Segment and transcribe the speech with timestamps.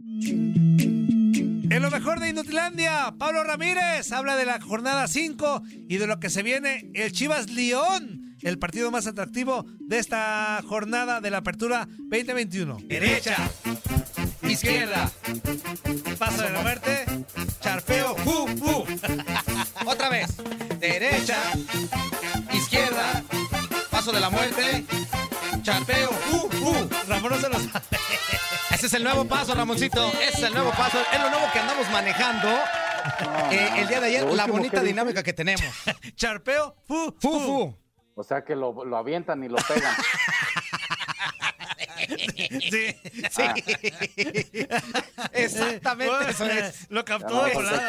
[0.00, 6.20] En lo mejor de Inutilandia, Pablo Ramírez habla de la jornada 5 y de lo
[6.20, 11.38] que se viene el Chivas León, el partido más atractivo de esta jornada de la
[11.38, 12.78] apertura 2021.
[12.84, 13.36] Derecha,
[14.42, 15.10] izquierda,
[16.16, 17.04] paso de la muerte,
[17.60, 18.84] charpeo, fu, fu.
[19.86, 20.28] Otra vez,
[20.78, 21.42] derecha,
[22.52, 23.24] izquierda,
[23.90, 24.84] paso de la muerte,
[25.62, 26.88] charpeo, fu, fu.
[27.08, 28.37] Ramón no se lo sabe.
[28.78, 30.06] Ese es el nuevo paso, Ramoncito.
[30.22, 30.98] Ese es el nuevo paso.
[31.12, 32.48] Es lo nuevo que andamos manejando.
[33.50, 35.64] Eh, el día de ayer, la bonita dinámica que tenemos.
[36.14, 37.76] Charpeo, fu, Fu, fu.
[38.14, 39.92] O sea que lo, lo avientan y lo pegan.
[41.98, 42.96] Sí,
[43.30, 43.42] Sí.
[45.32, 46.86] Exactamente Bueno, eso es.
[46.90, 47.88] Lo captó de volada.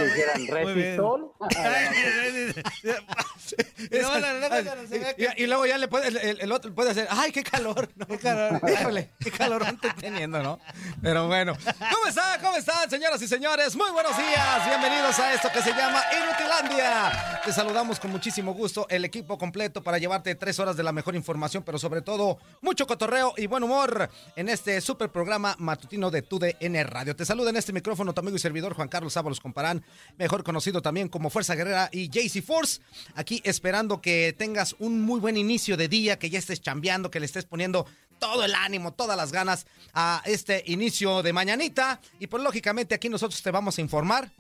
[5.18, 7.90] Y, y luego ya le puede, el, el- el otro puede hacer, ¡ay, qué calor!
[7.96, 8.06] ¿no?
[8.08, 8.62] Qué calor.
[8.70, 10.60] Híjole, qué calor estoy teniendo, ¿no?
[11.02, 11.56] Pero bueno.
[11.64, 12.40] ¿Cómo están?
[12.42, 13.76] ¿Cómo están, señoras y señores?
[13.76, 14.66] Muy buenos días.
[14.68, 17.42] Bienvenidos a esto que se llama Inutilandia.
[17.44, 21.16] Te saludamos con muchísimo gusto, el equipo completo para llevarte tres horas de la mejor
[21.16, 23.99] información, pero sobre todo mucho cotorreo y buen humor
[24.36, 27.16] en este super programa matutino de TUDN Radio.
[27.16, 29.84] Te saluda en este micrófono tu amigo y servidor Juan Carlos Ábalos Comparán,
[30.18, 32.82] mejor conocido también como Fuerza Guerrera y JC Force.
[33.16, 37.20] Aquí esperando que tengas un muy buen inicio de día, que ya estés chambeando, que
[37.20, 37.86] le estés poniendo
[38.20, 42.00] todo el ánimo, todas las ganas a este inicio de mañanita.
[42.20, 44.32] Y pues lógicamente aquí nosotros te vamos a informar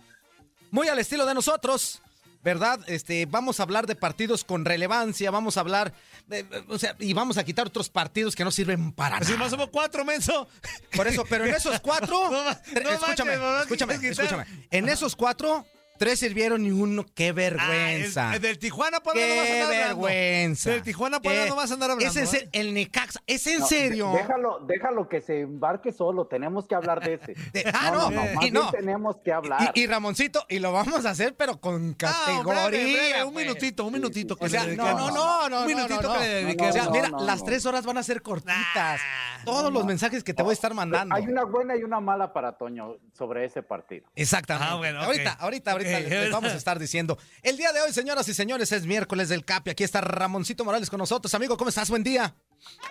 [0.72, 2.02] muy al estilo de nosotros.
[2.42, 2.80] ¿Verdad?
[2.88, 5.94] Este, vamos a hablar de partidos con relevancia, vamos a hablar,
[6.28, 9.38] de- o sea, y vamos a quitar otros partidos que no sirven para nada.
[9.38, 10.48] más somos cuatro, menso.
[10.96, 14.46] Por eso, pero en esos cuatro, No no escúchame, manches, escúchame, ¿qué quieres escúchame.
[14.72, 15.66] En esos cuatro,
[16.00, 18.30] tres sirvieron y uno, qué vergüenza.
[18.30, 20.02] Ah, el- el del Tijuana Puebla no vas a andar hablando.
[20.02, 20.70] vergüenza.
[20.72, 22.10] Del Tijuana Puebla Qué- no vas a andar hablando.
[22.12, 22.28] Es en ¿eh?
[22.28, 24.12] serio, el Necaxa, es en No, serio.
[24.14, 26.26] de- Déjalo, déjalo que se embarque solo.
[26.26, 27.34] Tenemos que hablar de ese.
[27.54, 28.72] De- ah, no, no, no, y no.
[28.72, 29.72] tenemos que hablar.
[29.76, 32.68] Y, y Ramoncito, y lo vamos a hacer, pero con Ah, categoría.
[32.68, 33.46] breve, breve, un pues.
[33.46, 34.36] minutito, un minutito.
[34.36, 35.14] que O sea, le no, dediquemos.
[35.14, 35.62] no, no, no.
[35.62, 36.14] Un minutito no, no.
[36.14, 36.70] que le dediquemos.
[36.70, 39.02] O sea, No, mira, no, las tres horas van a ser cortitas.
[39.46, 41.14] Todos los mensajes que te voy a estar mandando.
[41.16, 44.06] Hay una buena y una mala para Toño sobre ese partido.
[44.16, 44.70] Exactamente.
[44.72, 45.02] Ah, bueno.
[45.02, 45.89] Ahorita, ahorita, ahorita.
[45.90, 47.18] Les, les vamos a estar diciendo.
[47.42, 49.72] El día de hoy, señoras y señores, es miércoles del Capi.
[49.72, 51.34] Aquí está Ramoncito Morales con nosotros.
[51.34, 51.90] Amigo, ¿cómo estás?
[51.90, 52.36] Buen día.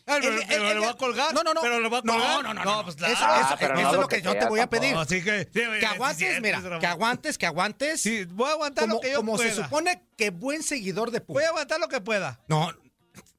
[0.06, 1.32] Ah, el- el- pero el- le va a colgar.
[1.32, 1.60] No, no, no.
[1.60, 2.42] Pero le va a No, colgar.
[2.42, 2.82] no, no, no.
[2.82, 3.46] pues Eso, claro.
[3.46, 4.96] eso- pero eso no es lo lo que que yo te voy a pedir.
[4.96, 8.00] Así que, sí, Que aguantes, mira, que aguantes, que aguantes.
[8.02, 11.18] Sí, voy a aguantar como lo que yo como se supone que buen seguidor de
[11.20, 11.44] Voy Pumas.
[11.44, 12.40] a aguantar lo que pueda.
[12.48, 12.72] No,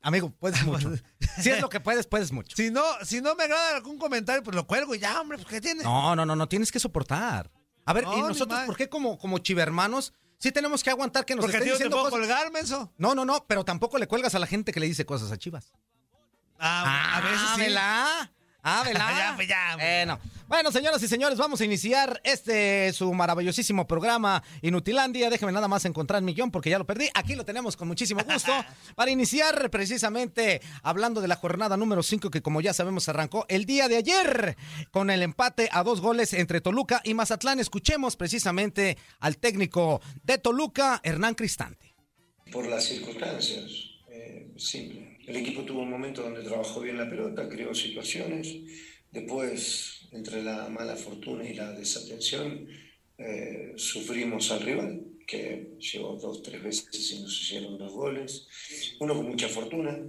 [0.01, 0.91] amigo, puedes mucho.
[1.41, 2.55] Si es lo que puedes, puedes mucho.
[2.55, 5.49] Si no, si no me agrada algún comentario, pues lo cuelgo y ya, hombre, pues
[5.49, 5.83] ¿qué tiene?
[5.83, 7.49] No, no, no, no tienes que soportar.
[7.85, 11.35] A ver, No, ¿y nosotros por qué como, como chivermanos sí tenemos que aguantar que
[11.35, 12.19] nos Porque estén no te diciendo puedo cosas?
[12.27, 12.91] colgar, menso.
[12.97, 15.37] No, no, no, pero tampoco le cuelgas a la gente que le dice cosas a
[15.37, 15.71] Chivas.
[16.59, 17.61] Ah, a veces sí.
[18.63, 19.09] Ah, ¿verdad?
[19.17, 19.75] Ya, pues ya.
[19.75, 20.19] Bueno.
[20.47, 25.29] Bueno, señoras y señores, vamos a iniciar este su maravillosísimo programa Inutilandia.
[25.29, 27.09] Déjenme nada más encontrar mi guion porque ya lo perdí.
[27.13, 28.51] Aquí lo tenemos con muchísimo gusto
[28.95, 33.65] para iniciar precisamente hablando de la jornada número 5 que como ya sabemos arrancó el
[33.65, 34.57] día de ayer
[34.91, 37.61] con el empate a dos goles entre Toluca y Mazatlán.
[37.61, 41.95] Escuchemos precisamente al técnico de Toluca, Hernán Cristante.
[42.51, 43.63] por las circunstancias.
[44.09, 45.10] eh, simple.
[45.27, 48.55] El equipo tuvo un momento donde trabajó bien la pelota, creó situaciones.
[49.11, 52.67] Después, entre la mala fortuna y la desatención,
[53.17, 58.47] eh, sufrimos al rival, que llegó dos, tres veces y nos hicieron dos goles.
[58.99, 59.99] Uno con mucha fortuna.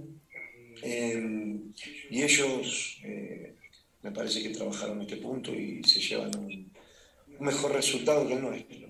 [0.81, 1.59] Eh,
[2.09, 3.55] y ellos, eh,
[4.01, 6.71] me parece que trabajaron este punto y se llevan un,
[7.39, 8.89] un mejor resultado que el nuestro.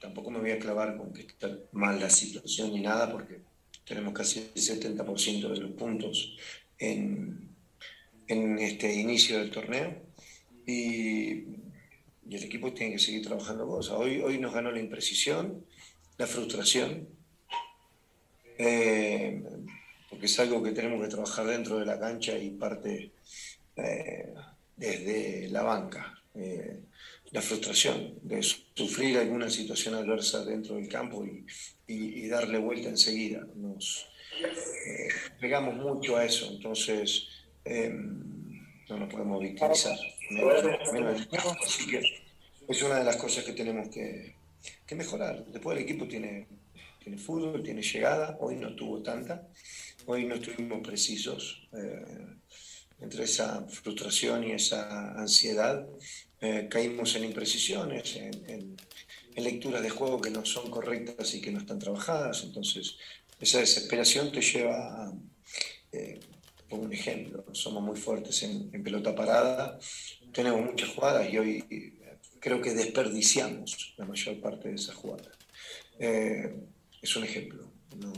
[0.00, 3.40] Tampoco me voy a clavar con que está mal la situación ni nada, porque
[3.84, 6.36] tenemos casi el 70% de los puntos
[6.78, 7.50] en,
[8.26, 10.02] en este inicio del torneo
[10.66, 11.44] y,
[12.26, 13.96] y el equipo tiene que seguir trabajando cosas.
[13.98, 15.64] Hoy, hoy nos ganó la imprecisión,
[16.16, 17.08] la frustración,
[18.58, 19.42] eh,
[20.08, 23.12] porque es algo que tenemos que trabajar dentro de la cancha y parte
[23.76, 24.34] eh,
[24.76, 26.22] desde la banca.
[26.34, 26.80] Eh,
[27.30, 31.44] la frustración de sufrir alguna situación adversa dentro del campo y,
[31.86, 33.46] y- y darle vuelta enseguida.
[33.56, 34.06] Nos
[34.42, 35.08] eh,
[35.40, 37.28] pegamos mucho a eso, entonces
[37.64, 39.96] eh, no nos podemos victimizar.
[41.64, 42.02] Así que
[42.68, 44.34] es una de las cosas que tenemos que,
[44.86, 45.44] que mejorar.
[45.46, 46.46] Después el equipo tiene,
[47.02, 49.46] tiene fútbol, tiene llegada, hoy no tuvo tanta,
[50.06, 51.68] hoy no estuvimos precisos.
[51.72, 52.04] eh,
[53.00, 55.84] entre esa frustración y esa ansiedad,
[56.40, 58.76] eh, caímos en imprecisiones, en, en-
[59.34, 62.42] en lecturas de juego que no son correctas y que no están trabajadas.
[62.44, 62.96] Entonces,
[63.40, 65.12] esa desesperación te lleva a,
[65.92, 66.20] eh,
[66.68, 69.78] por un ejemplo, somos muy fuertes en, pelota parada,
[70.32, 75.28] tenemos muchas jugadas y hoy eh, creo que desperdiciamos la mayor parte de esas jugadas.
[75.98, 76.54] Eh,
[77.02, 78.12] es un ejemplo, no,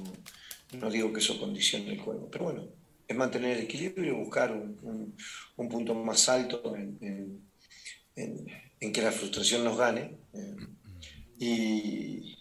[0.79, 2.69] no digo que eso condicione el juego, pero bueno,
[3.09, 5.17] es mantener el equilibrio y buscar un, un-
[5.57, 10.17] un punto más alto en, en- que la frustración nos gane
[11.38, 12.37] y,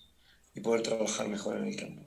[0.54, 2.02] y poder trabajar mejor en el campo.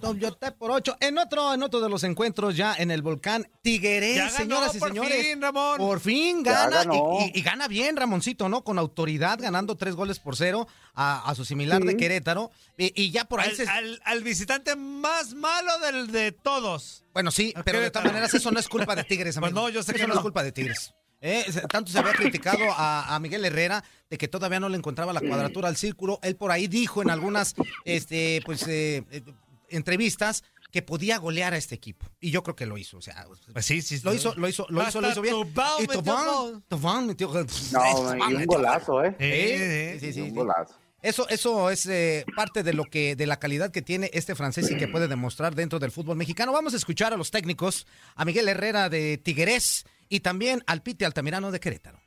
[0.00, 0.96] Toyote por ocho.
[1.00, 4.74] En otro, en otro de los encuentros ya en el volcán Tiguerés, Ya ganó, señoras
[4.74, 5.24] y por señores.
[5.26, 5.78] fin, Ramón.
[5.78, 6.96] Por fin gana y,
[7.36, 8.64] y- y gana bien Ramoncito, ¿no?
[8.64, 11.96] Con autoridad, ganando tres goles por cero a, a su similar de.
[11.96, 12.50] Querétaro.
[12.76, 13.68] Y, y ya por ahí Al, se...
[13.68, 17.04] al- al visitante más malo del, de todos.
[17.12, 19.60] Bueno, sí, pero de todas maneras eso no es culpa de Tigres, Pues amigo.
[19.62, 20.14] no, yo sé Eso no.
[20.14, 20.92] es culpa de Tigres.
[21.20, 25.12] Eh, Tanto se había criticado a, a Miguel Herrera de que todavía no le encontraba
[25.12, 26.18] la cuadratura al círculo.
[26.22, 27.54] Él por ahí dijo en algunas
[27.84, 29.22] este, pues, eh, eh,
[29.70, 32.06] entrevistas que podía golear a este equipo.
[32.20, 32.98] Y yo creo que lo hizo.
[32.98, 34.00] O sea, Pues sí, sí.
[34.04, 35.34] lo hizo, lo hizo, lo hizo, lo hizo bien.
[35.34, 36.62] Tubán y Tobán.
[36.68, 37.28] Tobán metió.
[37.32, 39.16] No, Tobán y un golazo, ¿eh?
[39.18, 40.74] Eh, Sí, sí, sí, un golazo.
[41.02, 44.70] Eso, eso es eh, parte de lo que, de la calidad que tiene este francés
[44.70, 46.52] y que puede demostrar dentro del fútbol mexicano.
[46.52, 47.86] Vamos a escuchar a los técnicos,
[48.16, 52.00] a Miguel Herrera de Tiguerés y también al Pite Altamirano de Querétaro.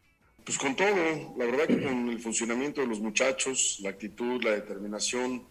[0.44, 4.52] Pues con todo, la verdad que con el funcionamiento de los muchachos, la actitud, la
[4.52, 5.44] determinación,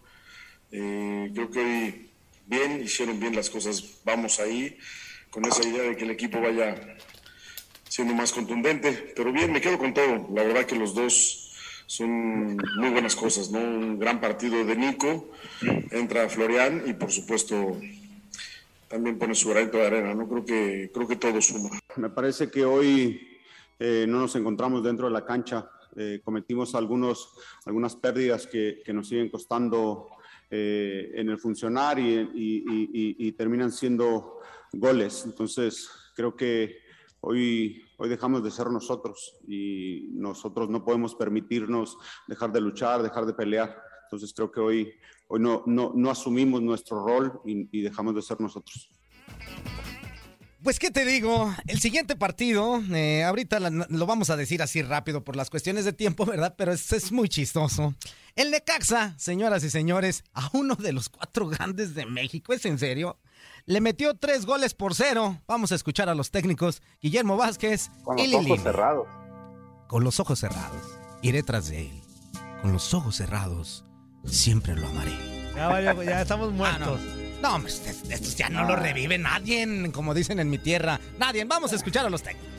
[0.71, 2.09] eh, creo que hoy
[2.45, 4.77] bien, hicieron bien las cosas, vamos ahí,
[5.29, 6.97] con esa idea de que el equipo vaya
[7.87, 12.55] siendo más contundente, pero bien, me quedo con todo, la verdad que los dos son
[12.77, 13.59] muy buenas cosas, ¿no?
[13.59, 15.31] Un gran partido de Nico,
[15.91, 17.79] entra Florian y por supuesto
[18.89, 20.27] también pone su granito de arena, ¿no?
[20.27, 21.69] Creo que, creo que todo suma.
[21.95, 23.21] Me parece que hoy
[23.79, 25.69] eh, no nos encontramos dentro de la cancha.
[25.95, 27.33] Eh, cometimos algunos,
[27.65, 30.09] algunas pérdidas que, que nos siguen costando
[30.49, 34.39] eh, en el funcionar y, y- y- y- terminan siendo
[34.73, 35.23] goles.
[35.25, 36.77] Entonces, creo que
[37.21, 43.25] hoy, hoy dejamos de ser nosotros y nosotros no podemos permitirnos dejar de luchar, dejar
[43.25, 43.81] de pelear.
[44.05, 44.93] Entonces, creo que hoy,
[45.31, 48.89] hoy no, no, no asumimos nuestro rol y- y dejamos de ser nosotros.
[50.61, 51.53] Pues, ¿qué te digo?
[51.67, 55.85] El siguiente partido, eh, ahorita la- lo vamos a decir así rápido por las cuestiones
[55.85, 56.55] de tiempo, ¿verdad?
[56.57, 57.95] Pero es, es muy chistoso.
[58.35, 62.77] El Necaxa, señoras y señores, a uno de los cuatro grandes de México, ¿es en
[62.77, 63.17] serio?
[63.65, 65.41] Le metió tres goles por cero.
[65.47, 69.07] Vamos a escuchar a los técnicos Guillermo Vázquez Con y los ojos cerrados.
[69.87, 70.83] Con los ojos cerrados,
[71.21, 72.01] iré tras de él.
[72.61, 73.85] Con los ojos cerrados,
[74.25, 75.11] siempre lo amaré.
[75.55, 77.01] Ya, valió, ya estamos Ah, muertos.
[77.01, 77.19] no.
[77.41, 80.99] No, hombre, estos estos ya no lo revive nadie, como dicen en mi tierra.
[81.17, 81.45] Nadie.
[81.45, 82.49] Vamos a escuchar a los técnicos.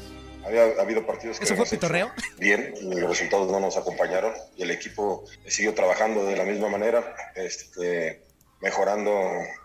[0.45, 2.11] Había ha habido partidos que ¿Eso fue pitorreo?
[2.39, 6.71] bien y los resultados no nos acompañaron y el equipo siguió trabajando de la misma
[6.71, 8.23] manera, este,
[8.63, 9.11] mejorando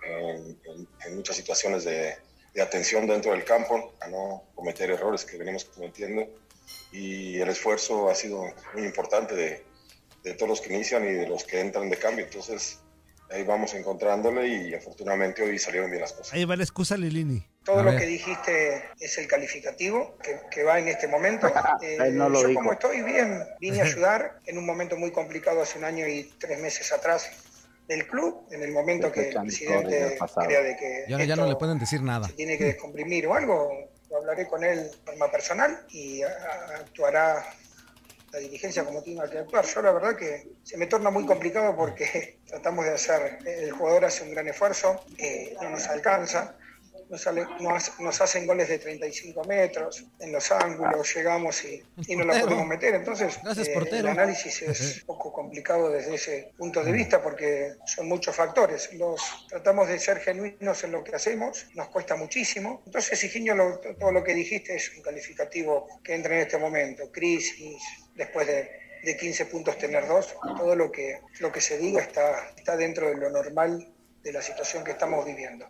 [0.05, 2.13] en, en- en muchas situaciones de,
[2.53, 6.27] de atención dentro del campo, a no cometer errores que venimos cometiendo
[6.91, 9.63] y el esfuerzo ha sido muy importante de,
[10.25, 12.79] de todos los que inician y de los que entran de cambio, entonces
[13.29, 16.33] ahí vamos encontrándole y afortunadamente hoy salieron bien las cosas.
[16.33, 17.45] Ahí va la excusa Lilini.
[17.63, 21.47] Todo lo que dijiste es el calificativo que, que va en este momento.
[21.81, 22.59] Eh, no lo yo dijo.
[22.61, 26.23] como estoy bien, vine a ayudar en un momento muy complicado hace un año y
[26.39, 27.29] tres meses atrás
[27.87, 30.17] del club, en el momento que el presidente
[30.47, 32.27] crea de que Y ahora ya no le pueden decir nada.
[32.27, 33.69] se tiene que descomprimir o algo,
[34.09, 37.45] lo hablaré con él de forma personal y actuará
[38.35, 39.65] la dirigencia como tenga que actuar.
[39.65, 44.05] Yo la verdad que se me torna muy complicado porque tratamos de hacer, el jugador
[44.05, 46.57] hace un gran esfuerzo, eh, no nos alcanza,
[47.09, 52.15] nos, sale- nos- nos hacen goles de 35 metros, en los ángulos llegamos y, y
[52.15, 52.95] no la podemos meter.
[52.95, 58.07] Entonces, eh, el análisis es un poco complicado desde ese punto de vista porque son
[58.07, 58.91] muchos factores.
[58.93, 62.81] Los tratamos de ser genuinos en lo que hacemos, nos cuesta muchísimo.
[62.85, 67.11] Entonces, Higinio, lo- todo lo que dijiste es un calificativo que entra en este momento.
[67.11, 67.81] Crisis,
[68.15, 68.69] después de,
[69.03, 73.07] de 15 puntos tener dos, todo lo que, lo que se diga está, está dentro
[73.09, 73.91] de lo normal
[74.23, 75.67] de la situación que estamos viviendo.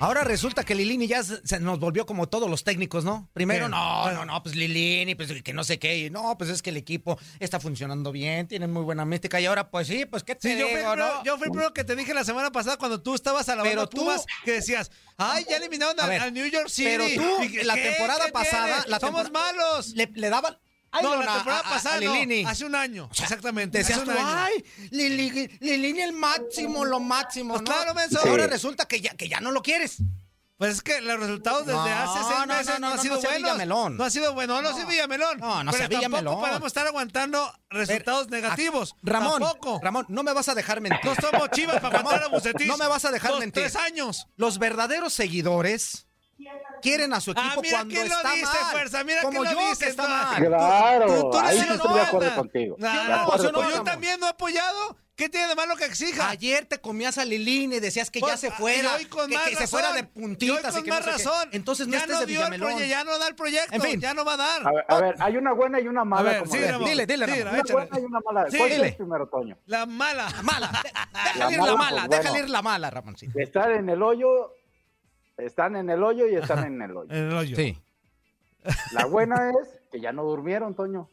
[0.00, 3.28] Ahora resulta que Lilini ya se nos volvió como todos los técnicos, ¿no?
[3.32, 3.70] Primero, ¿Qué?
[3.72, 5.98] no, no, no, pues Lilini, pues que no sé qué.
[5.98, 9.40] y No, pues es que el equipo está funcionando bien, tienen muy buena mística.
[9.40, 11.24] Y ahora, pues sí, pues qué te Sí, yo fui, digo, el primero, ¿no?
[11.24, 13.64] yo fui el primero que te dije la semana pasada cuando tú estabas a la
[13.64, 16.88] Pero banda tú- que decías, ay, ya eliminaron A ver, New York City.
[16.90, 19.88] pero tú, la temporada ¿Qué pasada, la somos malos.
[19.96, 20.56] Le, le daban.
[20.90, 22.44] Ay, no, no, la a- temporada a- a pasada no, Lilini.
[22.44, 23.78] hace un año, exactamente.
[23.78, 24.28] Decías hace tú, un año.
[24.28, 27.54] ay, Lili- Lilini el máximo, lo máximo.
[27.54, 27.74] Pues ¿no?
[27.74, 28.20] claro, menso.
[28.24, 28.50] Y Ahora Sí.
[28.50, 29.96] resulta que ya, que ya no lo quieres.
[30.56, 32.96] Pues es que los resultados desde No, hace seis no, no, meses no, no, han
[32.96, 33.36] no, sido buenos.
[33.38, 33.96] Villamelón.
[33.96, 34.76] No ha sido bueno, no, no, No.
[34.76, 35.38] sí Villamelón.
[35.38, 36.24] No, no pero sea Villamelón.
[36.24, 38.92] tampoco podemos estar aguantando resultados negativos.
[38.94, 39.78] a- Ramón, Tampoco.
[39.80, 40.98] Ramón, no me vas a dejar mentir.
[41.04, 42.66] No somos chivas para aguantar a Bucetich.
[42.66, 43.62] No me vas a dejar Dos, mentir.
[43.62, 44.26] Tres años.
[44.34, 46.07] Los verdaderos seguidores
[46.82, 48.72] quieren a su equipo Ah, mira cuando quién lo está dice, mal.
[48.72, 50.08] Fuerza, mira Como lo yo dice, que está no.
[50.08, 50.36] mal.
[50.46, 52.76] Claro, Tú- tú ahí el estoy de acuerdo contigo.
[52.78, 53.78] No, De no, acuerdo yo no, contigo.
[53.78, 54.96] yo también no he apoyado.
[55.16, 56.28] ¿Qué tiene de malo que exija?
[56.30, 59.28] Ayer te comías a Lilín y decías que ya Pues, se fuera, y hoy con
[59.28, 59.80] que, más que se razón.
[59.80, 61.24] fuera de Y hoy puntitas con y que más no sé qué.
[61.24, 61.48] razón.
[61.50, 64.00] Entonces no ya estés no de dio el ya no da el proyecto, En fin.
[64.00, 64.68] ya no va a dar.
[64.68, 66.20] A ver, a ver, hay una buena y una mala.
[66.20, 66.58] A ver, como sí.
[66.64, 66.88] Ramón.
[66.88, 67.48] Dile, dile, Sí, Ramón.
[67.48, 67.72] Una échale.
[67.72, 68.46] buena y una mala.
[68.48, 68.86] Sí, ¿Cuál dile.
[68.86, 69.58] es primero, Toño?
[69.66, 70.28] La mala.
[70.44, 70.70] Mala.
[70.84, 70.92] De-
[71.34, 73.16] Déjale ir la mala, pues, déjale ir la mala, Ramón.
[73.18, 73.26] Sí.
[73.34, 74.54] Están en el hoyo,
[75.38, 77.14] están en el hoyo y están en el hoyo.
[77.14, 77.56] En el hoyo.
[77.56, 77.78] Sí.
[78.92, 81.08] La buena es que ya no durmieron, Toño.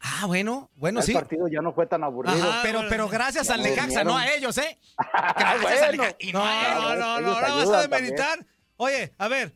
[0.00, 1.12] Ah, bueno, bueno, el sí.
[1.14, 2.36] partido ya no fue tan aburrido.
[2.36, 2.60] Ajá.
[2.62, 4.78] Pero, pero gracias al no Necaxa, no a ellos, ¿eh?
[4.98, 6.02] Ah, Gracias al bueno.
[6.04, 6.16] Necaxa.
[6.20, 8.46] Y no, No, no, no, no, vas a demeritar.
[8.76, 9.52] Oye, a ver.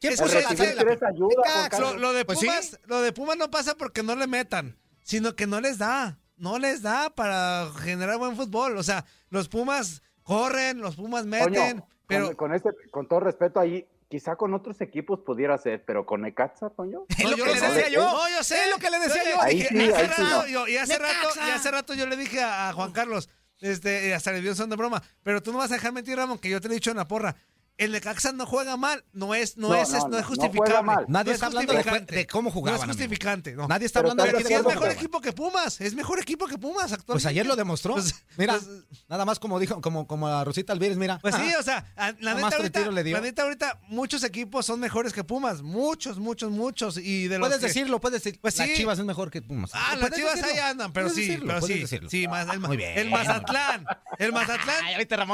[0.00, 1.68] ¿Quién puso la ayuda.
[1.78, 2.46] Lo, lo de Pues sí.
[2.46, 6.18] Pumas, lo de Pumas no pasa porque no le metan, sino que no les da,
[6.36, 8.76] no les da para generar buen fútbol.
[8.78, 13.60] O sea, los Pumas corren, los Pumas meten, pero con, con este, con todo respeto
[13.60, 17.04] ahí, quizá con otros equipos pudiera ser, pero con Necaxa, Toño.
[17.08, 17.66] Es No, lo yo que lo le sé.
[17.72, 18.02] decía yo.
[18.02, 18.70] No, yo sé.
[18.70, 19.42] Lo que le decía yo.
[19.42, 20.46] Ahí dije, sí, hace ahí sí rato, no.
[20.48, 23.28] yo- y hace rato, y hace rato yo le dije a, a Juan Carlos,
[23.60, 26.16] este, y hasta le dio son de broma, pero tú no vas a dejar mentir,
[26.16, 27.36] Ramón, que yo te he dicho en la porra.
[27.78, 30.22] El Necaxa no juega mal, no es, no, No, es, no, es- no no, es
[30.22, 30.70] no justificable.
[30.72, 31.04] juega mal.
[31.08, 32.78] Nadie No es está hablando de, cómo jugaban.
[32.80, 33.66] No es justificante, no.
[33.66, 36.58] Nadie está Pero hablando de que es mejor equipo que Pumas, es mejor equipo que
[36.58, 37.06] Pumas actualmente.
[37.12, 37.94] Pues ayer lo demostró.
[37.94, 38.68] Pues- mira, pues-
[39.08, 41.18] nada más como dijo, como, como a Rosita Alvírez, mira.
[41.20, 43.16] Pues sí, Ah, o sea, a- la neta, ahorita, tiros le dio.
[43.16, 46.98] la neta ahorita muchos equipos son mejores que Pumas, muchos, muchos, muchos.
[46.98, 48.38] Y de los Puedes que- decirlo, puedes decir.
[48.40, 48.74] Pues Las sí.
[48.76, 49.70] Chivas es mejor que Pumas.
[49.74, 50.52] Ah, las chivas decirlo.
[50.52, 51.80] ahí andan, pero sí, decirlo, pero puedes sí.
[51.82, 52.10] decirlo.
[52.10, 52.96] Sí, más, el, Muy bien.
[52.98, 53.86] el Mazatlán.
[54.18, 54.84] El Mazatlán.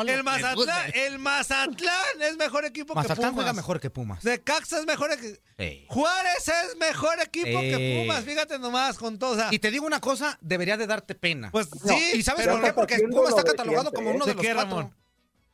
[0.09, 0.93] El Mazatlán.
[0.95, 3.35] El Mazatlán es mejor equipo que Mazatlán Pumas.
[3.35, 4.25] juega mejor que Pumas.
[4.25, 5.41] Necaxa es mejor que.
[5.59, 5.87] Sí.
[5.89, 8.03] Juárez es mejor equipo que Eh.
[8.07, 8.25] Pumas.
[8.25, 9.33] Fíjate nomás con todo.
[9.33, 11.51] o sea, Y te digo una cosa, debería de darte pena.
[11.51, 12.13] pues No, sí.
[12.15, 12.73] ¿Y sabes por qué?
[12.73, 14.15] Porque Pumas está catalogado como ¿eh?
[14.15, 14.91] uno ¿De los qué, cuatro.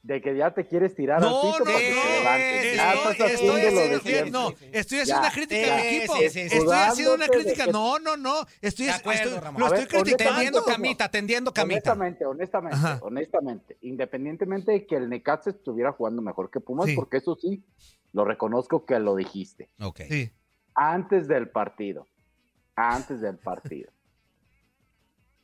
[0.05, 2.77] De que ya te quieres tirar No, al piso no, para que te no, levantes.
[2.77, 4.31] Ya estoy, estás estoy haciendo lo de haciendo, siempre.
[4.31, 5.19] no, estoy haciendo Ya.
[5.21, 6.15] una crítica Sí, al equipo.
[6.17, 6.57] sí, sí, sí.
[6.59, 7.65] Estoy haciendo una crítica.
[7.65, 8.35] que- No, no, no.
[8.61, 9.61] Estoy, acuerdo, estoy- Ramón.
[9.61, 10.35] lo A ver, estoy criticando.
[10.35, 11.93] Tendiendo camita, tendiendo camita.
[11.93, 12.99] Honestamente, honestamente, Ajá.
[13.01, 16.95] honestamente, independientemente de que el Necaxa estuviera jugando mejor que Pumas, Sí.
[16.97, 17.65] porque eso sí,
[18.13, 19.71] lo reconozco que lo dijiste.
[19.81, 20.03] Ok.
[20.11, 20.31] Sí.
[20.75, 22.07] Antes del partido,
[22.77, 23.91] antes del partido.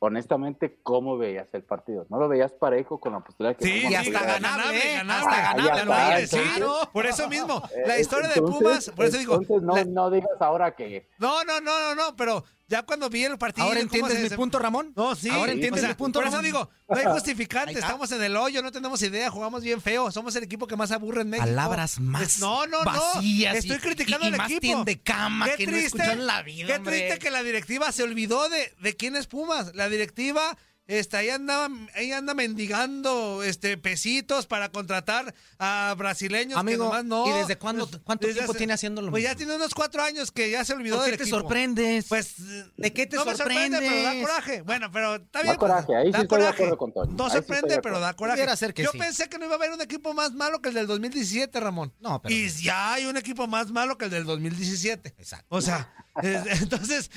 [0.03, 2.07] Honestamente, ¿cómo veías el partido?
[2.09, 4.93] ¿No lo veías parejo con la postura que Sí, Y sí, hasta ganable, ¿eh?
[4.95, 5.27] ganable.
[5.29, 7.61] Hasta ganable, ganable, sí, no, por eso mismo.
[7.75, 9.35] Eh, La historia de Pumas, por eso digo.
[9.35, 13.09] Entonces, no, la- no digas ahora que No, no, no, no, no, pero ya cuando
[13.09, 13.67] vi el partido.
[13.67, 14.93] ¿Ahora entiendes mi punto, Ramón?
[14.95, 15.29] No, sí.
[15.29, 17.73] ¿Ahora entiendes o sea, mi punto, Por eso digo, no hay justificante.
[17.73, 20.09] Estamos en el hoyo, no tenemos idea, jugamos bien feo.
[20.11, 21.45] Somos el equipo que más aburre en México.
[21.47, 23.57] Palabras más Es- No, no, vacías no.
[23.57, 24.61] y- Estoy criticando y- y al más equipo.
[24.61, 26.97] tiende cama Qué que triste, la vida, Qué hombre.
[26.99, 29.75] triste que la directiva se olvidó de, de quién es Pumas.
[29.75, 30.57] La directiva
[30.87, 37.05] Este, ahí anda, ahí anda mendigando este, pesitos para contratar a brasileños Amigo, que nomás
[37.05, 37.27] no.
[37.27, 40.31] ¿y desde cuándo- cuánto desde tiempo tiene haciendo lo Pues ya tiene unos cuatro años
[40.31, 41.39] que ya se olvidó ¿Por qué del te equipo.
[41.39, 42.05] sorprendes?
[42.09, 42.35] Pues,
[42.75, 44.61] ¿De qué te no me sorprende, pero da coraje.
[44.63, 45.55] Bueno, pero está Da bien.
[45.57, 47.13] pues, coraje, ahí sí da estoy de acuerdo con Toño.
[47.15, 48.57] No Ahí sorprende, de pero da coraje.
[48.57, 48.97] Ser que Yo sí.
[48.97, 51.93] pensé que no iba a haber un equipo más malo que el del 2017, Ramón.
[52.01, 55.15] No, pero- Y ya hay un equipo más malo que el del 2017.
[55.17, 55.45] Exacto.
[55.49, 55.93] O sea,
[56.23, 57.09] entonces,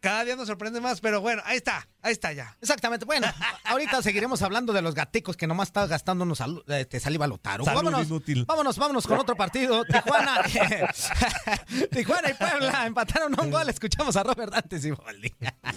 [0.00, 2.56] cada día nos sorprende más, pero bueno, ahí está, ahí está ya.
[2.60, 3.04] Exactamente.
[3.04, 3.26] Bueno,
[3.64, 7.64] ahorita seguiremos hablando de los gaticos que nomás está gastándonos salu- este, saliva Lotaro.
[7.64, 8.44] Salud vámonos, inútil.
[8.46, 9.84] vámonos, vámonos con otro partido.
[9.88, 10.42] Tijuana,
[11.90, 13.68] Tijuana y Puebla empataron un gol.
[13.68, 15.34] Escuchamos a Robert Dante Siboldi.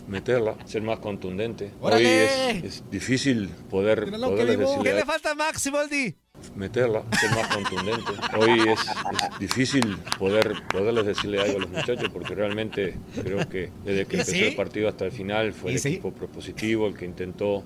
[0.08, 1.74] meterla, ser más contundente.
[1.82, 2.02] ¡Órale!
[2.06, 6.16] Hoy es, es difícil poder, decirle ¿Qué le falta a Max Siboldi?
[6.56, 8.12] Meterla, ser más contundente.
[8.38, 13.72] Hoy es, es difícil poder poderles decirle algo a los muchachos porque realmente creo que
[13.86, 16.96] desde que ¿Y empezó el partido hasta el final fue ¿Y el equipo propositivo el
[16.96, 17.64] que intentó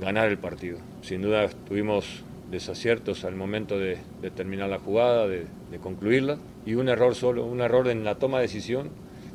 [0.00, 0.78] ganar el partido.
[1.02, 6.74] Sin duda tuvimos desaciertos al momento de, de terminar la jugada, de, de concluirla y
[6.74, 8.90] un error solo, un error en la toma de decisión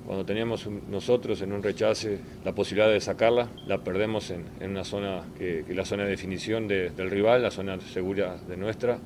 [0.10, 5.22] cuando teníamos nosotros en un rechace la posibilidad de sacarla, la perdemos en, una zona
[5.38, 8.98] que, es la zona de definición de- del rival, la zona segura de nuestra,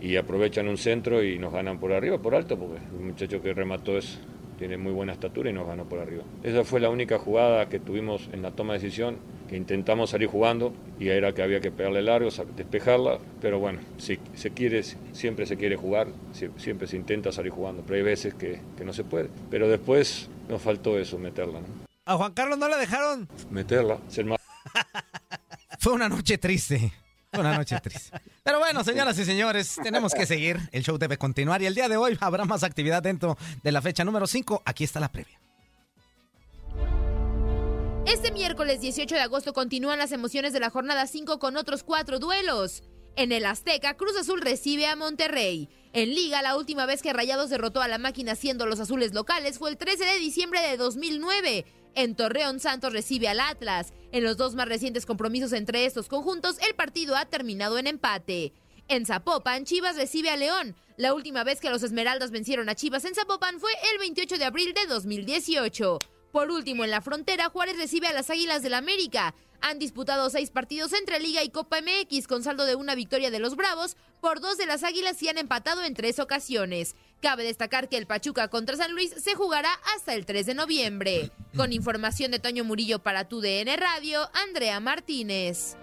[0.00, 3.54] y aprovechan un centro y nos ganan por arriba, por alto, porque el muchacho que
[3.54, 4.18] remató es,
[4.62, 6.22] tiene muy buena estatura y nos ganó por arriba.
[6.44, 9.16] Esa fue la única jugada que tuvimos en la toma de decisión,
[9.48, 14.20] que intentamos salir jugando y era que había que pegarle largo, despejarla, pero bueno, si
[14.34, 18.34] se quiere, siempre se quiere jugar, sie- siempre se intenta salir jugando, pero hay veces
[18.34, 19.30] que, que no se puede.
[19.50, 21.66] Pero después nos faltó eso, meterla, ¿no?
[22.04, 23.28] A Juan Carlos no le dejaron.
[23.50, 24.38] Meterla, ser más...
[25.80, 26.92] Fue una noche triste.
[27.38, 28.20] Una noche triste.
[28.42, 30.58] Pero bueno, señoras y señores, tenemos que seguir.
[30.70, 33.80] El show debe continuar y el día de hoy habrá más actividad dentro de la
[33.80, 34.62] fecha número 5.
[34.64, 35.40] Aquí está la previa.
[38.04, 42.18] Este miércoles 18 de agosto continúan las emociones de la jornada 5 con otros cuatro
[42.18, 42.82] duelos.
[43.14, 45.68] En el Azteca, Cruz Azul recibe a Monterrey.
[45.92, 49.58] En Liga, la última vez que Rayados derrotó a la máquina siendo los azules locales
[49.58, 51.66] fue el 13 de diciembre de 2009.
[51.94, 53.92] En Torreón, Santos recibe al Atlas.
[54.12, 58.54] En los dos más recientes compromisos entre estos conjuntos, el partido ha terminado en empate.
[58.88, 60.74] En Zapopan, Chivas recibe a León.
[60.96, 64.44] La última vez que los Esmeraldas vencieron a Chivas en Zapopan fue el 28 de
[64.44, 65.98] abril de 2018.
[66.32, 69.34] Por último, en la frontera, Juárez recibe a las Águilas del América.
[69.62, 73.38] Han disputado seis partidos entre Liga y Copa MX con saldo de una victoria de
[73.38, 76.96] los Bravos por dos de las Águilas y han empatado en tres ocasiones.
[77.20, 81.30] Cabe destacar que el Pachuca contra San Luis se jugará hasta el 3 de noviembre.
[81.56, 85.76] Con información de Toño Murillo para tu DN Radio, Andrea Martínez.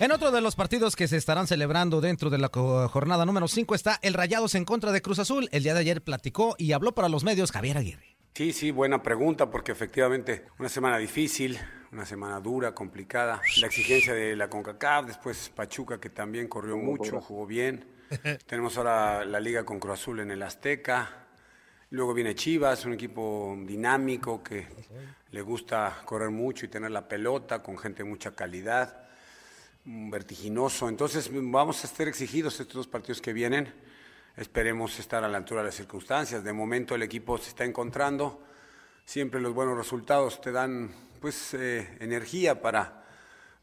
[0.00, 3.74] En otro de los partidos que se estarán celebrando dentro de la jornada número 5
[3.76, 5.48] está el Rayados en contra de Cruz Azul.
[5.52, 8.17] El día de ayer platicó y habló para los medios Javier Aguirre.
[8.38, 11.58] Sí, sí, buena pregunta, porque efectivamente una semana difícil,
[11.90, 13.42] una semana dura, complicada.
[13.60, 17.84] La exigencia de la CONCACAF, después Pachuca, que también corrió mucho, jugó bien.
[18.46, 21.26] Tenemos ahora la liga con Cruz Azul en el Azteca.
[21.90, 24.68] Luego viene Chivas, un equipo dinámico que
[25.32, 29.08] le gusta correr mucho y tener la pelota, con gente de mucha calidad,
[29.84, 30.88] vertiginoso.
[30.88, 33.87] Entonces vamos a estar exigidos estos dos partidos que vienen.
[34.38, 36.44] Esperemos estar a la altura de las circunstancias.
[36.44, 38.40] De momento el equipo se está encontrando.
[39.04, 43.02] Siempre los buenos resultados te dan pues eh, energía para,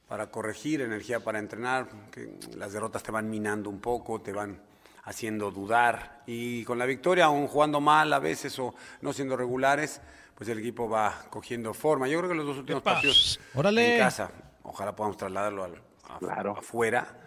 [0.09, 1.87] para corregir, energía para entrenar.
[2.11, 4.59] Que las derrotas te van minando un poco, te van
[5.05, 6.23] haciendo dudar.
[6.25, 10.01] Y con la victoria, aún jugando mal a veces o no siendo regulares,
[10.35, 12.09] pues el equipo va cogiendo forma.
[12.09, 12.95] Yo creo que los dos últimos ¡Epa!
[12.95, 13.93] partidos ¡Órale!
[13.93, 14.29] en casa,
[14.63, 15.75] ojalá podamos trasladarlo al,
[16.09, 16.57] a- Claro.
[16.57, 17.21] afuera.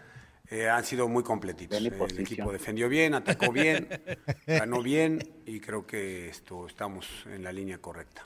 [0.49, 1.77] Eh, han sido muy completitos.
[1.77, 3.87] El equipo defendió bien, atacó bien,
[4.47, 8.25] ganó bien y creo que esto estamos en la línea correcta.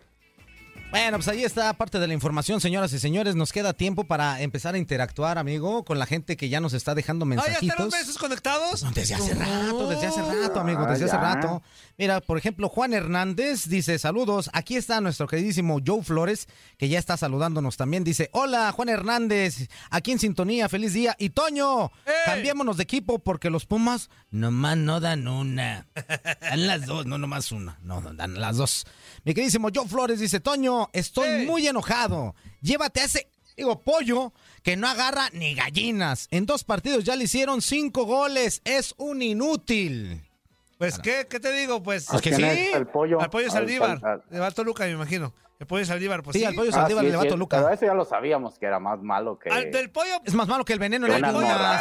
[0.93, 3.35] Bueno, pues ahí está parte de la información, señoras y señores.
[3.35, 6.93] Nos queda tiempo para empezar a interactuar, amigo, con la gente que ya nos está
[6.93, 7.63] dejando Ah, ¿ya mensajitos.
[7.69, 8.85] están los besos conectados?
[8.93, 11.63] Desde hace rato, desde hace rato, amigo, Ah, desde hace rato.
[11.97, 16.99] Mira, por ejemplo, Juan Hernández dice, saludos, aquí está nuestro queridísimo Joe Flores, que ya
[16.99, 18.03] está saludándonos también.
[18.03, 21.15] Dice, hola, Juan Hernández, aquí en sintonía, feliz día.
[21.17, 21.91] Y Toño,
[22.27, 25.87] cambiémonos de equipo porque los Pumas nomás no dan una.
[26.41, 28.85] Dan las dos, no nomás una, no, no, dan las dos.
[29.25, 31.45] Mi queridísimo Joe Flores dice, Toño, estoy Ey.
[31.45, 32.35] muy enojado.
[32.61, 33.27] Llévate a ese...
[33.55, 36.27] Digo, pollo que no agarra ni gallinas.
[36.31, 38.61] En dos partidos ya le hicieron cinco goles.
[38.65, 40.23] Es un inútil.
[40.79, 41.83] Pues, ¿qué, ¿qué te digo?
[41.83, 42.43] Pues, que ¿Quién sí.
[42.43, 43.21] es el pollo?
[43.21, 43.99] al pollo Al- Saldívar.
[44.03, 45.33] al- De Vato Luca, me imagino.
[45.59, 46.45] El pollo Saldívar, pues Sí, sí.
[46.45, 47.57] al pollo Ah, Saldívar sí, le va sí, Toluca.
[47.57, 49.49] Pero eso ya lo sabíamos que era más malo que.
[49.51, 51.31] Al del pollo, Es más malo que el veneno morrana.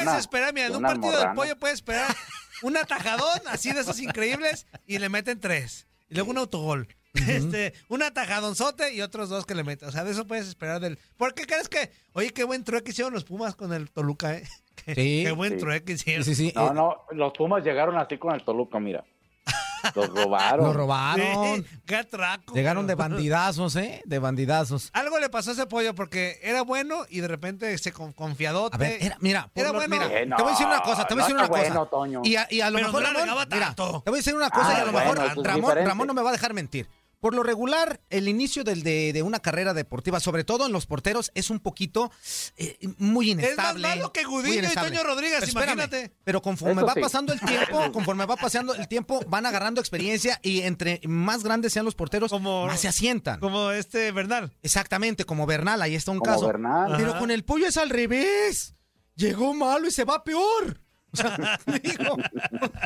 [0.05, 1.35] puedes esperar, mira, en un partido del morrana.
[1.35, 2.15] pollo puedes esperar
[2.62, 5.87] un atajadón así de esos increíbles y le meten tres.
[6.11, 6.87] Y luego un autogol.
[7.14, 9.88] Este, un atajadonzote y otros dos que le meten.
[9.88, 10.98] O sea, de eso puedes esperar del.
[11.16, 11.92] ¿Por qué crees que?
[12.14, 14.44] Oye, qué buen trueque hicieron los Pumas con el Toluca, ¿eh?
[14.87, 15.22] Qué, Sí.
[15.25, 15.59] qué buen Sí.
[15.59, 16.25] trueque hicieron.
[16.25, 16.53] Sí, sí, sí.
[16.57, 19.05] No, no, los Pumas llegaron así con el Toluca, mira.
[19.96, 20.64] Los robaron.
[20.66, 21.57] Lo robaron.
[21.57, 22.55] Sí, qué atraco.
[22.55, 24.01] Llegaron de bandidazos, ¿eh?
[24.07, 24.90] De bandidazos.
[24.92, 28.77] Algo le pasó a ese pollo porque era bueno y de repente se con, confiadote.
[28.77, 29.96] A ver, era, mira, Era lo- bueno.
[29.96, 31.48] mira, Eh, no, te voy a decir una cosa, te voy a no decir una
[31.48, 31.61] cosa.
[31.62, 32.20] bueno, Toño.
[32.25, 34.35] Y a, y a lo Pero mejor no le Ramón, mira, te voy a decir
[34.37, 35.77] una cosa Ah, y a lo bueno, mejor Ramón.
[35.85, 36.88] Ramón no me va a dejar mentir.
[37.22, 40.87] Por lo regular, el inicio del, de, de una carrera deportiva, sobre todo en los
[40.87, 42.11] porteros, es un poquito
[42.56, 43.87] eh, muy inestable.
[43.87, 44.74] malo que Gudiño y.
[44.74, 46.12] Toño Rodríguez, Pero espérame, imagínate.
[46.24, 47.00] Pero conforme Eso va sí.
[47.00, 51.72] pasando el tiempo, conforme va pasando el tiempo, van agarrando experiencia y entre más grandes
[51.72, 53.38] sean los porteros, Como- más se asientan.
[53.38, 54.52] Como este Bernal.
[54.64, 56.46] Exactamente, como Bernal, ahí está un Como caso.
[56.48, 56.94] Bernal.
[56.96, 57.20] Pero Ajá.
[57.20, 58.74] con el pollo es al revés.
[59.14, 60.80] Llegó malo y se va peor.
[61.14, 62.16] O sea, digo,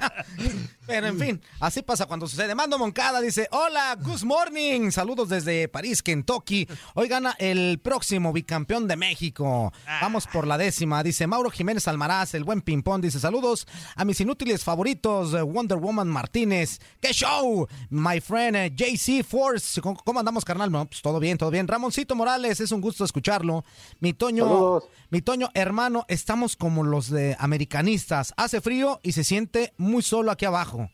[0.86, 2.56] pero en fin, así pasa cuando sucede.
[2.56, 6.66] Mando Moncada dice, hola, good morning, saludos desde París, Kentucky.
[6.94, 9.72] Hoy gana el próximo bicampeón de México.
[10.00, 14.20] Vamos por la décima, dice Mauro Jiménez Almaraz, el buen ping-pong, dice saludos a mis
[14.20, 16.80] inútiles favoritos, eh, Wonder Woman Martínez.
[17.00, 17.68] ¡Qué show!
[17.90, 20.72] My friend eh, JC Force, ¿cómo, cómo andamos, carnal?
[20.72, 21.68] No, pues todo bien, todo bien.
[21.68, 23.64] Ramoncito Morales, es un gusto escucharlo.
[24.00, 24.84] Mi Toño, Saludos.
[25.10, 28.15] mi Toño, hermano, estamos como los de americanistas.
[28.36, 30.90] Hace frío y se siente muy solo aquí abajo.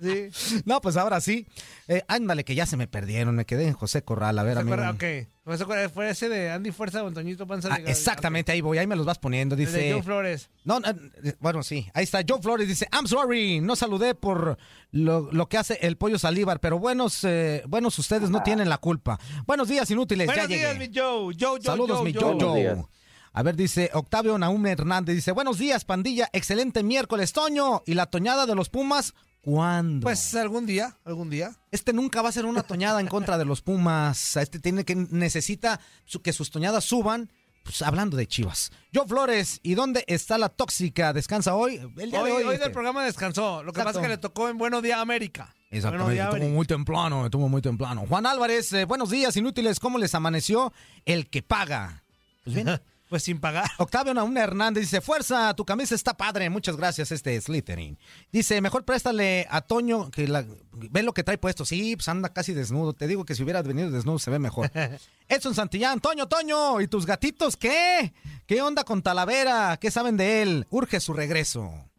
[0.00, 0.62] Sí.
[0.64, 1.46] No, pues ahora sí.
[1.88, 3.34] Eh, ándale, que ya se me perdieron.
[3.34, 4.38] Me quedé en José Corral.
[4.38, 4.74] A ver, ¿Se amigo.
[4.74, 4.92] acuerda?
[4.92, 5.56] Ok.
[5.56, 5.88] ¿se acuerda?
[5.88, 8.78] Fue ese de Andy Fuerza Antoñito Panza Ah, exactamente, ahí voy.
[8.78, 9.56] Ahí me los vas poniendo.
[9.56, 9.78] Dice.
[9.78, 10.50] de Joe Flores.
[10.64, 11.88] No, no, eh, bueno, sí.
[11.94, 12.20] Ahí está.
[12.26, 14.56] Joe Flores dice, I'm sorry, no saludé por
[14.92, 18.78] lo, lo que hace el pollo salívar, pero buenos, eh, buenos ustedes no tienen la
[18.78, 19.18] culpa.
[19.46, 20.26] Buenos días, inútiles.
[20.26, 20.88] Buenos ya días, llegué.
[20.88, 21.34] mi Joe.
[21.38, 22.34] Joe, Joe, Saludos, Joe, mi Joe.
[22.40, 22.88] Jojo.
[23.34, 27.82] A ver, dice Octavio Naum Hernández, dice, buenos días, pandilla, excelente miércoles, Toño.
[27.86, 29.14] ¿Y la toñada de los Pumas?
[29.40, 30.04] ¿Cuándo?
[30.04, 31.56] Pues algún día, algún día.
[31.70, 34.36] Este nunca va a ser una toñada en contra de los Pumas.
[34.36, 35.80] Este tiene que necesita
[36.22, 37.30] que sus toñadas suban.
[37.64, 38.72] Pues hablando de Chivas.
[38.92, 41.12] Yo Flores, ¿y dónde está la tóxica?
[41.12, 41.76] ¿Descansa hoy?
[41.96, 42.42] El día Hoy, de hoy.
[42.42, 42.64] hoy este.
[42.64, 43.62] del programa descansó.
[43.62, 43.84] Lo que Exacto.
[43.84, 45.54] pasa es que le tocó en Buenos Días América.
[45.70, 48.04] Exactamente, Días estuvo muy temprano, estuvo muy temprano.
[48.08, 49.78] Juan Álvarez, eh, buenos días, inútiles.
[49.78, 50.72] ¿Cómo les amaneció
[51.06, 52.02] el que paga?
[52.44, 52.68] Pues bien.
[53.12, 53.70] Pues sin pagar.
[53.76, 57.98] Octavio Naum Hernández dice, fuerza, tu camisa está padre, muchas gracias, este Slytherin.
[58.32, 61.66] Dice, mejor préstale a Toño, que la, ve lo que trae puesto.
[61.66, 64.70] Sí, pues anda casi desnudo, te digo que si hubiera venido desnudo se ve mejor.
[65.28, 68.14] Edson Santillán, Toño, Toño, ¿y tus gatitos qué?
[68.46, 69.76] ¿Qué onda con Talavera?
[69.78, 70.66] ¿Qué saben de él?
[70.70, 71.91] Urge su regreso.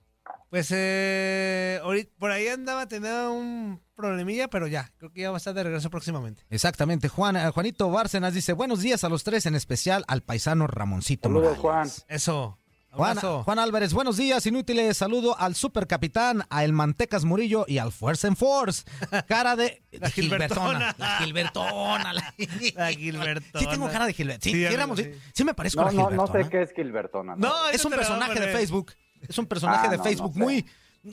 [0.53, 5.37] Pues eh, ahorita- por ahí andaba teniendo un problemilla, pero ya, creo que ya va
[5.37, 6.43] a estar de regreso próximamente.
[6.51, 10.67] Exactamente, Juan, eh, Juanito Bárcenas dice, buenos días a los tres, en especial al paisano
[10.67, 11.57] Ramoncito Saludos.
[11.57, 11.89] Juan.
[12.07, 12.59] Eso.
[12.91, 14.95] Juan, Álvarez, buenos días, inútiles.
[14.95, 18.83] Saludo al supercapitán, a el Mantecas Murillo y al Fuerza en Force.
[19.27, 20.95] Cara de La Gilbertona.
[20.99, 22.13] La Gilbertona.
[22.13, 22.35] La,
[22.75, 23.59] La Gilbertona.
[23.59, 24.95] Sí, tengo cara de Gilbertona.
[24.95, 26.43] Sí, Sí, sí, me parezco No, a la no, no Gilbertona.
[26.43, 27.35] sé qué es Gilbertona.
[27.35, 28.47] No, Es un personaje de.
[28.53, 28.91] Facebook.
[29.27, 30.51] Es un personaje Ah, de no, Facebook no sé.
[30.53, 30.65] muy,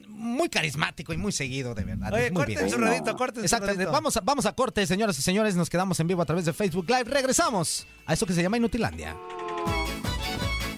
[0.08, 2.12] muy carismático y muy seguido, de verdad.
[2.12, 2.70] Oye, muy corten bien.
[2.70, 3.90] su rodito, corten su rodito.
[3.92, 5.56] Vamos a, vamos a corte, señoras y señores.
[5.56, 7.04] Nos quedamos en vivo a través de Facebook Live.
[7.04, 9.16] Regresamos a eso que se llama Inutilandia.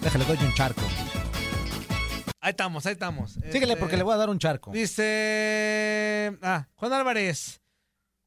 [0.01, 0.81] Déjale, doy un charco.
[2.41, 3.37] Ahí estamos, ahí estamos.
[3.51, 4.71] Síguele porque le voy a dar un charco.
[4.71, 6.37] Dice.
[6.41, 7.61] Ah, Juan Álvarez.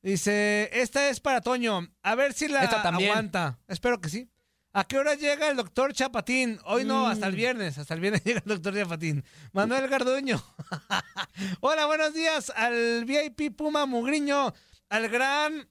[0.02, 1.86] Dice: Esta es para Toño.
[2.02, 3.10] A ver si la Esta también.
[3.10, 3.58] aguanta.
[3.68, 4.30] Espero que sí.
[4.78, 6.58] ¿A qué hora llega el doctor Chapatín?
[6.66, 7.36] Hoy no, hasta el Mm.
[7.36, 7.78] viernes.
[7.78, 9.24] Hasta el viernes llega el doctor Chapatín.
[9.54, 10.42] Manuel Garduño.
[11.60, 14.52] Hola, buenos días al VIP Puma Mugriño,
[14.90, 15.66] al gran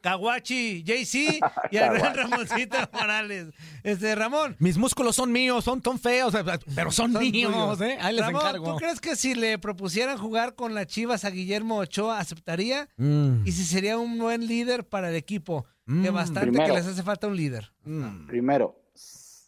[0.00, 1.40] Kawachi JC
[1.72, 3.48] y al gran Ramoncito Morales.
[3.82, 4.54] Este, Ramón.
[4.60, 6.32] Mis músculos son míos, son tan feos,
[6.76, 7.80] pero son, Son míos, tuyos.
[7.80, 7.98] ¿eh?
[8.00, 8.72] Ahí les Ramón, encargo.
[8.72, 12.88] ¿tú crees que si le propusieran jugar con las Chivas a Guillermo Ochoa aceptaría?
[12.96, 15.66] Mm, Y si sería un buen líder para el equipo.
[16.02, 16.14] Que Mm.
[16.14, 17.72] bastante que les hace falta un líder.
[17.84, 18.26] mm.
[18.28, 18.80] Primero,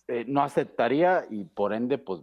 [0.09, 2.23] eh, no aceptaría y por ende, pues,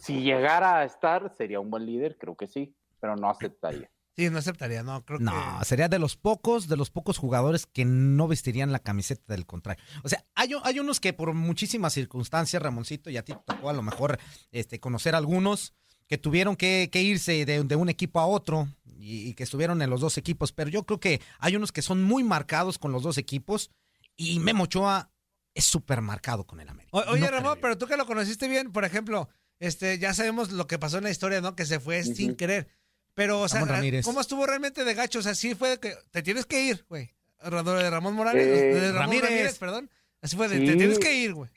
[0.00, 3.90] si llegara a estar, sería un buen líder, creo que sí, pero no aceptaría.
[4.16, 5.64] Sí, no aceptaría, no, creo No, que...
[5.64, 9.82] sería de los pocos, de los pocos jugadores que no vestirían la camiseta del contrario.
[10.02, 13.70] O sea, hay, hay unos que por muchísimas circunstancias, Ramoncito, y a ti te tocó
[13.70, 14.18] a lo mejor
[14.50, 15.74] este, conocer algunos
[16.08, 18.66] que tuvieron que, que irse de, de un equipo a otro
[19.00, 21.82] y, y que estuvieron en los dos equipos, pero yo creo que hay unos que
[21.82, 23.70] son muy marcados con los dos equipos
[24.16, 25.10] y Memo Ochoa
[25.54, 26.90] es súper marcado con el América.
[26.96, 30.52] O- oye, No Ramón, pero tú que lo conociste bien, por ejemplo, este, ya sabemos
[30.52, 31.56] lo que pasó en la historia, ¿no?
[31.56, 32.68] Que se fue sin querer.
[33.14, 33.60] Pero, o sea.
[34.04, 35.18] ¿cómo estuvo realmente de gacho?
[35.18, 37.10] O sea, sí fue de que te tienes que ir, güey.
[37.42, 39.28] De Ramón Morales, Eh, de Ramón Ramírez.
[39.30, 39.58] Ramírez.
[39.58, 39.90] perdón.
[40.22, 40.66] Así fue de, Sí.
[40.66, 41.50] te tienes que ir, güey.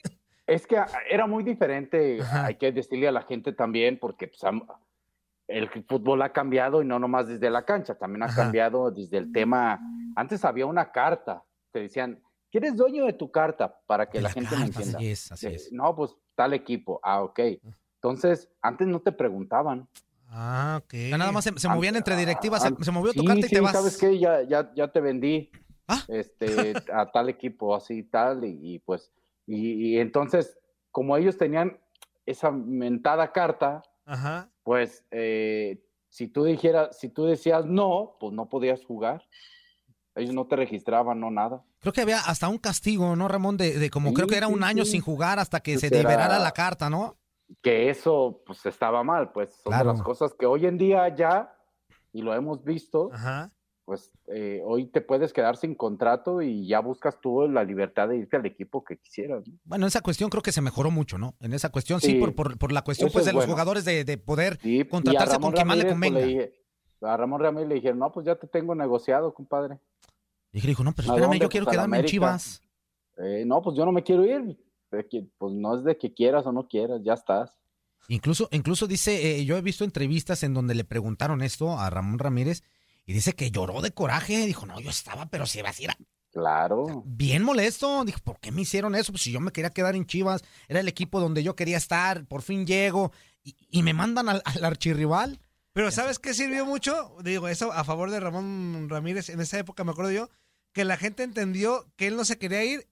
[0.48, 0.76] Es que
[1.10, 4.44] era muy diferente, hay que decirle a la gente también, porque pues,
[5.48, 8.44] el fútbol ha cambiado y no nomás desde la cancha, también ha Ajá.
[8.44, 9.80] cambiado desde el tema.
[10.16, 13.78] Antes había una carta, te decían, ¿quién es dueño de tu carta?
[13.86, 14.98] Para que De la, la gente me carta, entienda.
[15.00, 15.72] así es, así es.
[15.72, 17.40] No, pues tal equipo, ah, ok.
[17.96, 19.88] Entonces, antes no te preguntaban.
[20.30, 20.94] Ah, ok.
[21.12, 23.50] Ya nada más se, se movían entre directivas, se, An- se movió tu carta y
[23.50, 23.72] sí, te vas.
[23.74, 24.18] ¿sabes qué?
[24.20, 25.50] Ya, ya, ya te vendí
[25.88, 26.02] Ah.
[26.08, 29.12] este, a tal equipo, así tal, y, y pues,
[29.46, 30.58] y, y entonces,
[30.92, 31.78] como ellos tenían
[32.26, 34.50] esa mentada carta, Ajá.
[34.64, 39.24] Pues, eh, si tú dijeras, si tú decías no, pues no podías jugar.
[40.16, 41.64] Ellos no te registraban, no nada.
[41.80, 43.58] Creo que había hasta un castigo, ¿no, Ramón?
[43.58, 44.92] De, de como Sí, creo que era sí, un año sí.
[44.92, 47.18] sin jugar hasta que Pues se era- liberara la carta, ¿no?
[47.64, 49.90] Que eso, pues, estaba mal, pues, son Claro.
[49.90, 51.52] de las cosas que hoy en día ya,
[52.12, 53.52] y lo hemos visto, Ajá.
[53.86, 58.18] Pues eh, hoy te puedes quedar sin contrato y ya buscas tú la libertad de
[58.18, 59.46] irte al equipo que quisieras.
[59.48, 59.54] ¿no?
[59.66, 61.36] Bueno, en esa cuestión creo que se mejoró mucho, ¿no?
[61.42, 62.20] En esa cuestión sí, Sí.
[62.20, 65.38] por, por, por la cuestión pues es de los jugadores de, de poder Sí, contratarse
[65.40, 66.20] con quien más le Ramírez, pues, convenga.
[66.20, 66.64] le dije-
[67.02, 69.78] a Ramón Ramírez le dijeron, no, pues ya te tengo negociado, compadre.
[70.54, 72.06] Y le dijo, no, pero ¿A espérame, yo quiero Pues, quedarme en.
[72.06, 72.62] Chivas.
[73.18, 74.58] Eh, no, pues yo no me quiero ir.
[75.38, 77.60] Pues no es de que quieras o no quieras, ya estás.
[78.08, 82.20] Incluso, incluso dice, eh, yo he visto entrevistas en donde le preguntaron esto a Ramón
[82.20, 82.64] Ramírez
[83.06, 84.46] y dice que lloró de coraje.
[84.46, 85.98] Dijo, no, yo estaba, pero si vas a ir a-
[86.32, 87.04] Claro.
[87.06, 88.04] bien molesto.
[88.06, 89.12] Dijo, ¿por qué me hicieron eso?
[89.12, 92.26] Pues si yo me quería quedar en Chivas, era el equipo donde yo quería estar,
[92.26, 93.12] por fin llego
[93.44, 95.40] y, y me mandan al, al archirrival.
[95.74, 97.16] Pero ¿sabes qué sirvió mucho?
[97.24, 100.30] Digo, eso a favor de Ramón Ramírez en esa época, me acuerdo yo,
[100.72, 102.88] que la gente entendió que él no se quería ir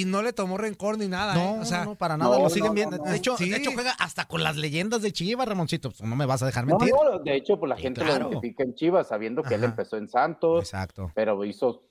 [0.00, 1.34] y no le tomó rencor ni nada.
[1.34, 1.58] No, ¿eh?
[1.60, 2.96] O sea, no, para nada, no, lo siguen no, viendo.
[2.98, 3.48] no, de, hecho, Sí.
[3.50, 5.90] de hecho, juega hasta con las leyendas de Chivas, Ramoncito.
[5.90, 6.90] Pues no me vas a dejar mentir.
[6.92, 8.24] no, de hecho, pues la gente claro.
[8.24, 9.70] lo identifica en Chivas, sabiendo que él Ajá.
[9.72, 11.10] empezó en Santos, Exacto.
[11.14, 11.84] pero hizo,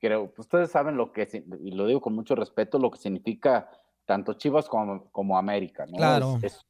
[0.00, 1.28] creo, ustedes saben lo que,
[1.62, 3.70] y lo digo con mucho respeto, lo que significa
[4.06, 5.96] tanto Chivas como, como América, ¿no?
[5.96, 6.36] Claro.
[6.42, 6.66] Es, es-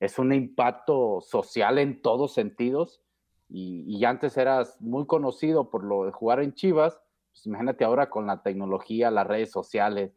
[0.00, 3.00] es un impacto social en todos sentidos,
[3.48, 6.98] y, y antes eras muy conocido por lo de jugar en Chivas,
[7.30, 10.12] pues imagínate ahora con la tecnología, las redes sociales,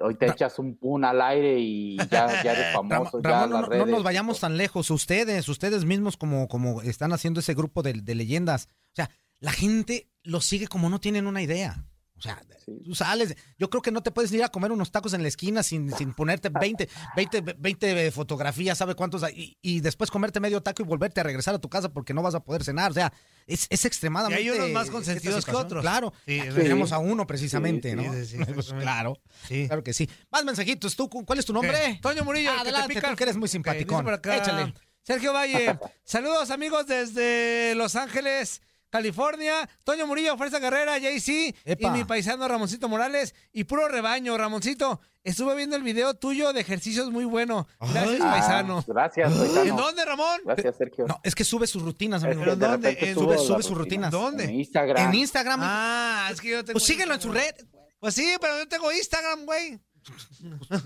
[0.00, 3.60] hoy te echas un pun al aire y ya, ya eres famoso, ya Ramón, no,
[3.60, 4.90] las no- no nos vayamos tan lejos.
[4.90, 8.68] Ustedes, ustedes mismos como, como están haciendo ese grupo de, de leyendas.
[8.92, 11.84] O sea, la gente los sigue como no tienen una idea.
[12.18, 12.72] O sea, Sí.
[12.84, 13.34] tú sales.
[13.58, 15.90] Yo creo que no te puedes ir a comer unos tacos en la esquina sin,
[15.96, 20.84] sin ponerte 20, 20, 20 fotografías, sabe cuántos, y, y después comerte medio taco y
[20.84, 22.90] volverte a regresar a tu casa porque no vas a poder cenar.
[22.90, 23.12] O sea,
[23.46, 24.42] es, es y extremadamente.
[24.42, 25.80] hay unos más consentidos que otros.
[25.82, 26.12] Claro.
[26.26, 26.56] Sí, Aquí sí.
[26.56, 27.90] tenemos a uno precisamente,
[28.26, 28.46] Sí, ¿no?
[28.54, 29.16] Pues claro.
[29.46, 29.66] Sí.
[29.66, 30.08] Claro que sí.
[30.30, 30.96] Más mensajitos.
[30.96, 31.98] ¿Tú, ¿Cuál es tu nombre?
[32.02, 34.08] Toño Murillo, el que te Adelante, pica tú que eres muy simpaticón.
[34.08, 34.74] acá, Échale.
[35.02, 39.68] Sergio Valle, saludos amigos desde Los Ángeles, California.
[39.84, 44.36] Toño Murillo, Fuerza Guerrera, JC y mi paisano Ramoncito Morales y puro rebaño.
[44.38, 47.66] Ramoncito, estuve viendo el video tuyo de ejercicios muy bueno.
[47.80, 48.18] Gracias, Ay.
[48.20, 48.78] paisano.
[48.78, 49.62] Ah, gracias, paisano.
[49.62, 50.40] ¿En dónde, Ramón?
[50.44, 51.06] Gracias, Sergio.
[51.06, 52.44] No, es que sube sus rutinas, amigo.
[52.56, 52.96] ¿Dónde?
[53.00, 53.78] En- subo sube- sus rutinas.
[53.78, 54.10] rutinas.
[54.10, 54.44] ¿Dónde?
[54.44, 55.08] En Instagram.
[55.08, 55.60] En Instagram.
[55.62, 56.74] Ah, es que yo tengo.
[56.74, 57.54] pues síguelo en su red.
[58.00, 59.80] Pues sí, pero yo tengo Instagram, güey.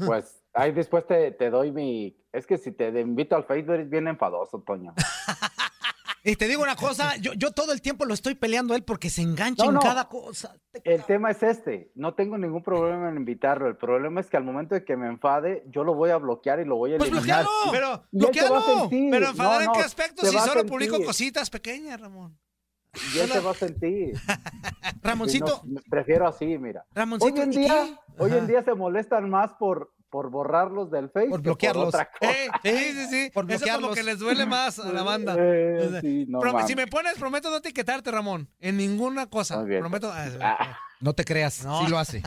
[0.06, 2.16] Pues ahí después te, te doy mi.
[2.32, 4.94] Es que si te invito al Facebook eres bien enfadoso, Toño.
[6.24, 8.84] Y te digo una cosa, yo, yo todo el tiempo lo estoy peleando a él
[8.84, 9.80] porque se engancha No, en no.
[9.80, 10.54] cada cosa.
[10.84, 11.90] El tema es este.
[11.96, 13.66] No tengo ningún problema en invitarlo.
[13.66, 16.60] El problema es que al momento de que me enfade, yo lo voy a bloquear
[16.60, 17.44] y lo voy a Pues eliminar.
[17.44, 17.72] bloquealo.
[17.72, 18.88] Pero, bloquealo.
[19.10, 22.38] pero enfadar No, en qué aspecto si solo publico cositas pequeñas, Ramón.
[23.14, 24.12] Y él se va a sentir.
[25.02, 26.84] Ramoncito, Y no- prefiero así, mira.
[26.94, 31.08] Ramoncito, Hoy en ¿y día, hoy en día se molestan más por, por borrarlos del
[31.10, 31.30] Facebook.
[31.30, 31.88] Por que bloquearlos.
[31.88, 32.30] otra cosa.
[32.30, 33.30] Eh, sí, sí, sí.
[33.32, 33.94] Por Eso bloquearlos.
[33.96, 35.34] que les duele más a la banda.
[35.38, 38.48] Eh, sí, no Pero si me pones, prometo no etiquetarte, Ramón.
[38.60, 39.64] En ninguna cosa.
[39.64, 40.12] Prometo.
[40.12, 41.80] ah, Ah, no te creas, No.
[41.82, 42.22] sí lo hace.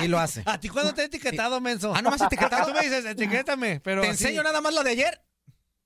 [0.00, 0.42] Sí lo hace.
[0.46, 1.92] ¿A ti cuándo te he etiquetado, menso?
[1.94, 2.66] Ah, ¿no me has etiquetado?
[2.72, 4.24] Tú me dices, etiquétame, pero Te así.
[4.24, 5.22] enseño nada más la de ayer.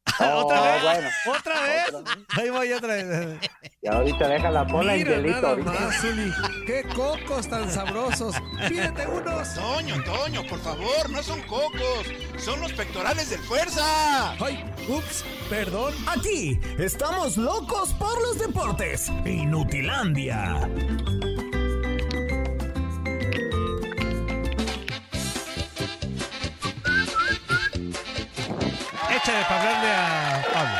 [0.06, 0.82] ¿Otra oh, vez?
[0.82, 1.08] bueno.
[1.38, 2.18] ¿Otra vez?
[2.36, 3.50] Ahí voy otra vez.
[3.82, 5.34] Y ahorita déjala, ponla en Mira hielito.
[5.40, 5.70] nada ahorita.
[5.72, 6.32] más, Zuli.
[6.66, 8.36] ¡Qué cocos tan sabrosos!
[8.68, 9.54] ¡Pídete unos!
[9.54, 12.06] Toño, Toño, por favor, no son cocos,
[12.38, 14.32] son los pectorales del fuerza.
[14.40, 14.64] ¡Ay!
[14.88, 15.24] ¡Ups!
[15.50, 15.92] Perdón.
[16.06, 19.10] Aquí estamos locos por los deportes.
[19.24, 20.68] Inutilandia.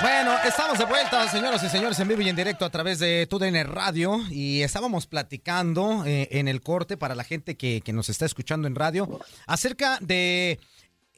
[0.03, 3.27] Bueno, estamos de vuelta, señoras y señores, en vivo y en directo a través de
[3.27, 8.27] TUDN Radio y estábamos platicando eh, en el corte para la gente que, nos está
[8.27, 10.61] escuchando en radio acerca de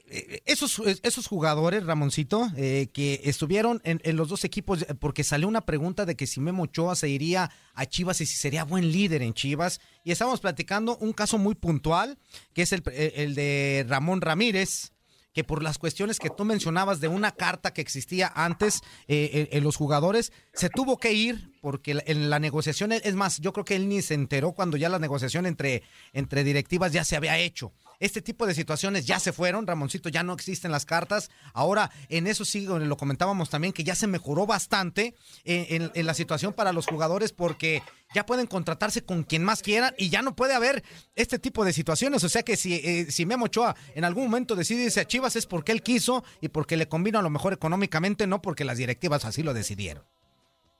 [0.08, 5.62] eh, esos, esos jugadores, Ramoncito, eh, que estuvieron en, los dos equipos, porque salió una
[5.62, 9.22] pregunta de que si Memo Ochoa se iría a Chivas y si sería buen líder
[9.22, 9.80] en Chivas.
[10.04, 12.18] Y estábamos platicando un caso muy puntual,
[12.54, 14.92] que es el, el de Ramón Ramírez
[15.36, 19.58] que por las cuestiones que tú mencionabas de una carta que existía antes eh, en,
[19.58, 23.66] en los jugadores, se tuvo que ir porque en la negociación, es más, yo creo
[23.66, 25.82] que él ni se enteró cuando ya la negociación entre,
[26.14, 27.70] entre directivas ya se había hecho.
[28.00, 31.30] Este tipo de situaciones ya se fueron, Ramoncito, ya no existen las cartas.
[31.54, 36.06] Ahora, en eso sí, lo comentábamos también, que ya se mejoró bastante en, en- en
[36.06, 37.82] la situación para los jugadores porque
[38.14, 41.72] ya pueden contratarse con quien más quieran y ya no puede haber este tipo de
[41.72, 42.22] situaciones.
[42.24, 45.36] O sea que si, eh, si Memo Ochoa en algún momento decide irse a Chivas
[45.36, 48.78] es porque él quiso y porque le convino a lo mejor económicamente, no porque las
[48.78, 50.04] directivas así lo decidieron.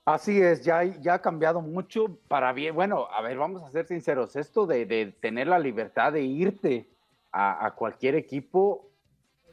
[0.05, 2.77] Así es, ya, ya ha cambiado mucho para bien.
[2.77, 4.37] Bueno, a ver, vamos a ser sinceros.
[4.37, 6.87] Esto de, de tener la libertad de irte
[7.33, 8.91] a, a cualquier equipo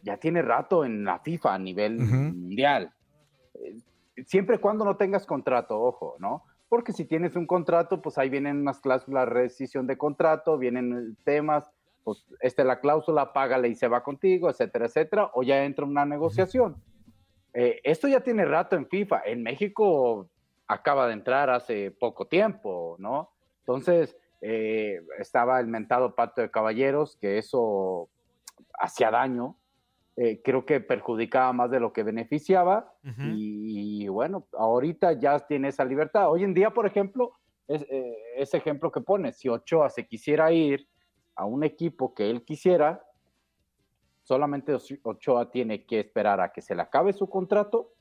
[0.01, 2.93] ya tiene rato en la FIFA a nivel mundial.
[3.55, 3.77] Eh,
[4.27, 6.43] Siempre y cuando no tengas contrato, ojo, ¿no?
[6.69, 11.17] Porque si tienes un contrato, pues ahí vienen unas cláusulas de rescisión de contrato, vienen
[11.23, 11.71] temas,
[12.03, 15.85] pues esta es la cláusula, págale y se va contigo, etcétera, etcétera, o ya entra
[15.85, 16.75] una negociación.
[17.53, 19.23] Eh, esto ya tiene rato en FIFA.
[19.25, 20.29] En México
[20.67, 23.31] acaba de entrar hace poco tiempo, ¿no?
[23.61, 28.09] Entonces, eh, estaba el mentado pacto de caballeros, que eso
[28.77, 29.55] hacía daño,
[30.17, 32.93] eh, creo que perjudicaba más de lo que beneficiaba,
[33.33, 36.29] y, bueno, ahorita ya tiene esa libertad.
[36.29, 37.31] Hoy en día, por ejemplo,
[37.67, 40.87] es, eh, ese ejemplo que pone, si Ochoa se quisiera ir
[41.35, 43.01] a un equipo que él quisiera,
[44.23, 47.93] solamente Ocho- Ochoa tiene que esperar a que se le acabe su contrato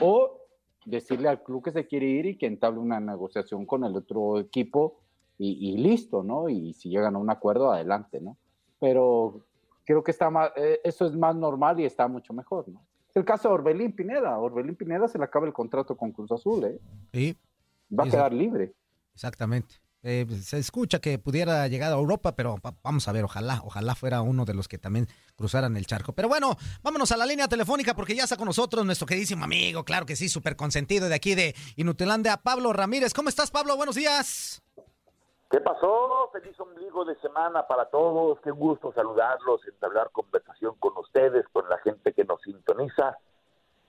[0.00, 0.38] o
[0.84, 4.38] decirle al club que se quiere ir y que entable una negociación con el otro
[4.38, 5.00] equipo
[5.42, 6.48] y, y listo, ¿no?
[6.50, 8.36] Y si llegan a un acuerdo, adelante, ¿no?
[8.78, 9.46] Pero
[9.86, 12.84] creo que está más, eh, eso es más normal y está mucho mejor, ¿no?
[13.14, 14.38] El caso de Orbelín Pineda.
[14.38, 16.78] Orbelín Pineda se le acaba el contrato con Cruz Azul, ¿eh?
[17.12, 17.36] Sí.
[17.98, 18.72] Va a quedar libre.
[19.14, 19.74] Exactamente.
[20.02, 23.60] Eh, pues, se escucha que pudiera llegar a Europa, pero va- vamos a ver, ojalá,
[23.64, 26.12] ojalá fuera uno de los que también cruzaran el charco.
[26.14, 29.84] Pero bueno, vámonos a la línea telefónica porque ya está con nosotros nuestro queridísimo amigo,
[29.84, 33.12] claro que sí, súper consentido de aquí de Inutilandia, Pablo Ramírez.
[33.12, 33.76] ¿Cómo estás, Pablo?
[33.76, 34.62] Buenos días.
[35.50, 36.30] ¿Qué pasó?
[36.32, 38.38] Feliz ombligo de semana para todos.
[38.42, 43.18] Qué gusto saludarlos, entablar conversación con ustedes, con la gente que nos sintoniza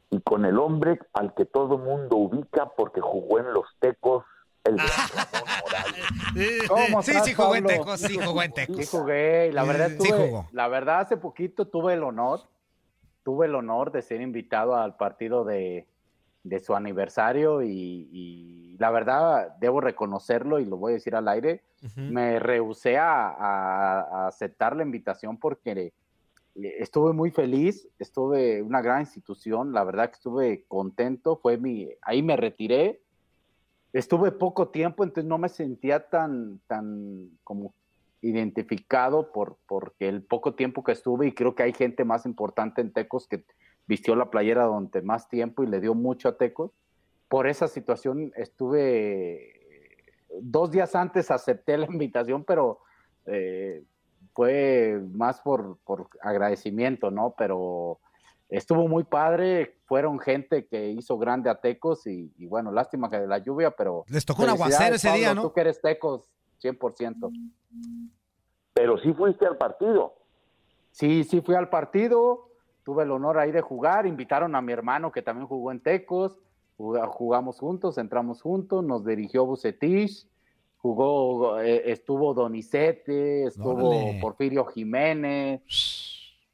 [0.10, 4.26] y con el hombre al que todo mundo ubica porque jugó en los Tecos.
[4.63, 6.67] El gran Ramón Morales.
[6.67, 7.80] ¿Cómo Sí, estás, sí jugó en Pablo?
[7.80, 8.76] Tecos, sí jugó en Tecos.
[8.78, 10.47] Sí jugué, y la verdad Sí, sí tuve- jugó.
[10.52, 12.41] la verdad hace poquito tuve el honor,
[13.24, 15.88] tuve el honor de ser invitado al partido de,
[16.43, 21.27] de su aniversario y, y la verdad debo reconocerlo y lo voy a decir al
[21.27, 21.63] aire,
[22.12, 25.93] me rehusé a, a- a aceptar la invitación porque
[26.56, 32.21] estuve muy feliz, estuve una gran institución, la verdad que estuve contento, fue mi, ahí
[32.23, 33.01] me retiré,
[33.93, 37.73] estuve poco tiempo, entonces no me sentía tan, tan como
[38.21, 42.82] identificado por porque el poco tiempo que estuve y creo que hay gente más importante
[42.82, 43.43] en Tecos que
[43.91, 46.71] vistió la playera durante más tiempo y le dio mucho a Tecos.
[47.27, 49.60] Por esa situación estuve
[50.39, 52.80] dos días antes acepté la invitación, pero
[53.25, 53.84] eh,
[54.34, 57.36] fue más por, por agradecimiento, ¿no?
[57.38, 57.99] Pero
[58.47, 63.19] estuvo muy padre, fueron gente que hizo grande a Tecos y, y bueno, lástima que
[63.19, 64.06] de la lluvia, pero...
[64.08, 65.41] Les tocó un aguacero ese día, ¿no?
[65.41, 66.30] Tú que eres Tecos,
[66.63, 67.30] 100%.
[68.73, 70.15] Pero sí fuiste al partido.
[70.91, 72.51] Sí, sí fui al partido,
[72.84, 76.38] tuve el honor ahí de jugar, invitaron a mi hermano que también jugó en Tecos,
[76.78, 80.28] juga- jugamos juntos, entramos juntos, nos dirigió Bucetich,
[80.78, 83.91] jugó, eh, estuvo Donizete, estuvo.
[84.20, 85.62] Porfirio Jiménez,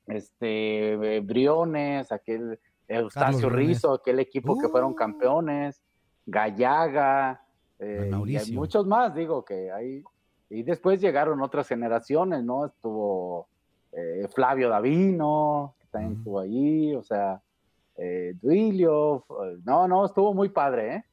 [0.08, 2.60] este, eh, Briones, aquel
[2.90, 3.50] Eustacio.
[3.50, 4.96] Rizzo, aquel equipo que fueron Uh.
[4.96, 5.82] campeones,
[6.26, 7.42] Gallaga,
[7.80, 10.04] eh, y hay muchos más, digo, que ahí.
[10.50, 12.66] Y después llegaron otras generaciones, ¿no?
[12.66, 13.48] Estuvo
[13.94, 17.42] eh, Flavio Davino, también estuvo ahí, o sea,
[17.98, 21.06] eh, Duilio, eh, no, no, estuvo muy padre, ¿eh?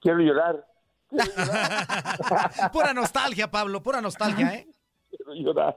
[0.00, 0.64] Quiero llorar,
[2.72, 4.68] pura nostalgia, Pablo, pura nostalgia, ¿eh?
[5.08, 5.74] quiero llorar.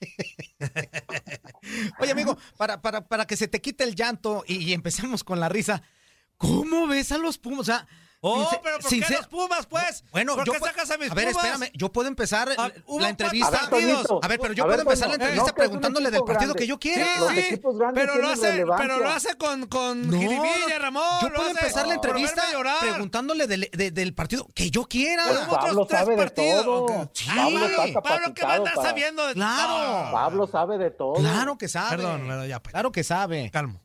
[2.00, 5.40] Oye, amigo, para, para, para que se te quite el llanto y, y empecemos con
[5.40, 5.82] la risa,
[6.38, 7.60] ¿cómo ves a los Pumas?
[7.60, 7.86] O sea,
[8.28, 10.04] Oh, Sincer- pero ¿por qué los Pumas, pues?
[10.10, 11.44] Bueno, ¿Por yo qué sacas a mis a ver, Pumas?
[11.44, 13.50] espérame, yo puedo empezar Ah, la entrevista.
[13.50, 14.06] cuatro partidos.
[14.22, 16.52] A ver, pero yo A puedo ver, empezar la entrevista no, que preguntándole del partido
[16.52, 16.58] grande.
[16.58, 17.06] que yo quiera.
[17.34, 17.60] Sí, sí,
[17.94, 21.04] pero lo hace, pero lo hace con, con No, jiribilla, Ramón.
[21.22, 22.42] yo puedo hace empezar la entrevista
[22.80, 25.24] preguntándole del, de- del partido que yo quiera.
[25.28, 26.64] Pues Pablo tres sabe de partidos.
[26.64, 27.10] todo.
[27.14, 27.26] Sí.
[27.34, 29.26] Pablo está Pablo, ¿qué va a andar para- sabiendo?
[29.26, 30.10] de- Claro.
[30.12, 31.14] Pablo sabe de todo.
[31.14, 31.96] Claro que sabe.
[31.96, 32.72] Perdón, ya, pues.
[32.72, 33.50] Claro que sabe.
[33.52, 33.80] Calmo.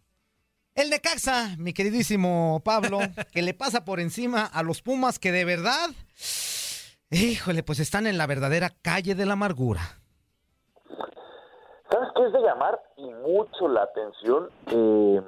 [0.74, 3.00] El Necaxa, mi queridísimo Pablo,
[3.34, 5.90] que le pasa por encima a los Pumas que de verdad,
[7.10, 9.82] híjole, pues están en la verdadera calle de la amargura.
[11.90, 14.50] ¿Sabes qué es de llamar y mucho la atención?
[14.68, 15.22] Eh,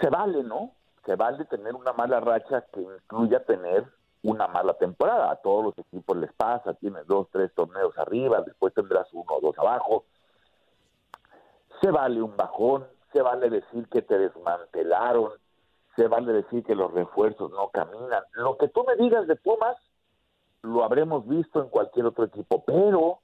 [0.00, 0.70] se vale, ¿no?
[1.04, 3.84] Se vale tener una mala racha que incluya tener
[4.22, 5.32] una mala temporada.
[5.32, 9.40] A todos los equipos les pasa, tienes dos, tres torneos arriba, después tendrás uno o
[9.40, 10.04] dos abajo.
[11.80, 12.86] Se vale un bajón,
[13.16, 15.32] se vale decir que te desmantelaron,
[15.96, 18.22] se vale decir que los refuerzos no caminan.
[18.34, 19.78] Lo que tú me digas de Pumas,
[20.60, 23.20] lo habremos visto en cualquier otro equipo, pero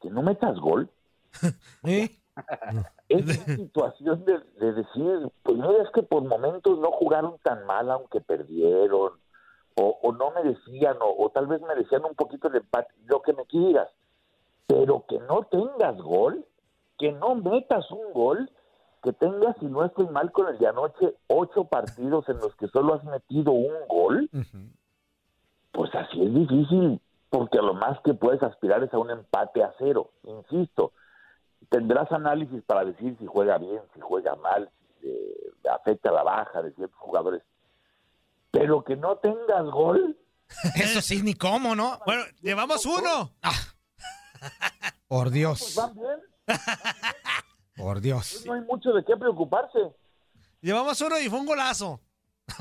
[0.00, 0.90] que no metas gol.
[3.08, 7.88] Esa situación de, de decir, pues mira, es que por momentos no jugaron tan mal
[7.88, 9.12] aunque perdieron,
[9.76, 13.32] o, o no merecían, o, o tal vez merecían un poquito de empate, lo que
[13.32, 13.88] me quieras,
[14.66, 16.44] pero que no tengas gol,
[16.98, 18.50] que no metas un gol,
[19.02, 22.68] que tengas, si no estoy mal con el de anoche, ocho partidos en los que
[22.68, 24.30] solo has metido un gol,
[25.72, 27.00] pues así es difícil,
[27.30, 30.92] porque a lo más que puedes aspirar es a un empate a cero, insisto.
[31.68, 36.62] Tendrás análisis para decir si juega bien, si juega mal, si eh, afecta la baja
[36.62, 37.42] de ciertos jugadores.
[38.50, 40.16] Pero que no tengas gol,
[40.74, 42.00] Eso sí, ni cómo, ¿no?
[42.06, 43.32] Bueno, llevamos uno.
[45.08, 46.20] Por pues Dios, van bien,
[47.76, 48.32] por Dios.
[48.32, 49.78] pues no hay mucho de qué preocuparse.
[50.60, 52.00] Llevamos uno y fue un golazo.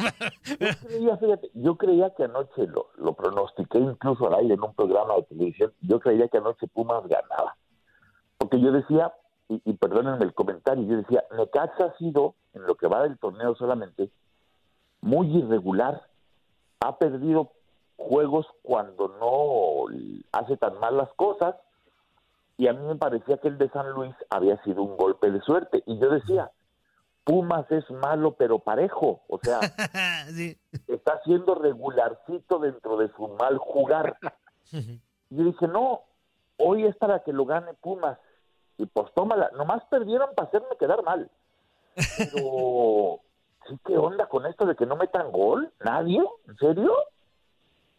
[0.59, 4.73] Yo creía, fíjate, yo creía que anoche lo, lo pronostiqué incluso al aire en un
[4.73, 7.57] programa de televisión, yo creía que anoche Pumas ganaba.
[8.37, 9.11] Porque yo decía,
[9.49, 13.17] y, y perdónenme el comentario, yo decía, Necaxa ha sido, en lo que va del
[13.17, 14.11] torneo solamente,
[15.01, 16.07] muy irregular.
[16.79, 17.51] Ha perdido
[17.97, 19.93] juegos cuando no
[20.31, 21.55] hace tan mal las cosas,
[22.61, 25.41] y a mí me parecía que el de San Luis había sido un golpe de
[25.41, 25.81] suerte.
[25.87, 26.51] Y yo decía,
[27.23, 29.59] Pumas es malo pero parejo, o sea,
[30.29, 30.55] Sí.
[30.87, 34.15] está siendo regularcito dentro de su mal jugar.
[35.31, 36.01] Y yo dije, no,
[36.57, 38.19] hoy es para que lo gane Pumas.
[38.77, 41.31] Y pues tómala, nomás perdieron para hacerme quedar mal.
[41.95, 43.21] Pero,
[43.67, 45.73] ¿sí qué onda con esto de que no metan gol?
[45.83, 46.21] ¿Nadie?
[46.47, 46.93] ¿En serio?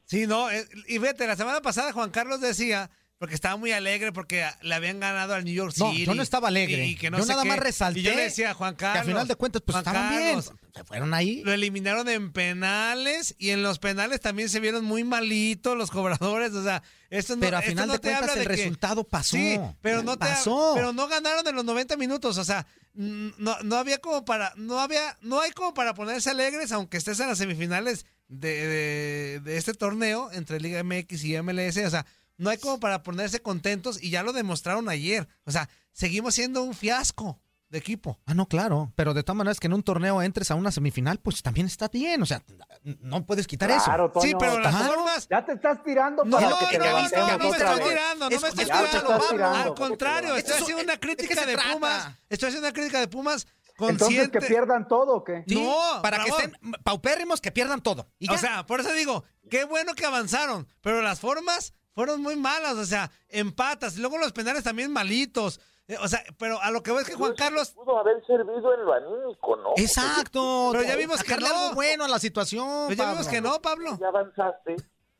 [0.04, 2.90] Sí, no, eh, y vete, la semana pasada Juan Carlos decía,
[3.22, 6.06] porque estaba muy alegre porque le habían ganado al New York No, City.
[6.06, 6.84] yo no estaba alegre.
[6.88, 7.48] y que no yo nada qué.
[7.50, 9.00] más resalté Y yo le decía, Juan que Carlos.
[9.02, 10.58] al final de cuentas, pues Juan estaban Carlos, bien.
[10.74, 11.40] Se fueron ahí.
[11.44, 16.52] Lo eliminaron en penales y en los penales también se vieron muy malitos los cobradores.
[16.54, 18.56] O sea, esto no, Pero a esto final no de te cuentas el de que-
[18.56, 19.36] resultado pasó.
[19.36, 20.72] Sí, pero no te Pasó.
[20.74, 24.80] pero no ganaron en los 90 minutos, o sea, no, no había como para no
[24.80, 29.56] había no hay como para ponerse alegres aunque estés en las semifinales de, de, de
[29.58, 32.04] este torneo entre Liga MX y MLS, o sea,
[32.43, 35.28] no hay como para ponerse contentos y ya lo demostraron ayer.
[35.45, 37.38] O sea, seguimos siendo un fiasco
[37.68, 38.18] de equipo.
[38.26, 38.93] Ah, no, claro.
[38.97, 41.88] Pero de todas maneras que en un torneo entres a una semifinal, pues también está
[41.88, 42.20] bien.
[42.22, 42.43] O sea,
[42.82, 44.12] no puedes quitar Claro, eso.
[44.12, 44.26] Toño.
[44.28, 46.90] Sí, pero las formas Ya te estás tirando no, para no, que te no, no,
[46.93, 47.88] no me estoy vez.
[47.88, 48.86] tirando, no Es- me estoy tirando.
[48.99, 49.59] estás tirando.
[49.59, 51.72] Al contrario, estoy haciendo una crítica de trata?
[51.72, 52.09] Pumas.
[52.28, 53.47] Estoy haciendo una crítica de Pumas
[53.78, 54.38] Entonces, consciente.
[54.38, 55.43] ¿que pierdan todo o qué?
[55.49, 56.53] Sí, No, para que estén
[56.84, 58.07] paupérrimos, que pierdan todo.
[58.18, 58.30] Y.
[58.30, 62.74] O sea, por eso digo, qué bueno que avanzaron, pero las formas fueron muy malas,
[62.76, 65.61] o sea, empatas, y luego los penales también malitos.
[65.88, 68.74] Eh, O sea, pero a lo que veo es que Juan Carlos, Pudo haber servido
[68.74, 69.70] en lo anímico, ¿no?
[69.76, 70.70] Exacto.
[70.72, 71.47] Pero ya vimos que no.
[71.47, 72.86] algo bueno a la situación.
[72.86, 73.30] pues ya vimos Pablo.
[73.30, 73.99] que no, Pablo.
[74.01, 74.76] ya avanzaste,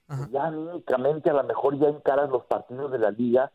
[0.07, 3.51] pues ya anímicamente a lo mejor ya encaras los partidos de la liga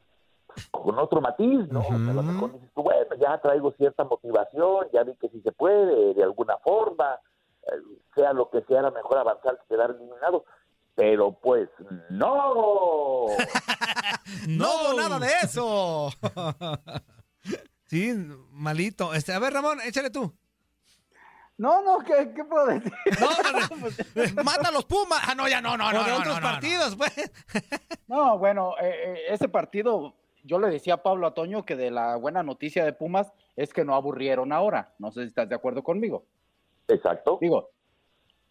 [0.71, 1.81] con otro matiz, ¿no?
[1.81, 5.29] O sea, a lo mejor dices tú, bueno, ya traigo cierta motivación, ya vi que
[5.29, 7.19] sí se puede, de alguna forma,
[7.63, 7.75] eh,
[8.15, 10.45] sea lo que sea, a lo mejor avanzar que quedar eliminado.
[10.97, 11.69] Pero pues
[12.09, 13.27] no.
[14.47, 16.09] No hubo nada de eso.
[17.85, 18.13] Sí,
[18.51, 19.13] malito.
[19.13, 20.33] Este, a ver, Ramón, échale tú.
[21.57, 22.91] No, no, ¿qué, qué puedo decir?
[24.43, 25.21] Mata a los Pumas.
[25.25, 26.03] Ah, no, ya no, no, no.
[26.03, 27.31] de no, otros no, no, partidos, pues.
[28.07, 32.17] No, bueno, eh, eh, ese partido, yo le decía a Pablo Atoño que de la
[32.17, 34.93] buena noticia de Pumas es que no aburrieron ahora.
[34.99, 36.25] No sé si estás de acuerdo conmigo.
[36.89, 37.37] Exacto.
[37.39, 37.69] Digo,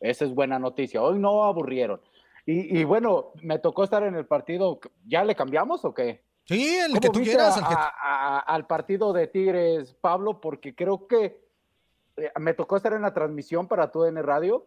[0.01, 1.03] esa es buena noticia.
[1.03, 2.01] Hoy no aburrieron.
[2.47, 4.79] Y, y bueno, me tocó estar en el partido.
[5.05, 6.25] ¿Ya le cambiamos o qué?
[6.45, 7.57] Sí, el ¿Cómo que tú quieras.
[7.57, 11.45] a- el que- a- a- al partido de Tigres, Pablo, porque creo que
[12.17, 14.67] eh, me tocó estar en la transmisión para tu N Radio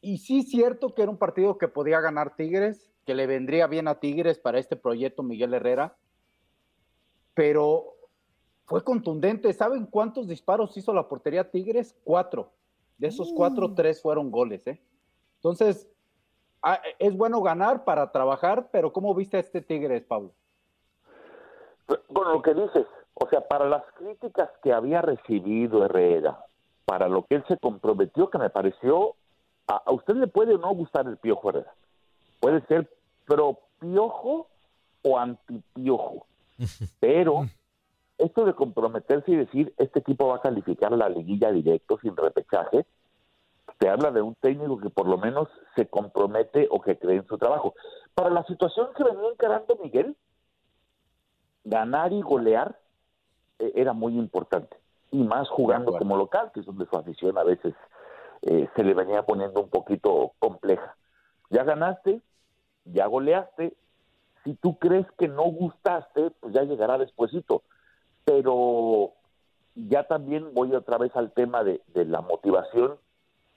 [0.00, 3.66] y sí es cierto que era un partido que podía ganar Tigres, que le vendría
[3.66, 5.96] bien a Tigres para este proyecto Miguel Herrera,
[7.34, 7.96] pero
[8.66, 9.52] fue contundente.
[9.52, 11.94] ¿Saben cuántos disparos hizo la portería Tigres?
[12.04, 12.52] Cuatro.
[12.98, 13.74] De esos cuatro, Mm.
[13.74, 14.66] tres fueron goles.
[14.68, 14.80] ¿eh?
[15.36, 15.88] Entonces,
[16.62, 20.32] ah, es bueno ganar para trabajar, pero ¿cómo viste a este Tigres, Pablo?
[21.86, 26.38] Con lo que dices, o sea, para las críticas que había recibido Herrera,
[26.84, 29.14] para lo que él se comprometió, que me pareció,
[29.66, 31.72] a, a usted le puede o no gustar el Piojo Herrera,
[32.40, 32.88] puede ser
[33.26, 34.46] pro Piojo
[35.02, 36.26] o anti Piojo,
[37.00, 37.46] pero
[38.20, 42.84] esto de comprometerse y decir, este equipo va a calificar la liguilla directo sin repechaje,
[43.80, 47.26] te habla de un técnico que por lo menos se compromete o que cree en
[47.26, 47.74] su trabajo.
[48.14, 50.14] Para la situación que venía encarando Miguel,
[51.64, 52.78] ganar y golear
[53.58, 54.76] eh, era muy importante.
[55.10, 57.74] Y más jugando como local, que es donde su afición a veces
[58.42, 60.94] eh, se le venía poniendo un poquito compleja.
[61.48, 62.20] Ya ganaste,
[62.84, 63.74] ya goleaste.
[64.44, 67.62] Si tú crees que no gustaste, pues ya llegará despuesito.
[68.26, 69.14] Pero
[69.74, 72.98] ya también voy otra vez al tema de, de la motivación.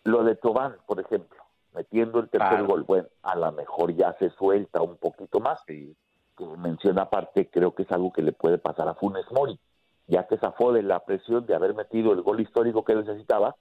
[0.04, 1.38] Lo de Tobán, por ejemplo,
[1.74, 2.68] metiendo el tercer Claro.
[2.68, 2.84] gol.
[2.84, 5.62] Bueno, a lo mejor ya se suelta un poquito más.
[5.66, 5.96] que
[6.58, 9.60] menciona aparte, creo que es algo que le puede pasar a Funes Mori,
[10.08, 13.56] ya que zafó de la presión de haber metido el gol histórico que necesitaba,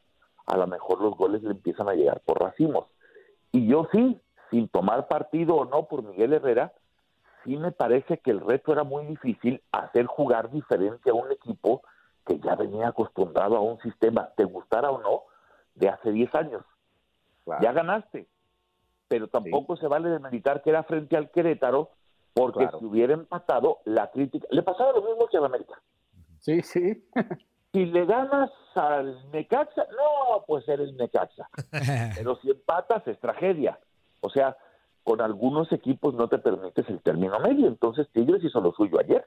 [0.46, 2.86] a lo mejor los goles le empiezan a llegar por racimos.
[3.52, 4.18] Y yo sí,
[4.50, 6.72] sin tomar partido o no por Miguel Herrera,
[7.44, 11.82] sí me parece que el reto era muy difícil hacer jugar diferente a un equipo
[12.26, 15.24] que ya venía acostumbrado a un sistema, te gustara o no,
[15.74, 16.64] de hace 10 años.
[17.60, 18.28] Ya ganaste,
[19.08, 21.90] pero tampoco se vale demeritar que era frente al Querétaro,
[22.34, 22.78] porque Claro.
[22.78, 24.46] si hubiera empatado, la crítica...
[24.50, 25.80] Le pasaba lo mismo que a la América.
[26.38, 27.04] Sí, sí.
[27.72, 31.48] Si le ganas al Necaxa, no, pues eres Necaxa.
[32.16, 33.78] Pero si empatas es tragedia.
[34.20, 34.56] O sea,
[35.02, 37.66] con algunos equipos no te permites el término medio.
[37.66, 39.26] Entonces Tigres hizo lo suyo ayer.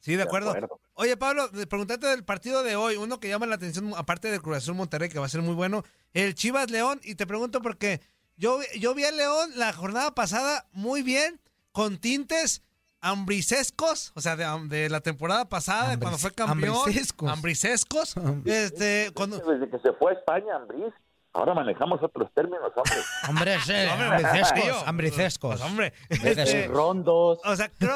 [0.00, 0.54] Sí, de acuerdo.
[0.94, 4.58] Oye, Pablo, preguntarte del partido de hoy, uno que llama la atención, aparte de Cruz
[4.58, 5.82] Azul Monterrey, que va a ser muy bueno,
[6.12, 8.00] el Chivas León, y te pregunto porque
[8.36, 11.40] yo, yo vi a León la jornada pasada muy bien,
[11.72, 12.62] con tintes
[13.00, 16.76] ambricescos, o sea, de, de la temporada pasada, cuando fue campeón.
[16.76, 17.30] ambricescos.
[17.30, 18.14] Ambricescos.
[18.44, 20.92] Este, cuando, Desde que se fue a España, Ambriz,
[21.32, 22.96] ahora manejamos otros términos, hombre.
[23.28, 24.86] Hombre, tío.
[24.86, 25.60] ambricescos.
[25.60, 27.38] Pues, hombre, este, Rondos.
[27.44, 27.94] O sea, creo,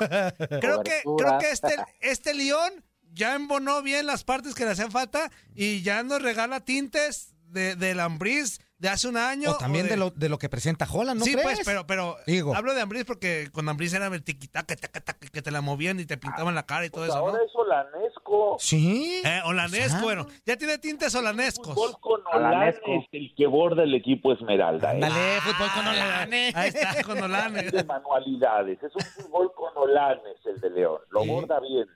[0.61, 4.91] creo que, creo que este, este León ya embonó bien las partes que le hacían
[4.91, 9.51] falta y ya nos regala tintes de, del Ambriz de hace un año.
[9.53, 9.97] O también o de...
[9.97, 11.45] lo, de lo que presenta Holland, ¿no sí, crees?
[11.47, 12.55] pues, pero, pero Digo.
[12.55, 15.99] hablo de Ambriz porque con Ambriz era el tiquitaca, taca, taca, que te la movían
[16.01, 17.45] y te pintaban la cara y todo Pues eso, ahora ¿no?
[17.45, 18.57] es Olanesco.
[18.61, 19.22] Sí.
[19.24, 20.03] Eh, olanesco, Ah.
[20.03, 21.74] bueno, ya tiene tintes olanescos.
[22.01, 22.76] Con Olanes,
[23.12, 24.95] el que borda el equipo Esmeralda.
[24.95, 25.01] ¿eh?
[25.01, 26.55] Dale, fútbol con Olanes.
[26.55, 27.72] Ahí está, con Olanes.
[27.72, 28.82] de manualidades.
[28.82, 31.01] Es un fútbol con Olanes el de León.
[31.11, 31.87] Lo borda bien.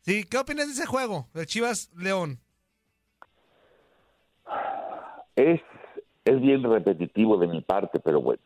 [0.00, 2.40] Sí, ¿qué opinas de ese juego, del Chivas León?
[5.36, 5.60] Es,
[6.28, 8.42] es bien repetitivo de mi parte, pero bueno.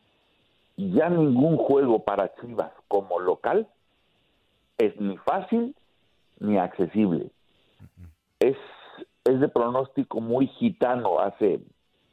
[0.76, 3.66] Ya ningún juego para Chivas como local
[4.78, 5.74] es ni fácil
[6.38, 7.30] ni accesible.
[8.38, 8.56] Es,
[9.24, 11.60] es de pronóstico muy gitano hace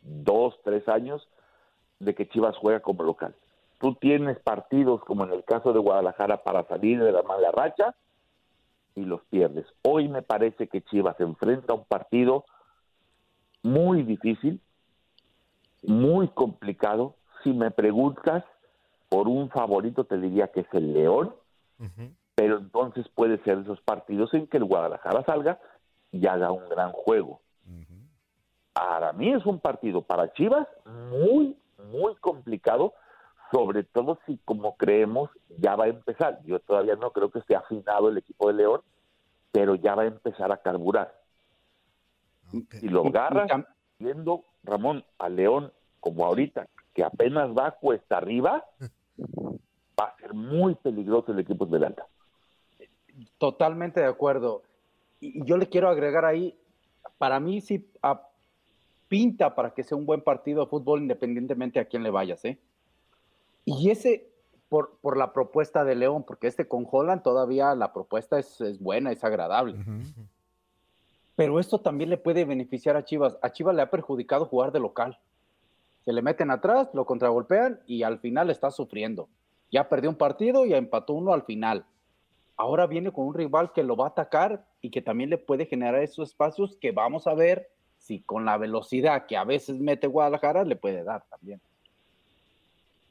[0.01, 1.27] dos, tres años
[1.99, 3.35] de que Chivas juega como local.
[3.79, 7.95] Tú tienes partidos como en el caso de Guadalajara para salir de la mala racha
[8.95, 9.67] y los pierdes.
[9.83, 12.43] Hoy me parece que Chivas enfrenta un partido
[13.61, 14.59] muy difícil,
[15.83, 17.15] muy complicado.
[17.43, 18.43] Si me preguntas
[19.09, 21.33] por un favorito, te diría que es el León,
[22.35, 25.59] pero entonces puede ser esos partidos en que el Guadalajara salga
[26.11, 27.41] y haga un gran juego.
[28.73, 31.57] Para mí es un partido para Chivas muy,
[31.91, 32.93] muy complicado,
[33.51, 36.39] sobre todo si como creemos ya va a empezar.
[36.45, 38.81] Yo todavía no creo que esté afinado el equipo de León,
[39.51, 41.13] pero ya va a empezar a carburar.
[42.51, 43.49] Si lo agarras
[43.97, 48.63] viendo, Ramón, a León como ahorita, que apenas va cuesta arriba,
[49.99, 52.07] va a ser muy peligroso el equipo Esmeralda.
[53.37, 54.63] Totalmente de acuerdo.
[55.19, 56.57] Y yo le quiero agregar ahí,
[57.17, 58.25] para mí sí, a-
[59.09, 62.59] pinta para que sea un buen partido de fútbol independientemente a quién le vayas, ¿eh?
[63.65, 64.29] Y ese
[64.69, 68.79] por, por la propuesta de León, porque este con Holland todavía la propuesta es, es
[68.79, 69.83] buena, es agradable.
[71.39, 73.37] Pero esto también le puede beneficiar a Chivas.
[73.41, 75.17] A Chivas le ha perjudicado jugar de local.
[76.03, 79.29] Se le meten atrás, lo contragolpean y al final está sufriendo.
[79.71, 81.85] Ya perdió un partido y empató uno al final.
[82.57, 85.65] Ahora viene con un rival que lo va a atacar y que también le puede
[85.65, 87.69] generar esos espacios que vamos a ver
[87.99, 91.61] si con la velocidad que a veces mete Guadalajara le puede dar también.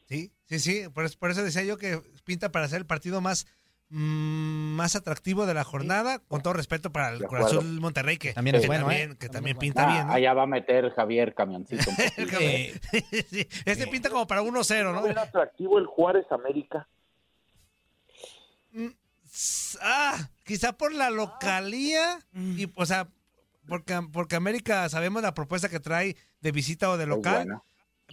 [0.07, 0.83] Sí, sí, sí.
[0.93, 3.47] Por, eso- por eso decía yo que pinta para ser el partido más,
[3.91, 7.24] más atractivo de la jornada, con todo respeto para el.
[7.24, 9.16] Azul Monterrey, que También es que bueno, también, ¿eh?
[9.18, 10.07] que pinta Ah, bien.
[10.09, 10.12] ¿no?
[10.12, 11.84] Allá va a meter Javier camioncito.
[13.30, 15.07] Sí, Este pinta como para 1-0, ¿no?
[15.07, 16.86] ¿Es atractivo el Juárez América?
[19.24, 23.09] S- Ah, quizá por la localía y, o sea,
[23.68, 27.61] porque, porque América sabemos la propuesta que trae de visita o de local.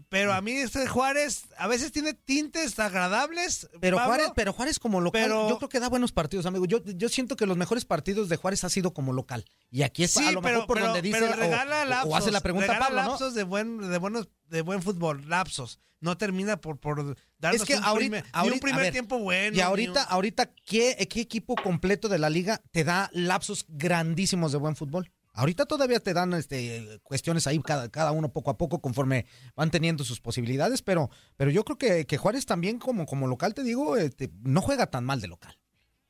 [0.10, 3.70] Pero a mí este Juárez a veces tiene tintes agradables.
[3.80, 4.14] Pero Pablo.
[4.16, 6.66] Juárez, pero Juárez como local, Pero- yo creo que da buenos partidos, amigo.
[6.66, 9.46] Yo, yo siento que los mejores partidos de Juárez ha sido como local.
[9.72, 11.86] Y aquí es Sí, a lo pero, mejor por pero- donde dice pero regala o,
[11.86, 12.12] lapsos.
[12.14, 13.10] o hace la pregunta regala Pablo, ¿no?
[13.12, 15.80] lapsos de buen, de buenos, de buen fútbol, lapsos.
[16.02, 18.84] No termina por, por darnos Es que un, ahorita, primer, ni ahorita- un primer a
[18.84, 19.58] ver, tiempo bueno.
[19.58, 24.52] Y ahorita, un- ahorita ¿qué, ¿qué equipo completo de la liga te da lapsos grandísimos
[24.52, 25.10] de buen fútbol?
[25.36, 29.26] Ahorita todavía te dan este, cuestiones ahí cada, cada uno poco a poco conforme
[29.56, 33.54] van teniendo sus posibilidades, pero, pero yo creo que, que Juárez también como, como local,
[33.54, 35.58] te digo, este, no juega tan mal de local.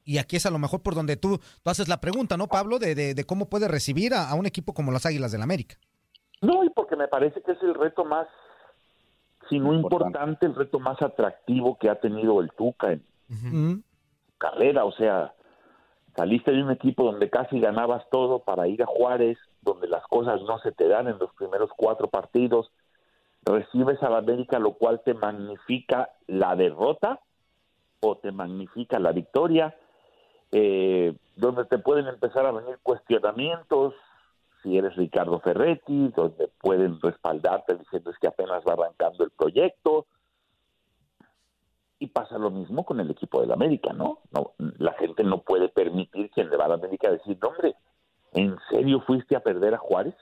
[0.03, 2.77] Y aquí es a lo mejor por donde tú, tú haces la pregunta, ¿no, Pablo?
[2.77, 5.77] De, de- de cómo puede recibir a, a un equipo como las Águilas del América.
[6.41, 8.27] No, y porque me parece que es el reto más,
[9.49, 13.81] si no importante, el reto más atractivo que ha tenido el Tuca en Mm.
[14.37, 14.85] carrera.
[14.85, 15.33] O sea,
[16.15, 20.41] saliste de un equipo donde casi ganabas todo para ir a Juárez, donde las cosas
[20.43, 22.71] no se te dan en los primeros cuatro partidos.
[23.43, 27.19] Recibes a la América, lo cual te magnifica la derrota
[27.99, 29.75] o te magnifica la victoria,
[30.51, 33.93] eh, donde te pueden empezar a venir cuestionamientos,
[34.65, 40.07] si eres Ricardo Ferretti, donde pueden respaldarte diciendo es que apenas va arrancando el proyecto.
[41.97, 44.19] Y pasa lo mismo con el equipo del América, ¿no?
[44.31, 47.75] no la gente no puede permitir quien le va a la América decir, no, hombre,
[48.33, 50.15] ¿en serio fuiste a perder a Juárez?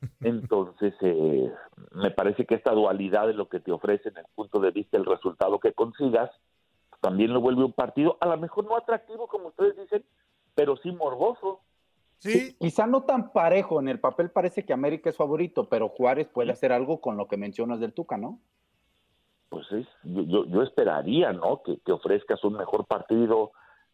[0.20, 1.52] Entonces, eh,
[1.92, 4.98] me parece que esta dualidad de lo que te ofrece en el punto de vista
[4.98, 6.30] del resultado que consigas,
[7.00, 10.04] también lo vuelve un partido, a lo mejor no atractivo como ustedes dicen,
[10.54, 11.60] pero sí morboso.
[12.18, 12.56] Sí.
[12.58, 16.52] Quizá no tan parejo, en el papel parece que América es favorito, pero Juárez puede
[16.52, 18.40] hacer algo con lo que mencionas del Tuca, ¿no?
[19.54, 21.62] Pues es, yo, yo, esperaría, ¿no?
[21.62, 23.52] Que, que ofrezcas un mejor partido,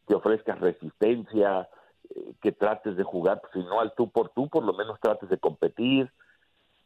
[0.08, 1.68] que ofrezcas resistencia,
[2.08, 4.98] eh, que trates de jugar, pues, si no al tú por tú, por lo menos
[5.00, 6.11] trates de competir.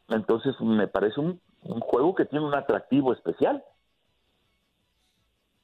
[0.09, 3.63] Entonces me parece un, un juego que tiene un atractivo especial.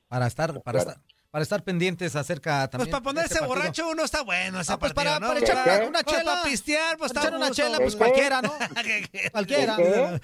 [0.07, 0.95] Para estar, para estar,
[1.31, 2.91] para estar pendientes acerca Pues también.
[2.91, 5.27] para de ponerse este borracho uno está bueno ese Ah, pues partido, para- ¿no?
[5.29, 6.31] para echar Para- una- pues chela.
[6.33, 7.63] Para pistear, pues Para echar una gusto.
[7.63, 7.97] chela, pues ¿Qué?
[7.97, 8.53] cualquiera, ¿no?
[9.31, 9.75] Cualquiera.
[9.77, 10.21] ¿Qué?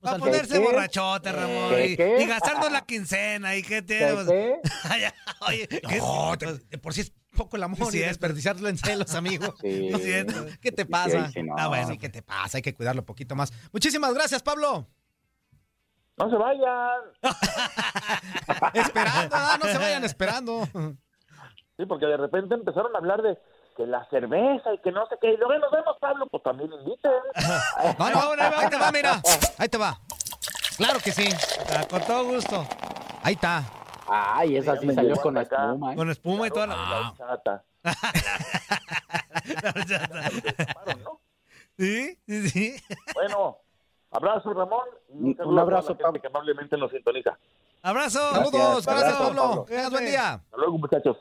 [0.00, 1.74] Para ponerse borrachote, Ramón.
[1.80, 1.96] Y,
[2.26, 3.54] gastarnos la quincena.
[3.56, 4.60] ¿Y qué qué?
[5.46, 9.14] Oye, ¿qué- No, te- por si es poco el amor Sí, y desperdiciarlo en celos,
[9.14, 9.54] amigo.
[9.60, 9.88] Sí.
[9.90, 10.46] No, cierto.
[10.60, 11.30] ¿Qué te pasa?
[11.32, 11.54] sí, no.
[11.56, 12.58] Ah, bueno, sí, ¿qué te pasa?
[12.58, 13.52] Hay que cuidarlo un poquito más.
[13.72, 14.88] Muchísimas gracias, Pablo.
[16.20, 17.00] No se vayan.
[18.74, 20.64] Esperando, ah, no se vayan esperando.
[21.78, 23.38] Sí, porque de repente empezaron a hablar de
[23.74, 25.32] que la cerveza y que no sé qué.
[25.32, 27.10] Y luego nos vemos, Pablo, pues también inviten.
[27.98, 29.22] No, no, no, ahí te va, mira.
[29.56, 29.98] Ahí te va.
[30.76, 31.26] Claro que sí.
[31.74, 32.66] Ah, Con todo gusto.
[33.22, 33.62] Ahí está.
[34.06, 35.68] Ay, esa sí me salió con acá.
[35.70, 35.96] espuma, ¿eh?
[35.96, 36.74] Con espuma y toda la...
[36.76, 37.14] Ah.
[39.62, 40.30] La horchata.
[41.78, 42.76] Sí, sí, sí.
[43.14, 43.56] Bueno,
[44.10, 44.84] abrazo, Ramón.
[45.08, 46.20] Y Un- un a abrazo, la gente Pablo.
[46.20, 47.38] que amablemente nos sintoniza.
[47.82, 48.18] Abrazo.
[48.32, 49.66] Saludos, Gracias, Pablo.
[49.90, 50.34] Buen día.
[50.34, 51.16] Hasta luego, muchachos.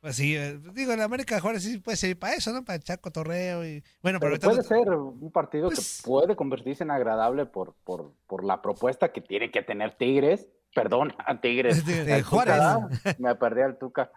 [0.00, 2.64] Pues sí, eh, digo, en América Juárez sí puede ser para eso, ¿no?
[2.64, 3.82] Para echar cotorreo y...
[4.02, 8.12] Bueno, pero, puede no- ser un partido Pues- que puede convertirse en agradable por, por,
[8.28, 10.46] por la propuesta que tiene que tener Tigres.
[10.74, 11.84] Perdón, a Tigres.
[11.84, 12.54] De Juárez.
[12.56, 14.12] Tuca, me perdí al Tuca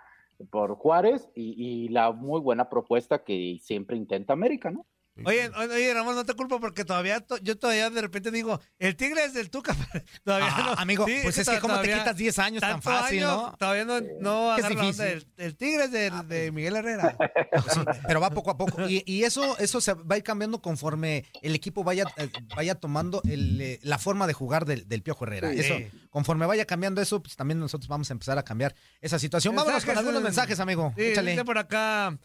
[0.51, 1.53] por Juárez y,
[1.85, 4.85] y la muy buena propuesta que siempre intenta América, ¿no?
[5.25, 8.95] Oye, oye, Ramón, no te culpo porque todavía, to- yo todavía de repente digo, el
[8.95, 9.75] tigre es del Tuca.
[10.23, 10.81] todavía Ah, no.
[10.81, 13.55] amigo, Sí, pues es que to- cómo te quitas 10 años tan fácil, año, ¿no?
[13.57, 15.03] Todavía no, no Es agarro la onda.
[15.05, 15.31] difícil.
[15.37, 17.17] El, el tigre es del- de Miguel Herrera.
[17.51, 18.87] Pues sí, pero va poco a poco.
[18.87, 22.75] Y, y eso, eso se va a ir cambiando conforme el equipo vaya, eh, vaya
[22.75, 25.51] tomando el, eh, la forma de jugar del, del Piojo Herrera.
[25.51, 25.59] Sí.
[25.59, 25.75] Eso,
[26.09, 29.55] conforme vaya cambiando eso, pues también nosotros vamos a empezar a cambiar esa situación.
[29.55, 30.93] Vámonos con algunos mensajes, amigo.
[30.95, 31.31] Sí, Échale.
[31.31, 32.17] dice por acá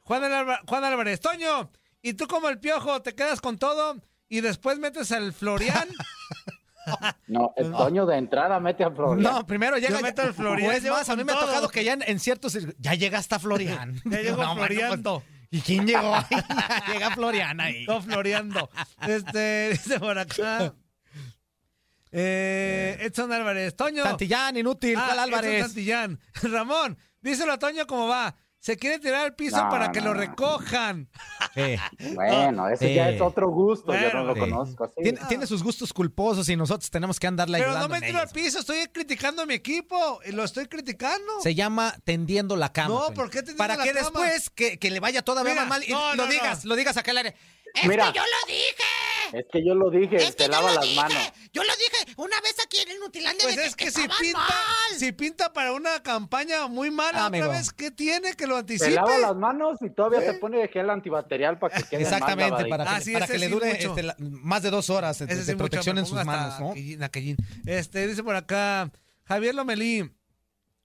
[0.00, 1.70] Juan, Alba- Juan Álvarez, Toño,
[2.02, 3.96] ¿y tú como el piojo te quedas con todo?
[4.30, 5.88] y después metes al Florian.
[7.26, 9.20] No, el Toño de entrada mete a Florian.
[9.20, 11.38] No, primero llega Yo meto al Florian, o es yo más, a mí me ha
[11.38, 14.00] tocado que ya en, en ciertos ya llega hasta Florian.
[14.06, 15.20] Ya llegó No, Floriando.
[15.20, 16.24] pues, ¿Y quién llegó ahí?
[16.90, 17.84] llega Florian ahí.
[17.86, 18.70] No, floreando.
[19.06, 20.72] Este, dice por acá.
[22.10, 23.76] Eh, Edson Álvarez.
[23.76, 24.02] Toño.
[24.02, 25.50] Santillán, inútil, Ah, ¿cuál Álvarez?
[25.56, 26.20] Edson Santillán.
[26.42, 28.34] Ramón, díselo a Toño cómo va.
[28.60, 31.08] Se quiere tirar al piso No, para que no, lo recojan.
[31.54, 31.76] Sí.
[32.14, 32.94] Bueno, ese Sí.
[32.94, 34.40] ya es otro gusto, yo no lo sí.
[34.40, 34.88] conozco.
[35.00, 37.94] Tiene, tiene sus gustos culposos y nosotros tenemos que andarle Pero ayudando.
[37.94, 40.20] no me tiro al piso, estoy criticando a mi equipo.
[40.26, 41.40] y Lo estoy criticando.
[41.42, 42.94] Se llama tendiendo la cama.
[43.08, 43.14] No.
[43.14, 44.00] ¿por qué tendiendo Para la que cama?
[44.02, 46.70] después que, que le vaya todavía Mira, más mal y no, lo no, digas, no.
[46.70, 47.36] lo digas acá al aire.
[47.74, 48.12] Es Mira.
[48.12, 48.84] que yo lo dije.
[49.30, 50.96] Es que yo lo dije, Es que te lava las dije.
[50.96, 51.32] manos.
[51.52, 54.98] Yo lo dije una vez aquí en Nutilandia Pues de es que si pinta, mal.
[54.98, 57.44] si pinta para una campaña muy mala Amigo.
[57.46, 58.90] otra vez, ¿qué tiene que lo Te anticipe?
[58.92, 62.70] lava las manos y todavía te pone gel antibacterial para que quede más Exactamente, lavadito.
[62.70, 65.26] para que, Ah, sí, para que le dure este, la- más de dos horas de,
[65.26, 66.70] Ese de sí, protección en sus manos, ¿no?
[66.70, 67.36] aquellín, aquellín.
[67.66, 68.90] Este, dice por acá,
[69.24, 70.10] Javier Lomelí.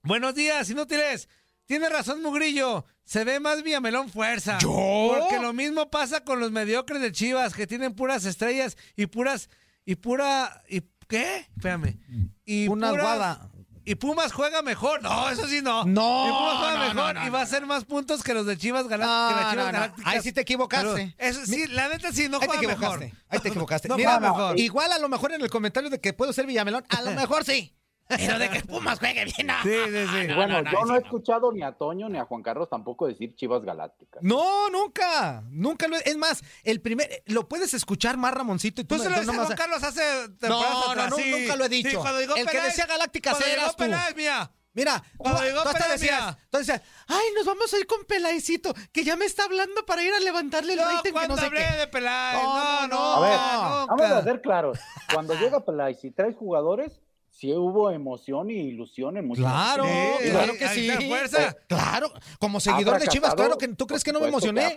[0.02, 1.30] Buenos días, inútiles.
[1.66, 2.84] Tiene razón Mugrillo.
[3.04, 4.58] Se ve más Villamelón fuerza.
[4.58, 5.16] ¿Yo?
[5.18, 9.48] Porque lo mismo pasa con los mediocres de Chivas, que tienen puras estrellas y puras.
[9.84, 10.62] y pura.
[10.68, 11.46] y ¿Qué?
[11.56, 11.98] Espérame.
[12.44, 13.50] Y Una puras- guada.
[13.86, 15.02] Y Pumas juega mejor.
[15.02, 15.84] No, eso sí no.
[15.84, 18.32] No, Y Pumas juega no, mejor no, no, y va a hacer más puntos que
[18.32, 19.72] los de Chivas, Galá- que las Chivas no, no.
[19.72, 20.14] Galácticas.
[20.14, 21.14] Ahí sí te equivocaste.
[21.18, 23.04] Eso sí, la neta sí, no Ahí te juega equivocaste.
[23.04, 23.18] mejor.
[23.28, 23.88] Ahí te equivocaste.
[23.88, 24.58] No Mira, juega mejor.
[24.58, 27.44] igual a lo mejor en el comentario de que puedo ser Villamelón, a lo mejor
[27.44, 27.74] sí.
[28.08, 29.46] Pero de que Pumas juegue bien.
[29.46, 29.54] no.
[29.62, 30.30] Sí, sí, sí.
[30.30, 31.04] Y bueno, no, no, yo no he no.
[31.04, 34.22] escuchado ni a Toño ni a Juan Carlos tampoco decir Chivas Galácticas.
[34.22, 35.42] No, nunca.
[35.50, 37.22] Nunca lo Es más, el primer.
[37.26, 38.80] Lo puedes escuchar más, Ramoncito.
[38.82, 40.02] Y tú Tú se no- lo no dices Juan Carlos hace
[40.42, 41.30] No, no, no, sí.
[41.30, 41.90] nunca lo he dicho.
[41.90, 43.84] Sí, cuando llegó El que Peláez- decía Galácticas eras tú.
[43.84, 44.50] Peláez, mira.
[44.76, 47.86] Mira, Cuando tú, llegó tú hasta Peláez, decías, tú decías, ay, nos vamos a ir
[47.86, 51.12] con Peláezito, que ya me está hablando para ir a levantarle el No, rating que
[51.12, 51.76] cuando no sé hablé qué.
[51.76, 52.42] de Peláez.
[52.42, 53.14] No, No, no, no.
[53.14, 53.86] A ver, nunca.
[53.94, 54.78] vamos a ser claros.
[55.12, 57.00] Cuando llega Peláez y traes jugadores,
[57.34, 59.44] sí hubo emoción y ilusión en muchos.
[59.44, 60.86] Claro, Sí, claro que sí.
[60.86, 61.48] la fuerza.
[61.50, 64.74] Eh, Claro, como seguidor de Chivas, claro que tú crees que no me emocioné.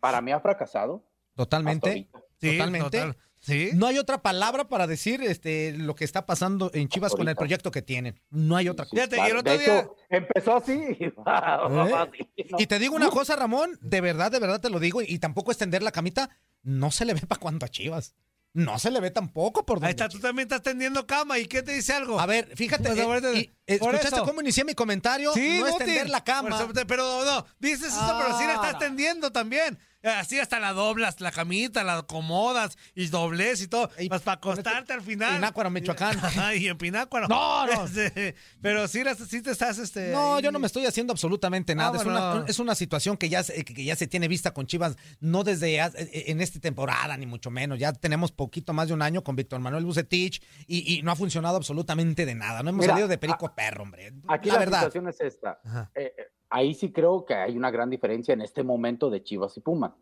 [0.00, 1.02] Para mí ha fracasado.
[1.34, 2.08] Totalmente.
[2.40, 2.98] Sí, totalmente.
[2.98, 3.16] total.
[3.40, 3.70] Sí.
[3.74, 7.36] No hay otra palabra para decir este lo que está pasando en Chivas con el
[7.36, 8.18] proyecto que tienen.
[8.30, 8.96] No hay otra cosa.
[8.96, 9.78] Fíjate, y el Claro, otro de día.
[9.80, 12.58] hecho, empezó así y va así, ¿no?
[12.58, 15.50] Y te digo una cosa, Ramón, de verdad, de verdad te lo digo, y tampoco
[15.50, 16.30] extender la camita,
[16.62, 18.14] no se le ve para cuánto a Chivas.
[18.54, 21.40] No se le ve tampoco por Ahí donde está, tú también estás tendiendo cama.
[21.40, 22.20] ¿Y qué te dice algo?
[22.20, 24.24] A ver, fíjate, Pues, eh, y- ¿escuchaste eso.
[24.24, 25.32] cómo inicié mi comentario?
[25.32, 26.50] Sí, no extender la cama.
[26.56, 28.78] Eso- pero no, dices eso, pero sí la estás Ah.
[28.78, 29.78] tendiendo también.
[30.02, 33.88] Así hasta la doblas, la camita, la acomodas y dobles y todo.
[33.98, 35.36] Y- Pues para acostarte al final.
[35.36, 36.18] Pinácuaro, Michoacán.
[36.60, 37.26] Y en Pinácuaro.
[37.26, 37.84] No, no.
[37.86, 39.00] Este, pero sí,
[39.30, 40.10] sí te estás, este...
[40.12, 41.96] No, ahí- yo no me estoy haciendo absolutamente nada.
[41.98, 44.96] Es una, es una situación que ya, se- que ya se tiene vista con Chivas,
[45.20, 45.90] no desde eh,
[46.26, 47.78] en esta temporada, ni mucho menos.
[47.78, 51.16] Ya tenemos poquito más de un año con Víctor Manuel Bucetich y, y no ha
[51.16, 52.62] funcionado absolutamente de nada.
[52.62, 54.12] No hemos Mira, salido de perico a perro, hombre.
[54.28, 54.78] Aquí la la, verdad.
[54.80, 55.60] situación es esta.
[55.94, 59.56] Eh, eh, ahí sí creo que hay una gran diferencia en este momento de Chivas
[59.56, 59.92] y Pumas.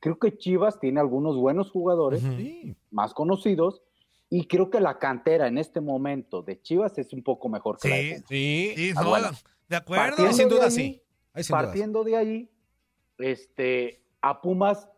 [0.00, 2.74] Creo que Chivas tiene algunos buenos jugadores, Sí.
[2.90, 3.82] más conocidos,
[4.30, 7.88] y creo que la cantera en este momento de Chivas es un poco mejor que
[7.88, 8.28] la de Sí, Pumas.
[8.28, 8.72] Sí.
[8.76, 9.28] sí, Ah, bueno.
[9.68, 10.04] de acuerdo.
[10.06, 11.02] Partiendo sin de duda ahí, sí.
[11.34, 11.64] Ahí sin dudas.
[11.66, 12.50] partiendo de ahí,
[13.18, 14.88] este, a Pumas,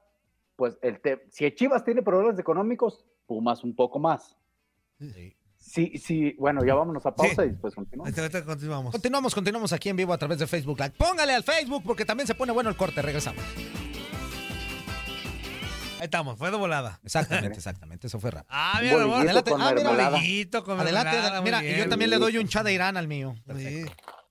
[0.57, 4.37] pues el te- si Chivas tiene problemas económicos, Pumas un poco más.
[5.01, 5.37] Sí.
[5.63, 7.43] Sí, sí, bueno, ya vámonos a pausa Sí.
[7.43, 8.13] y después continuamos.
[8.47, 8.93] Continuamos.
[8.93, 10.95] Continuamos, continuamos aquí en vivo a través de Facebook Live.
[10.99, 13.01] Póngale al Facebook porque también se pone bueno el corte.
[13.01, 13.43] Regresamos.
[15.99, 16.99] Ahí estamos, fue de volada.
[17.05, 18.09] Exactamente, exactamente.
[18.09, 18.49] Eso fue rápido.
[18.51, 19.51] Ah, mira, Adelante.
[19.53, 20.11] con Ah, mira.
[20.11, 23.07] Bolillito con Adelante, mermelada, mira, y yo también le doy un chá de Irán al
[23.07, 23.37] mío.
[23.57, 23.85] Sí.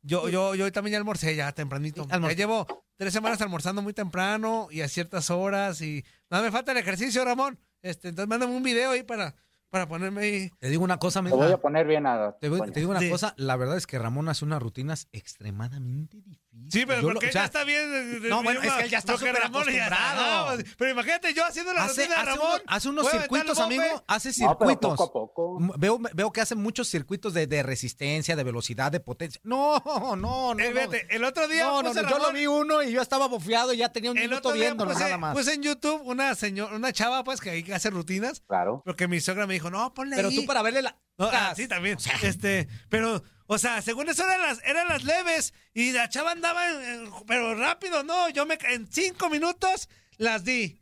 [0.04, 2.08] Yo, yo, yo también ya almorcé ya tempranito.
[2.10, 2.68] Ya llevo
[2.98, 7.24] tres semanas almorzando muy temprano y a ciertas horas y nada me falta el ejercicio,
[7.24, 7.58] Ramón.
[7.82, 9.36] Este, entonces mándame un video ahí para,
[9.72, 10.50] para ponerme ahí.
[10.60, 12.34] Te digo una cosa, Te voy a poner bien a...
[12.40, 13.10] Te, voy- te digo una Sí.
[13.10, 16.51] cosa, la verdad es que Ramón hace unas rutinas extremadamente difíciles.
[16.70, 17.92] Sí, pero Yo porque lo- él o sea, ya está bien.
[17.92, 20.58] de- de- no, bueno, es que él ya está súper ya- acostumbrado.
[20.78, 22.48] Pero imagínate yo haciendo la Hace, rutina de hace Ramón.
[22.52, 24.04] unos, hace unos circuitos, amigo.
[24.08, 24.98] Hace No, circuitos.
[24.98, 25.58] poco a poco.
[25.78, 29.40] Veo, veo que hace muchos circuitos de, de resistencia, de velocidad, de potencia.
[29.44, 30.52] No, no, no.
[30.60, 30.92] Eh, no.
[31.10, 33.74] el otro día No, no, puse no, yo lo vi uno y yo estaba bofeado
[33.74, 35.34] y ya tenía un minuto viéndolo puse, nada más.
[35.36, 38.82] puse en YouTube una señora, una chava pues que ahí hace rutinas, Claro.
[38.86, 40.36] porque mi suegra me dijo, no, ponle Pero ahí.
[40.36, 40.98] tú para verle la...
[41.18, 41.98] No, ah, sí, también.
[42.24, 43.22] este, pero,
[43.54, 47.12] o sea, según eso eran las, eran las leves y la chava andaba, en- en-
[47.28, 50.78] pero rápido, no, yo me, en cinco minutos las di.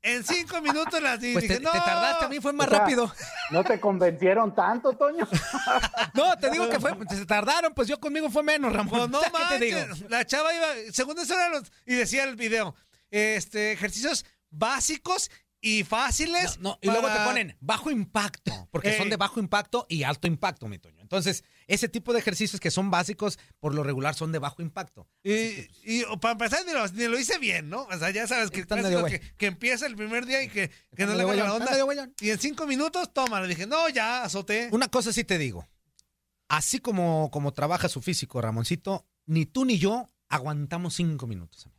[0.00, 1.32] En cinco minutos las di.
[1.32, 1.72] Pues te, Dije, no.
[1.72, 3.12] te tardaste, a mí fue más O sea, rápido.
[3.50, 5.26] ¿No te convencieron tanto, Toño?
[6.14, 9.10] No, te digo que fue, se tardaron, pues yo conmigo fue menos, Ramón.
[9.10, 9.78] Pues no O sea, ¿qué te digo?
[9.86, 12.74] manches, La chava iba, según eso eran los, y decía el video,
[13.10, 15.30] este, ejercicios básicos
[15.60, 16.58] y fáciles.
[16.60, 20.68] No, y luego te ponen bajo impacto, porque son de bajo impacto y alto impacto,
[20.68, 21.02] mi Toño.
[21.02, 25.06] Entonces, ese tipo de ejercicios que son básicos, por lo regular son de bajo impacto.
[25.22, 27.82] Y, y para empezar, ni lo, ni lo hice bien, ¿no?
[27.82, 30.48] O sea, ya sabes que, Están clásico medio que, que empieza el primer día y
[30.48, 31.70] que, que no le agarra la onda.
[31.70, 32.12] medio.
[32.20, 34.68] Y en cinco minutos, toma, le dije, no, ya, azoté.
[34.72, 35.68] Una cosa sí te digo.
[36.48, 41.77] Así como, como trabaja su físico, Ramoncito, ni tú ni yo aguantamos cinco minutos, amigo.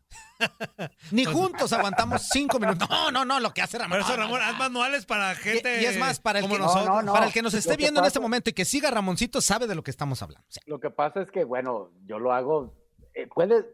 [1.12, 2.90] Ni juntos aguantamos cinco minutos.
[2.90, 4.00] No, no, no, lo que hace Ramón.
[4.00, 7.14] Por eso, Ramón, haz manuales para gente Y es más, para el, como que, nosotros.
[7.14, 9.68] para el que nos esté que viendo en este momento y que siga Ramoncito, sabe
[9.68, 10.46] de lo que estamos hablando.
[10.66, 12.74] Lo que pasa es que, bueno, yo lo hago,
[13.14, 13.66] eh, puede,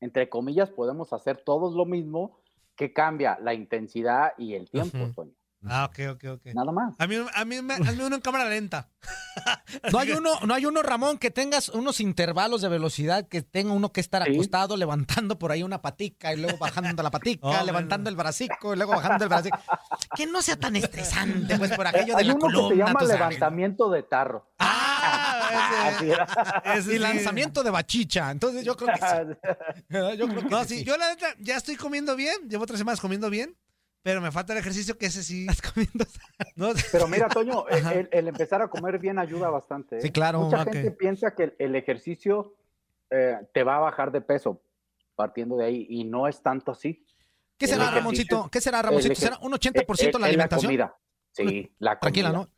[0.00, 2.40] entre comillas, podemos hacer todos lo mismo,
[2.76, 5.32] que cambia la intensidad y el tiempo, Toño.
[5.64, 6.46] Ah, ok, ok, ok.
[6.54, 6.94] Nada más.
[6.98, 8.88] A mí, a mí me, hazme uno en cámara lenta.
[9.90, 13.72] No hay uno, no hay uno, Ramón, que tengas unos intervalos de velocidad, que tenga
[13.72, 17.64] uno que estar acostado, levantando por ahí una patica y luego bajando la patica, Oh,
[17.64, 19.58] levantando el bracico y luego bajando el bracico.
[20.14, 23.02] Que no sea tan estresante, pues, por aquello de Hay la uno que se llama
[23.02, 24.52] levantamiento de tarro.
[24.58, 26.26] Así era.
[26.64, 26.98] Ese Y sí.
[26.98, 28.30] lanzamiento de bachicha.
[28.30, 29.38] Entonces yo creo que sí.
[30.18, 30.78] Yo creo que No, sí.
[30.78, 33.56] sí, yo la neta ya estoy comiendo bien, llevo tres semanas comiendo bien,
[34.02, 35.46] pero me falta el ejercicio que ese sí.
[35.48, 36.04] Estás comiendo.
[36.56, 39.98] No, Pero mira, Toño, el, el- el empezar a comer bien ayuda bastante.
[39.98, 40.00] ¿eh?
[40.02, 40.40] Sí, claro.
[40.42, 42.54] Mucha gente piensa que el, el ejercicio
[43.10, 44.60] eh, te va a bajar de peso
[45.14, 47.04] partiendo de ahí y no es tanto así.
[47.58, 48.48] ¿Qué El será, Ramoncito?
[48.50, 49.14] ¿Qué será, el Ramoncito?
[49.14, 49.86] ¿Será un 80%
[50.18, 50.68] la es alimentación?
[50.68, 50.96] comida.
[51.32, 52.00] Sí, la comida.
[52.00, 52.48] Tranquila, ¿no?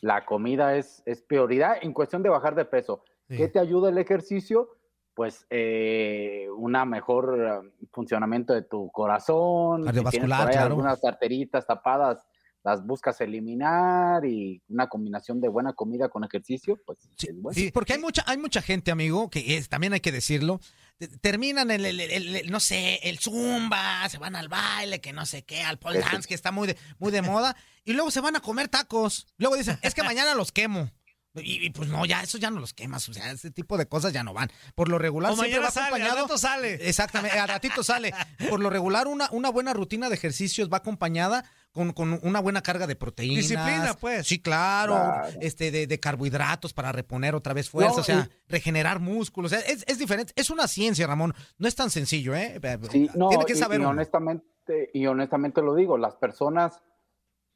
[0.00, 3.04] La comida es, es prioridad en cuestión de bajar de peso.
[3.28, 3.36] Sí.
[3.36, 4.70] ¿Qué te ayuda el ejercicio?
[5.14, 9.82] Pues eh, una mejor eh, funcionamiento de tu corazón.
[9.82, 10.66] si Cardiovascular, por ahí claro.
[10.70, 12.26] algunas arteritas tapadas,
[12.64, 17.54] las buscas eliminar y una combinación de buena comida con ejercicio, pues es bueno.
[17.54, 20.60] Sí, porque hay mucha, hay mucha gente, amigo, que es, también hay que decirlo,
[20.96, 25.12] te- terminan el, el- el- el- no sé, el zumba, se van al baile, que
[25.12, 27.54] no sé qué, al pole dance, que está muy de, muy de moda,
[27.84, 29.26] y luego se van a comer tacos.
[29.36, 30.90] Luego dicen, es que mañana los quemo.
[31.36, 33.86] Y, y, pues no, ya eso ya no los quemas, o sea, ese tipo de
[33.86, 34.50] cosas ya no van.
[34.76, 36.22] Por lo regular O siempre va sale, al acompañado.
[36.22, 36.88] rato sale.
[36.88, 38.12] Exactamente, al ratito sale.
[38.48, 42.62] Por lo regular, una, una buena rutina de ejercicios va acompañada con, con una buena
[42.62, 43.48] carga de proteínas.
[43.48, 44.28] Disciplina, pues.
[44.28, 44.94] Sí, claro.
[44.94, 45.28] Claro.
[45.40, 49.50] Este, de, de carbohidratos para reponer otra vez fuerza, No, o sea, y- regenerar músculos.
[49.52, 50.32] O sea, es, es diferente.
[50.36, 51.34] Es una ciencia, Ramón.
[51.58, 52.60] No es tan sencillo, ¿eh?
[52.92, 54.46] Sí, no, Tiene que saber y, honestamente,
[54.94, 56.80] y honestamente lo digo, las personas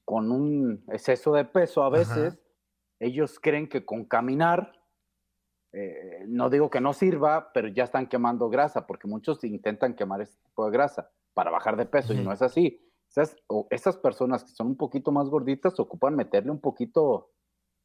[0.04, 2.38] con un exceso de peso a veces,
[3.00, 4.72] ellos creen que con caminar,
[5.72, 10.20] eh, no digo que no sirva, pero ya están quemando grasa, porque muchos intentan quemar
[10.22, 12.80] este tipo de grasa para bajar de peso, y no es así.
[13.08, 17.30] Esas, o esas personas que son un poquito más gorditas ocupan meterle un poquito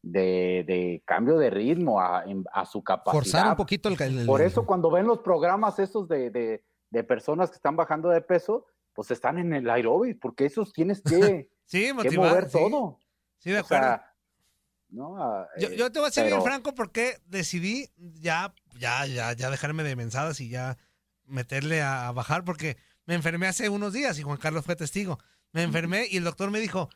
[0.01, 3.13] de, de cambio de ritmo a, a su capacidad.
[3.21, 4.01] Forzar un poquito el...
[4.01, 8.09] el- Por eso cuando ven los programas esos de, de- de personas que están bajando
[8.09, 12.29] de peso, pues están en el aeróbic, porque esos tienes que, Sí, que motivar.
[12.29, 12.57] mover sí.
[12.59, 12.99] todo.
[13.39, 13.83] Sí, de O acuerdo.
[13.85, 14.12] sea,
[14.93, 15.21] ¿no?
[15.21, 19.33] Ah, Yo, eh, yo te voy a ser bien franco porque decidí ya, ya, ya,
[19.33, 20.77] ya dejarme de mensadas y ya
[21.25, 25.19] meterle a, a bajar porque me enfermé hace unos días y Juan Carlos fue testigo.
[25.51, 26.89] Me enfermé y el doctor me dijo,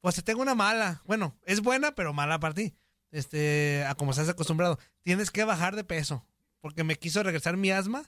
[0.00, 1.02] pues te tengo una mala.
[1.06, 2.74] Bueno, es buena, pero mala para ti.
[3.10, 4.78] Este, a como estás acostumbrado.
[5.02, 6.26] Tienes que bajar de peso
[6.60, 8.02] porque me quiso regresar mi asma.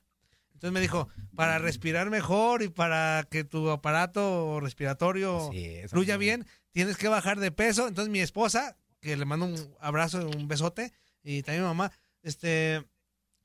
[0.54, 5.50] Entonces me dijo, para respirar mejor y para que tu aparato respiratorio
[5.88, 7.86] fluya bien, tienes que bajar de peso.
[7.88, 8.76] Entonces mi esposa,
[9.06, 10.92] que le mando un abrazo, un besote,
[11.22, 11.92] y también mi mamá,
[12.22, 12.84] este,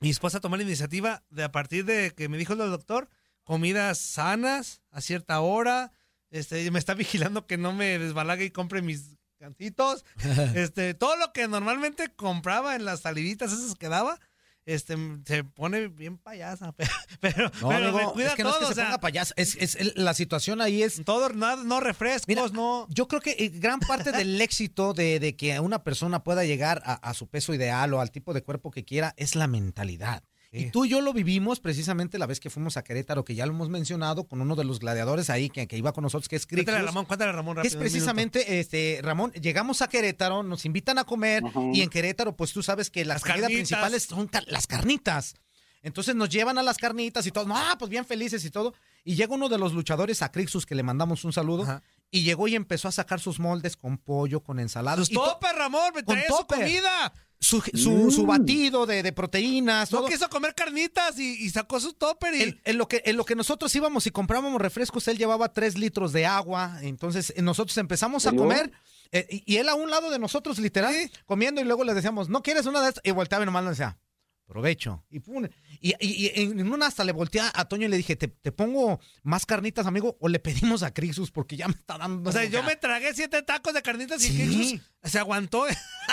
[0.00, 3.08] mi esposa tomó la iniciativa de a partir de que me dijo el doctor,
[3.44, 5.92] comidas sanas a cierta hora,
[6.30, 10.04] este, me está vigilando que no me desbalague y compre mis cantitos,
[10.56, 14.18] este, todo lo que normalmente compraba en las saliditas esas que daba,
[14.66, 14.96] este,
[15.26, 16.90] se pone bien payasa, pero,
[17.20, 19.34] pero, No, pero amigo, me cuida es que no es que o se ponga payaso.
[19.36, 21.02] Es, es el- la situación ahí es...
[21.04, 22.86] todo, no, no refrescos, Mira, no.
[22.90, 26.82] Yo creo que eh, gran parte del éxito de, de que una persona pueda llegar
[26.84, 30.22] a, a su peso ideal o al tipo de cuerpo que quiera es la mentalidad.
[30.54, 33.46] Y tú y yo lo vivimos precisamente la vez que fuimos a Querétaro, que ya
[33.46, 36.36] lo hemos mencionado, con uno de los gladiadores ahí que, que iba con nosotros, que
[36.36, 36.86] es Cuéntale a Crixus.
[36.94, 37.74] Ramón, cuéntale a Ramón Que rápido.
[37.74, 41.42] es precisamente, este, Ramón, llegamos a Querétaro, nos invitan a comer
[41.72, 43.56] y en Querétaro, pues tú sabes que las Las comidas carnitas.
[43.68, 45.34] principales son ca- las carnitas.
[45.82, 48.74] Entonces nos llevan a las carnitas y todo, no, pues bien felices y todo.
[49.04, 51.82] Y llega uno de los luchadores a Crixus, que le mandamos un saludo, Ajá.
[52.12, 54.98] Y llegó y empezó a sacar sus moldes con pollo, con ensalada.
[54.98, 56.58] Sus y to- topes, Ramón, me con trae su topper.
[56.60, 57.12] comida.
[57.40, 59.90] su, su, su batido de, de proteínas.
[59.90, 60.08] No todo.
[60.08, 62.42] quiso comer carnitas y, y sacó su topper y...
[62.42, 65.76] En, en lo que, en lo que nosotros íbamos y comprábamos refrescos, él llevaba tres
[65.76, 66.78] litros de agua.
[66.82, 68.70] Entonces eh, nosotros empezamos a comer
[69.10, 70.94] eh, y, y él a un lado de nosotros, literal,
[71.26, 73.02] comiendo y luego le decíamos, ¿no quieres una de estas?
[73.04, 73.98] Y volteaba y nomás nos decía,
[74.52, 75.02] provecho.
[75.10, 75.46] Y, pum,
[75.80, 78.52] y, y- y en una hasta le volteé a Toño y le dije, ¿te, te
[78.52, 80.16] pongo más carnitas, amigo?
[80.20, 82.28] O le pedimos a Crixus porque ya me está dando.
[82.28, 84.36] O sea, yo me tragué siete tacos de carnitas y Sí.
[84.36, 85.64] Crixus se aguantó.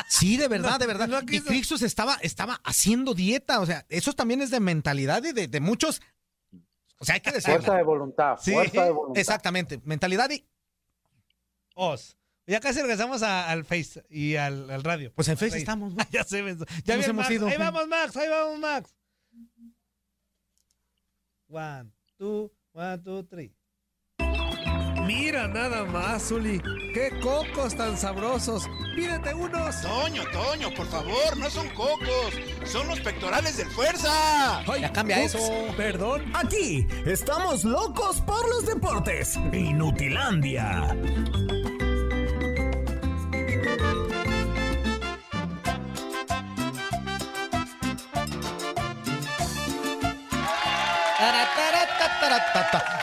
[0.07, 1.07] Sí, de verdad, de verdad.
[1.09, 1.41] No y.
[1.41, 3.59] Crixus estaba, estaba haciendo dieta.
[3.59, 6.01] O sea, eso también es de mentalidad y de, de muchos.
[6.99, 7.55] O sea, hay que decirlo.
[7.57, 9.19] Fuerza de voluntad, Sí, fuerza de voluntad.
[9.19, 9.81] exactamente.
[9.83, 10.45] Mentalidad y.
[11.75, 12.17] Os.
[12.49, 15.11] Ya casi regresamos a- al Face y al, al radio.
[15.13, 15.93] Pues en Face estamos.
[16.11, 16.57] ya se ven.
[16.57, 17.31] Ya Ya nos bien, hemos Max.
[17.31, 17.47] ido.
[17.47, 18.17] Ahí vamos, Max.
[18.17, 18.95] Ahí vamos, Max.
[21.47, 23.53] One, two, one, two, three.
[25.05, 26.59] Mira nada más, Zuli.
[26.93, 28.67] Qué cocos tan sabrosos.
[28.95, 29.81] Pídete unos.
[29.81, 32.33] Toño, Toño, por favor, no son cocos,
[32.65, 34.63] son los pectorales del fuerza.
[34.79, 35.73] ya cambia ups, eso.
[35.77, 36.31] Perdón.
[36.35, 39.35] Aquí estamos locos por los deportes.
[39.51, 40.95] Inutilandia.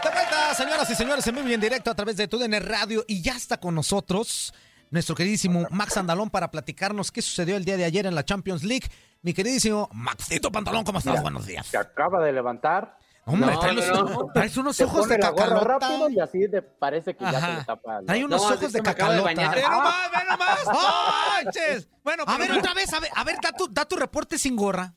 [0.02, 3.04] De vuelta, señoras y señores, en vivo y en directo a través de TUDN Radio.
[3.08, 4.54] Y ya está con nosotros
[4.90, 8.62] nuestro queridísimo Max Andalón para platicarnos qué sucedió el día de ayer en la Champions
[8.62, 8.86] League.
[9.22, 11.12] Mi queridísimo Maxito Pantalón, ¿cómo estás?
[11.12, 11.66] Mira, Buenos días.
[11.66, 12.98] Se acaba de levantar.
[13.28, 14.30] Hombre, No, trae, los- no, no.
[14.32, 15.64] traes unos ojos de cacalota.
[15.64, 17.46] rápido y así de- parece que ya Ajá.
[17.46, 18.00] se le tapa.
[18.06, 19.28] Trae unos No, ojos de cacalota.
[19.28, 20.58] Ve nomás, ve nomás.
[20.66, 21.12] ¡Oh,
[21.44, 21.88] manches!
[22.04, 24.54] Bueno, A ver, otra vez, a ver, a ver, da tu, da tu reporte sin
[24.54, 24.94] gorra.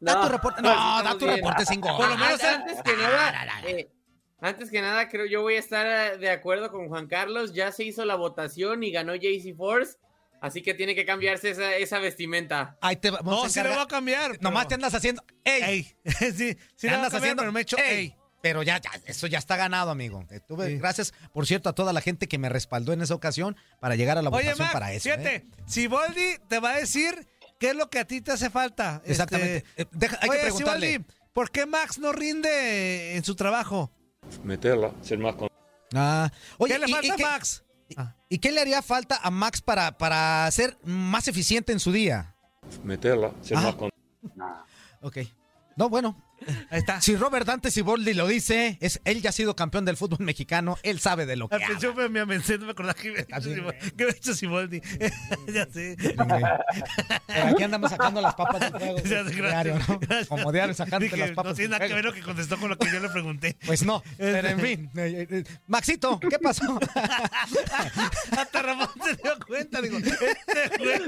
[0.00, 0.60] Da No, tu reporte.
[0.60, 1.36] no, No, da tu bien.
[1.36, 1.96] reporte sin gorra.
[1.98, 3.32] Por lo menos antes que nada,
[3.64, 3.92] eh,
[4.40, 7.52] antes que nada, creo yo voy a estar eh, de acuerdo con Juan Carlos.
[7.52, 9.98] Ya se hizo la votación y ganó JC Force,
[10.42, 12.76] así que tiene que cambiarse esa, esa vestimenta.
[12.82, 13.78] Ahí te vamos No, a sí le encargar.
[13.78, 14.42] voy a cambiar.
[14.42, 15.24] Nomás te andas haciendo.
[15.44, 15.62] ¡Ey!
[15.62, 15.96] Ey.
[16.04, 17.40] sí, sí Te andas cambiar, haciendo.
[17.42, 17.84] pero me he hecho ¡Ey!
[17.98, 18.16] ey.
[18.42, 20.24] Pero ya, ya, eso ya está ganado, amigo.
[20.30, 20.76] Eh, Sí.
[20.78, 24.18] Gracias, por cierto, a toda la gente que me respaldó en esa ocasión para llegar
[24.18, 25.04] a la Oye, votación Max, para eso.
[25.04, 25.46] fíjate, ¿eh?
[25.66, 27.28] si Boldi te va a decir
[27.60, 29.00] qué es lo que a ti te hace falta.
[29.06, 29.58] Exactamente.
[29.76, 31.04] Este, Eh, deja- hay que preguntarle.
[31.32, 33.92] ¿por qué Max no rinde en su trabajo?
[34.42, 35.48] Meterla, ser más con...
[35.94, 36.28] Ah,
[36.58, 37.22] oye, ¿Qué le ¿y- falta y a qué-
[37.96, 38.14] Max?
[38.28, 42.34] ¿Y qué le haría falta a Max para, para ser más eficiente en su día?
[42.84, 43.62] Meterla, ser Ah.
[43.62, 43.90] más con...
[45.02, 45.18] Ok.
[45.76, 46.16] No, bueno.
[46.70, 47.00] Ahí está.
[47.00, 50.78] Si Robert Dante Siboldi lo dice, es, él ya ha sido campeón del fútbol mexicano,
[50.82, 51.78] él sabe de lo que Al habla.
[51.78, 54.80] principio me amencé, no me acordaba que había hecho Siboldi.
[55.52, 55.96] Ya sé.
[55.98, 59.00] Pero aquí andamos sacando las papas del fuego.
[59.04, 59.98] Diario, gracias, ¿no?
[59.98, 60.28] gracias.
[60.28, 62.78] Como diario sacando las papas No tiene nada que ver lo que contestó con lo
[62.78, 63.56] que yo le pregunté.
[63.66, 64.90] Pues no, pero en fin.
[65.02, 66.78] Eh, eh, Maxito, ¿qué pasó?
[68.36, 71.00] Hasta Ramón se dio cuenta, digo, este güey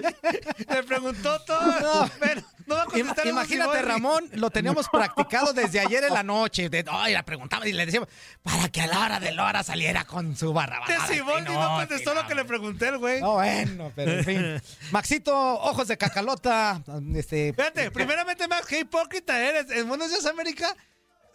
[0.68, 2.10] le preguntó todo, No.
[2.20, 3.82] pero no va a contestar Imagínate.
[3.82, 6.68] Ramón, lo teníamos practicado desde ayer en la noche.
[6.68, 8.08] De, ay, le preguntaba y le decíamos,
[8.42, 10.80] para que a la hora de la hora saliera con su barra.
[10.88, 13.20] Este Siboldi no contestó lo que le pregunté el güey.
[13.20, 14.62] No, bueno, pero en fin.
[14.90, 16.82] Maxito, ojos de cacalota.
[17.14, 19.70] Este, Fíjate, primeramente, Max, qué hipócrita eres.
[19.70, 20.74] En Buenos Días América,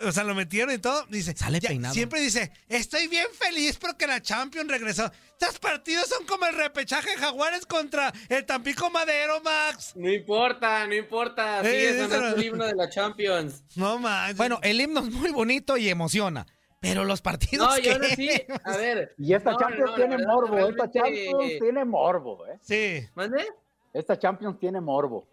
[0.02, 1.06] o sea, lo metieron y todo.
[1.08, 1.94] Dice, Sale ya- peinado.
[1.94, 5.12] Siempre dice, estoy bien feliz porque la Champions regresó.
[5.40, 9.94] Estos partidos son como el repechaje de Jaguares contra el Tampico Madero, Max.
[9.96, 11.62] No importa, no importa.
[11.62, 13.64] Eh, eso sonando no- el himno de la Champions.
[13.76, 14.38] No manches.
[14.38, 16.46] bueno, el himno es muy bonito y emociona.
[16.82, 18.30] Pero los partidos No, yo no sí.
[18.64, 19.14] A ver.
[19.18, 22.58] Y esta no, Champions no, tiene verdad, morbo, esta Champions tiene morbo, ¿eh?
[22.62, 23.06] Sí.
[23.16, 23.46] ¿Mande?
[23.94, 25.28] Esta Champions tiene morbo.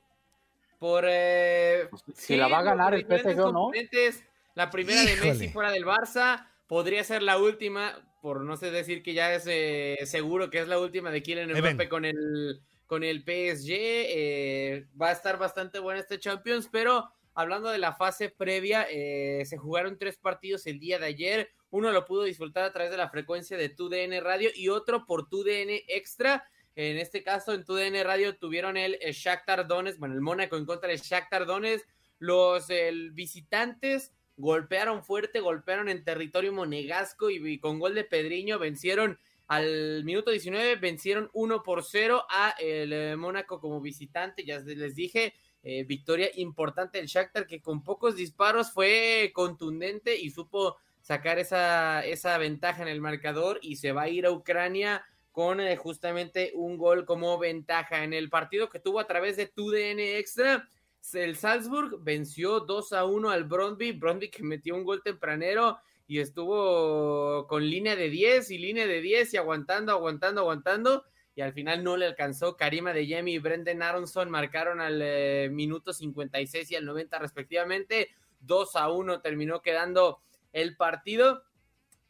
[0.80, 1.04] Por.
[1.08, 3.60] Eh, si la va a ganar el PSG o no.
[3.60, 4.24] componentes.
[4.56, 5.16] La primera de.
[5.16, 6.48] Messi fuera del Barça.
[6.66, 7.94] Podría ser la última.
[8.22, 11.52] Por no sé decir que ya es eh, seguro que es la última de Kylian.
[11.52, 13.70] Mbappé con el, con el PSG.
[13.70, 16.70] eh, va a estar bastante buena este Champions.
[16.72, 21.50] Pero hablando de la fase previa, eh, se jugaron tres partidos el día de ayer.
[21.68, 25.28] Uno lo pudo disfrutar a través de la frecuencia de TUDN Radio y otro por
[25.28, 26.48] TUDN Extra.
[26.74, 30.88] En este caso, en TUDN Radio tuvieron el, Shakhtar Donetsk, bueno, el Mónaco en contra
[30.88, 31.86] del Shakhtar Donetsk.
[32.18, 39.18] Los el, visitantes golpearon fuerte, golpearon en territorio monegasco y, con gol de Pedriño vencieron
[39.46, 44.94] al minuto 19, vencieron 1 por 0 a el eh, Mónaco como visitante, ya les
[44.94, 51.38] dije, eh, victoria importante del Shakhtar que con pocos disparos fue contundente y supo sacar
[51.38, 55.76] esa, esa ventaja en el marcador y se va a ir a Ucrania con eh,
[55.76, 60.68] justamente un gol como ventaja en el partido que tuvo a través de TUDN Extra.
[61.14, 66.18] El Salzburg venció 2 a 1 al Brondby, Brondby que metió un gol tempranero y
[66.20, 71.04] estuvo con línea de 10 y línea de 10 y aguantando, aguantando, aguantando
[71.34, 72.56] y al final no le alcanzó.
[72.56, 78.10] Karima de Yemi y Brendan Aronson marcaron al eh, minuto 56 y al 90 respectivamente.
[78.40, 80.20] 2 a 1 terminó quedando
[80.52, 81.44] el partido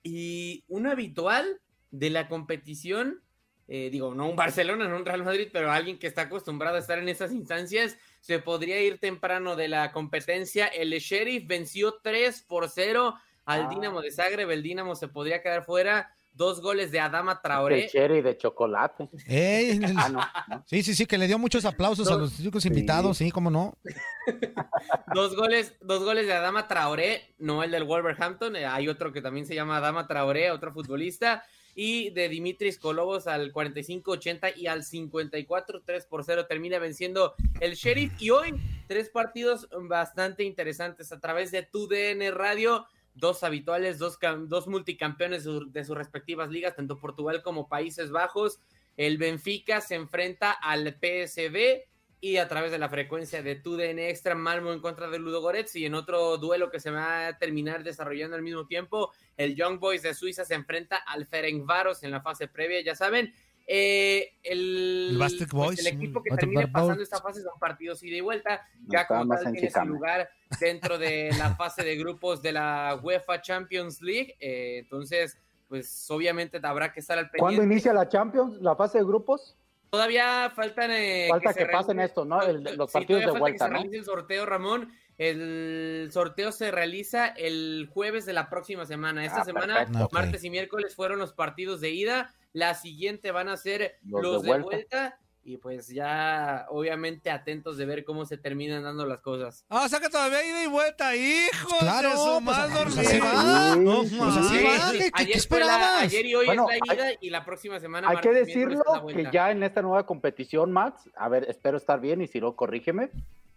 [0.03, 3.23] y un habitual de la competición
[3.69, 6.79] eh, digo, no un Barcelona, no un Real Madrid, pero alguien que está acostumbrado a
[6.79, 10.67] estar en esas instancias, se podría ir temprano de la competencia.
[10.67, 13.15] El Sheriff venció 3 por 0
[13.45, 13.69] al Ah.
[13.69, 16.13] Dinamo de Zagreb, el Dinamo se podría quedar fuera.
[16.33, 17.85] Dos goles de Adama Traoré.
[17.85, 19.09] El cherry de chocolate.
[19.97, 20.65] Ah, no, no.
[20.67, 23.79] Sí, sí, sí, que le dio muchos aplausos a los chicos invitados, sí, cómo no.
[25.15, 29.23] Dos goles, dos goles de Adama Traoré, no el del Wolverhampton, eh, hay otro que
[29.23, 31.43] también se llama Adama Traoré, otro futbolista,
[31.79, 37.75] y de Dimitris Kolobos al 45-80 y al 54, 3 por 0 termina venciendo el
[37.75, 38.15] Sheriff.
[38.19, 38.55] Y hoy,
[38.89, 44.19] tres partidos bastante interesantes a través de TUDN Radio, dos habituales, dos,
[44.49, 48.59] dos multicampeones de de sus respectivas ligas, tanto Portugal como Países Bajos.
[48.97, 51.85] El Benfica se enfrenta al PSV
[52.21, 55.77] y a través de la frecuencia de TUDN Extra, Malmo en contra de Ludo Goretz
[55.77, 59.79] y en otro duelo que se va a terminar desarrollando al mismo tiempo, el Young
[59.79, 63.33] Boys de Suiza se enfrenta al Ferencváros en la fase previa, ya saben.
[63.69, 65.79] eh, el, El pues, Boys.
[65.81, 69.41] el equipo que termine pasando esta fase son partidos ida y vuelta, ya como más
[69.43, 74.01] tal en tiene su lugar dentro de la fase de grupos de la UEFA Champions
[74.01, 75.37] League, eh, entonces
[75.69, 77.75] pues obviamente habrá que estar al ¿Cuándo pendiente.
[77.75, 79.57] inicia la Champions, la fase de grupos?
[79.91, 80.91] Todavía faltan.
[80.93, 82.43] eh, Falta se que pasen esto, ¿no?
[82.43, 84.93] El- los Sí, partidos de falta vuelta, que se el sorteo, Ramón.
[85.19, 89.25] El sorteo se realiza el jueves de la próxima semana.
[89.25, 90.09] Esta Ah, semana, perfecto.
[90.13, 92.35] Martes y miércoles, fueron los partidos de ida.
[92.53, 95.19] La siguiente van a ser Los los, de de, vuelta.
[95.49, 99.65] Y pues ya, obviamente, atentos de ver cómo se terminan dando las cosas.
[99.69, 102.75] Ah, o sea que todavía ida y vuelta, hijo Claro, de su pues, más pues,
[102.75, 103.01] dormida.
[103.03, 103.73] así va.
[103.75, 104.99] Sí, No, Pues así Sí, va, sí.
[104.99, 107.79] ¿qué- qué- qué ayer, la- y hoy Bueno, es la hay- ida y la próxima
[107.79, 108.09] semana.
[108.09, 112.21] Hay que decirlo que ya en esta nueva competición, Max, a ver, espero estar bien
[112.23, 113.11] y si no, corrígeme,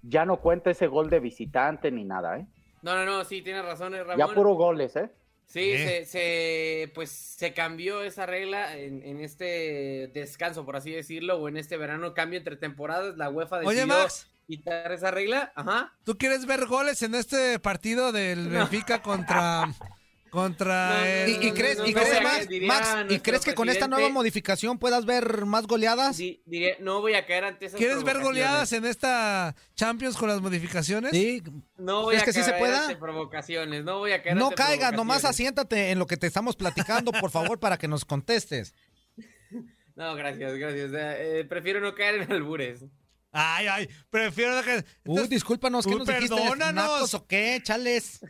[0.04, 2.46] ya no cuenta ese gol de visitante ni nada, ¿eh?
[2.84, 4.20] No, no, no, sí, tienes razón, eh, Ramón.
[4.20, 5.10] Ya puro goles, ¿eh?
[5.52, 6.06] Sí, Eh.
[6.06, 11.50] se, se- pues se cambió esa regla en, en este descanso, por así decirlo, o
[11.50, 15.92] en este verano, cambio entre temporadas, la UEFA decidió Oye, Max, quitar esa regla, ajá.
[16.04, 19.64] ¿tú quieres ver goles en este partido del Benfica contra
[20.30, 23.44] contra No, no, el ¿Y, y crees, no, y no crees, Max, Max, ¿y crees
[23.46, 26.18] que con esta nueva modificación puedas ver más goleadas?
[26.18, 30.30] Di- diré, no voy a caer ante esas ¿Quieres ver goleadas en esta Champions con
[30.30, 31.12] las modificaciones?
[31.12, 31.42] Sí.
[31.78, 32.82] No voy ¿Crees a que sí se caer pueda?
[32.84, 36.28] ante provocaciones, no voy a caer No ante caigas, nomás asiéntate en lo que te
[36.28, 38.74] estamos platicando, por favor, para que nos contestes.
[39.96, 40.92] No, gracias, gracias.
[40.94, 42.86] eh, eh, prefiero no caer en albures.
[43.34, 44.86] Ay, ay, prefiero que...
[45.06, 46.36] Uy, discúlpanos, ¿qué Uy, nos dijiste?
[46.38, 46.74] perdónanos.
[46.94, 47.60] ¿Nacos o qué?
[47.62, 48.22] Chales.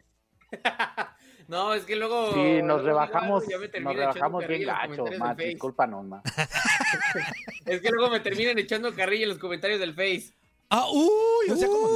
[1.50, 2.32] No, es que luego...
[2.34, 3.43] Sí, nos rebajamos,
[3.82, 5.43] nos rebajamos bien del Face.
[5.47, 6.32] discúlpanos, Max.
[7.66, 10.32] Es que luego me terminan echando carrilla en los comentarios del Face.
[10.70, 11.88] Ah, uy, o sea, como-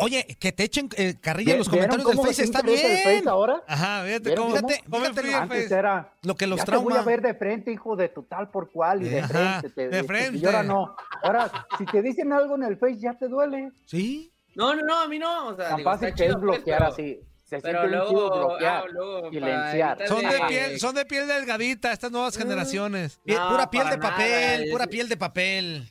[0.00, 2.92] Oye, que te echen eh, carrilla en los ¿Vieron comentarios del Face está interesa el
[2.94, 3.18] bien.
[3.18, 3.62] Face ahora?
[3.68, 4.56] Ajá, fíjate ¿Vieron cómo...
[4.56, 4.68] cómo?
[4.68, 5.74] Fíjate, cómo fíjate el Antes Face.
[5.78, 7.02] era, Lo que los ya te voy a trauma.
[7.10, 9.68] ver de frente, hijo de tu tal por cual, y de Ajá, frente.
[9.70, 10.38] te- de te- frente.
[10.38, 10.96] Y ahora no.
[11.22, 13.70] Ahora, si te dicen algo en el Face, ya te duele.
[13.84, 14.32] Sí.
[14.54, 15.48] No, no, no, a mí no.
[15.48, 17.20] O sea, Tan digo, fácil que es pues, bloquear pero- así.
[17.44, 20.08] Se Pero siente chido luego, bloquear, ah, luego para silenciar.
[20.08, 23.20] Son de piel, son de piel delgadita estas nuevas generaciones.
[23.24, 25.90] Piel- No, pura piel de papel, nada, pura piel de papel.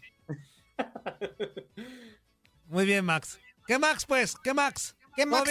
[2.66, 3.40] Muy bien, Max.
[3.68, 4.36] ¿Qué Max, pues?
[4.44, 4.96] ¿Qué Max?
[5.16, 5.48] ¿Qué Max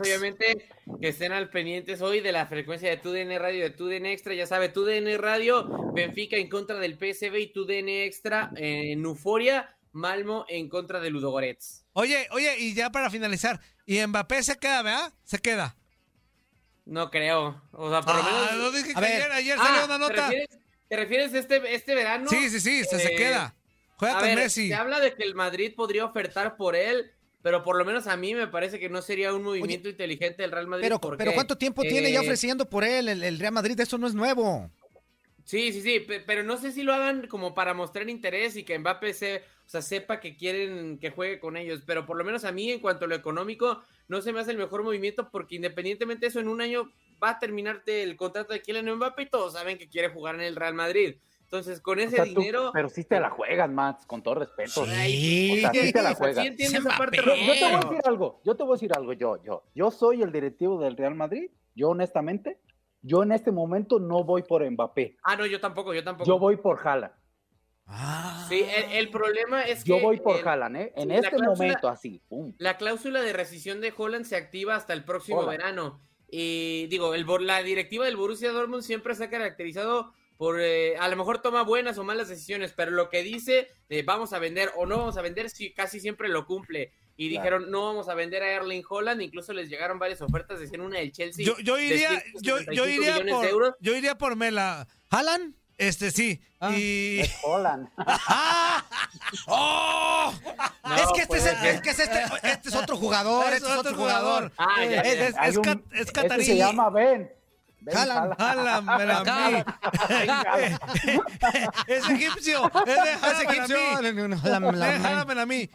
[0.00, 0.68] obviamente,
[1.00, 4.46] que estén al pendientes hoy de la frecuencia de TUDN Radio, de TUDN Extra, ya
[4.46, 10.68] sabe, TUDN Radio, Benfica en contra del PSV y TUDN Extra en Euforia, Malmo en
[10.68, 11.84] contra de Ludogorets.
[11.94, 15.12] Oye, oye, y ya para finalizar, y Mbappé se queda, ¿verdad?
[15.24, 15.76] Se queda.
[16.84, 18.64] No creo, o sea, por lo Ah, menos...
[18.64, 19.12] no dije que ver.
[19.22, 20.22] ayer, ayer Ah, salió una ¿te nota.
[20.28, 20.48] refieres,
[20.88, 22.28] te refieres a este, este verano?
[22.28, 23.54] Sí, sí, sí, se, se Eh, queda.
[23.96, 24.66] Juega A con ver, Messi.
[24.68, 28.16] se habla de que el Madrid podría ofertar por él, pero por lo menos a
[28.16, 30.82] mí me parece que no sería un movimiento inteligente del Real Madrid.
[30.84, 33.78] Pero, porque, pero ¿cuánto tiempo tiene ya eh, ofreciendo por él el, el Real Madrid?
[33.78, 34.68] Eso no es nuevo.
[35.52, 38.62] Sí, sí, sí, pe- pero no sé si lo hagan como para mostrar interés y
[38.64, 42.24] que Mbappé se, o sea, sepa que quieren que juegue con ellos, pero por lo
[42.24, 45.28] menos a mí en cuanto a lo económico no se me hace el mejor movimiento
[45.30, 46.90] porque independientemente de eso en un año
[47.22, 50.40] va a terminarte el contrato de Kylian Mbappé y todos saben que quiere jugar en
[50.40, 51.16] el Real Madrid.
[51.42, 54.86] Entonces, con O ese tú- dinero pero sí te la juegas, Max, con todo respeto.
[54.86, 55.52] Sí.
[55.52, 56.42] O sea, sí te la juegas.
[56.42, 58.76] sí entiendo esa parte, Yo, yo te voy a decir algo, yo te voy a
[58.76, 62.56] decir algo, yo, yo, yo soy el directivo del Real Madrid, yo honestamente,
[63.02, 66.26] yo en este momento no voy por Mbappé, Ah, no, yo tampoco, yo tampoco.
[66.26, 67.12] yo voy por Haaland,
[68.48, 70.92] Sí, el, el problema es que yo voy por el- Haaland, ¿eh?
[70.96, 72.54] En este cláusula- momento así, pum.
[72.58, 75.50] La cláusula de rescisión de Holland se activa hasta el próximo Hola.
[75.50, 76.00] verano.
[76.30, 81.08] Y digo, el, la directiva del Borussia Dortmund siempre se ha caracterizado por, eh, a
[81.08, 84.70] lo mejor toma buenas o malas decisiones, pero lo que dice de vamos a vender
[84.76, 86.92] o no vamos a vender, sí, casi siempre lo cumple.
[87.16, 87.42] Y Claro.
[87.58, 90.98] dijeron, no vamos a vender a Erling Holland, incluso les llegaron varias ofertas, decían una
[90.98, 91.44] del Chelsea.
[91.44, 94.88] Yo, yo de iría, yo, yo 175 iría por, yo iría por Mela.
[95.10, 95.54] ¿Haaland?
[95.78, 96.40] Este sí.
[96.76, 97.20] Y.
[97.20, 97.88] Es Holland.
[99.46, 100.32] ¡Oh!
[100.84, 103.68] No, es que este es, puede es que es este, este es otro jugador, este
[103.68, 104.52] es otro jugador.
[104.58, 105.46] Ah, ya, Es, ya.
[105.46, 105.56] es,
[106.46, 107.30] se llama Ben.
[107.84, 109.64] Me la mí.
[111.86, 112.70] Es egipcio.
[112.86, 113.78] Es egipcio.
[115.24, 115.68] me la mí.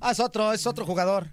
[0.00, 1.32] Ah, es otro, es otro jugador.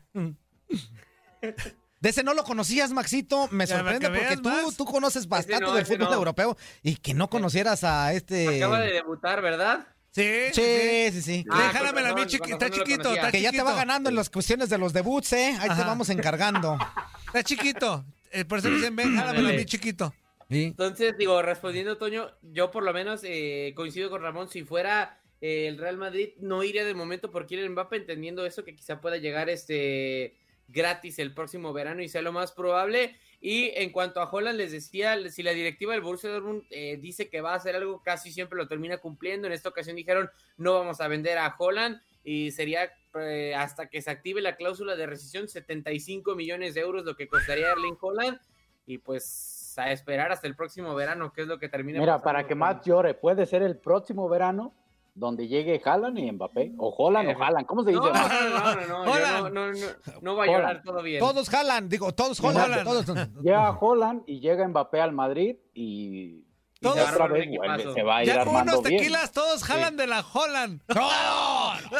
[2.01, 3.47] De ese no lo conocías, Maxito.
[3.51, 6.13] Me Ya, sorprende porque tú, tú conoces bastante no, del fútbol no.
[6.13, 8.57] europeo y que no conocieras a este.
[8.57, 9.85] Acaba de debutar, ¿verdad?
[10.11, 10.23] Sí,
[10.53, 11.45] sí, Sí, sí.
[11.49, 12.19] Ah, De con Haaland, me la con
[12.51, 13.13] está no chiquito.
[13.13, 15.55] Está Que ya te va ganando en las cuestiones de los debuts, ¿eh?
[15.59, 15.85] Ahí te Ajá.
[15.87, 16.77] vamos encargando.
[17.27, 18.03] Está chiquito.
[18.31, 20.13] Eh, por eso dicen, ven, la mí, chiquito.
[20.49, 20.65] Sí.
[20.65, 24.49] Entonces, digo, respondiendo, Toño, yo por lo menos eh, coincido con Ramón.
[24.49, 28.65] Si fuera eh, el Real Madrid, no iría de momento por Kylian Mbappé, entendiendo eso,
[28.65, 30.35] que quizá pueda llegar este
[30.67, 33.15] gratis el próximo verano y sea lo más probable.
[33.43, 37.27] Y en cuanto a Holland, les decía, si la directiva del Borussia Dortmund eh, dice
[37.27, 39.47] que va a hacer algo, casi siempre lo termina cumpliendo.
[39.47, 43.99] En esta ocasión dijeron, no vamos a vender a Holland y sería eh, hasta que
[44.01, 48.39] se active la cláusula de rescisión 75 millones de euros lo que costaría Erling Holland
[48.85, 52.45] y pues a esperar hasta el próximo verano que es lo que termina Mira, para
[52.45, 54.73] que Matt llore, puede ser el próximo verano
[55.13, 56.73] donde llegue Haaland y Mbappé.
[56.77, 57.65] O Holland Eh, o Haaland.
[57.67, 58.01] ¿Cómo se dice?
[58.01, 59.87] no, no, no, no, no, no, no, no, no,
[60.21, 62.71] no va a llorar todo bien Todos jalan, digo, todos jalan.
[62.71, 62.83] Holland.
[63.05, 63.27] Todos.
[63.43, 66.45] Llega Holland y llega Mbappé al Madrid y, y
[66.81, 68.99] Todos otra un vez vuelve, se va a ir Ya armando unos bien.
[68.99, 70.81] tequilas, todos jalan de la Holland.
[70.95, 71.09] ¡No!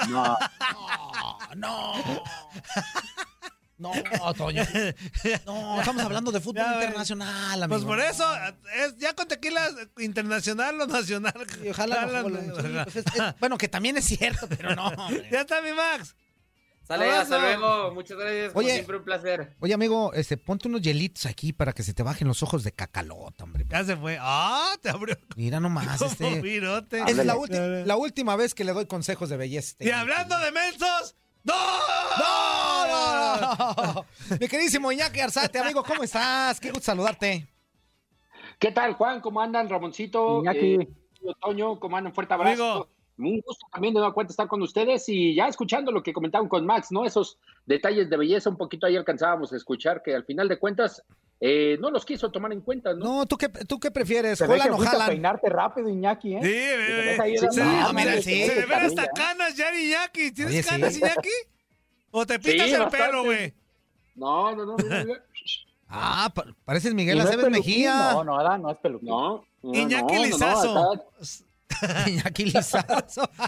[0.10, 0.38] No,
[1.56, 1.94] No.
[1.94, 1.94] No,
[4.38, 4.64] Toño.
[5.46, 7.70] No, estamos hablando de fútbol Ya, internacional, amigo.
[7.80, 8.26] Pues por eso,
[8.76, 11.34] es, ya con tequilas internacional o nacional.
[11.64, 12.84] Y ojalá no, ojalá, sí, ¿verdad?
[12.86, 14.88] pues es- es- bueno, que también es cierto, pero no.
[14.88, 15.28] hombre.
[15.32, 16.16] Ya está mi Max.
[16.88, 18.74] sale hasta luego muchas gracias como Oye.
[18.74, 22.28] siempre un placer Oye, amigo, este, ponte unos hielitos aquí para que se te bajen
[22.28, 23.66] los ojos de cacalota, hombre.
[23.70, 24.18] Ya se fue.
[24.20, 26.42] Ah, te abrió Mira nomás, este.
[26.42, 27.02] virote.
[27.08, 27.36] Es la,
[27.86, 29.76] la última vez que le doy consejos de belleza.
[29.80, 31.54] Y hablando de mensos, ¡no!
[32.20, 34.06] ¡No, no, no!
[34.40, 36.60] Mi queridísimo Iñaki Arzate, amigo, ¿cómo estás?
[36.60, 37.48] Qué gusto saludarte.
[38.60, 39.22] ¿Qué tal, Juan?
[39.22, 40.40] ¿Cómo andan, Ramoncito?
[40.40, 40.74] Iñaki.
[40.76, 40.88] Eh,
[41.42, 42.14] Toño, ¿cómo andan?
[42.14, 42.64] Fuerte abrazo.
[42.64, 42.90] Amigo.
[43.18, 46.48] Un gusto también de nueva cuenta estar con ustedes y ya escuchando lo que comentaban
[46.48, 47.06] con Max, ¿no?
[47.06, 51.04] Esos detalles de belleza, un poquito ahí alcanzábamos a escuchar que al final de cuentas
[51.44, 53.04] eh, no los quiso tomar en cuenta, ¿no?
[53.04, 54.38] No, ¿tú qué, tú qué prefieres?
[54.38, 55.10] se ¿Holland o Haaland?
[55.10, 56.40] peinarte rápido, Iñaki, ¿eh?
[56.44, 58.46] Sí, ahí Se, dando- Ah, se- mira, sí.
[58.46, 59.10] se le ven hasta ¿eh?
[59.16, 60.32] canas ya, Iñaki.
[60.32, 60.70] ¿Tienes Oye, sí.
[60.70, 61.30] canas, Iñaki?
[62.12, 63.06] ¿O te pintas Sí, el bastante.
[63.08, 63.54] pelo, güey?
[64.16, 64.78] No, no, no.
[64.78, 65.14] no, no.
[65.90, 68.12] Ah, pa- pareces Miguel no es Aceves Mejía.
[68.14, 69.10] No, no, no es peluquín.
[69.10, 71.06] No, no, Iñaki no, no, no, Lizazo.
[72.08, 73.30] Iñaki Lizazo.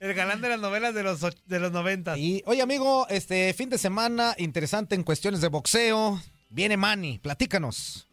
[0.00, 2.16] El galán de las novelas de los, de los 90.
[2.18, 6.20] Y, oye, amigo, este fin de semana interesante en cuestiones de boxeo.
[6.50, 8.06] Viene Manny, platícanos.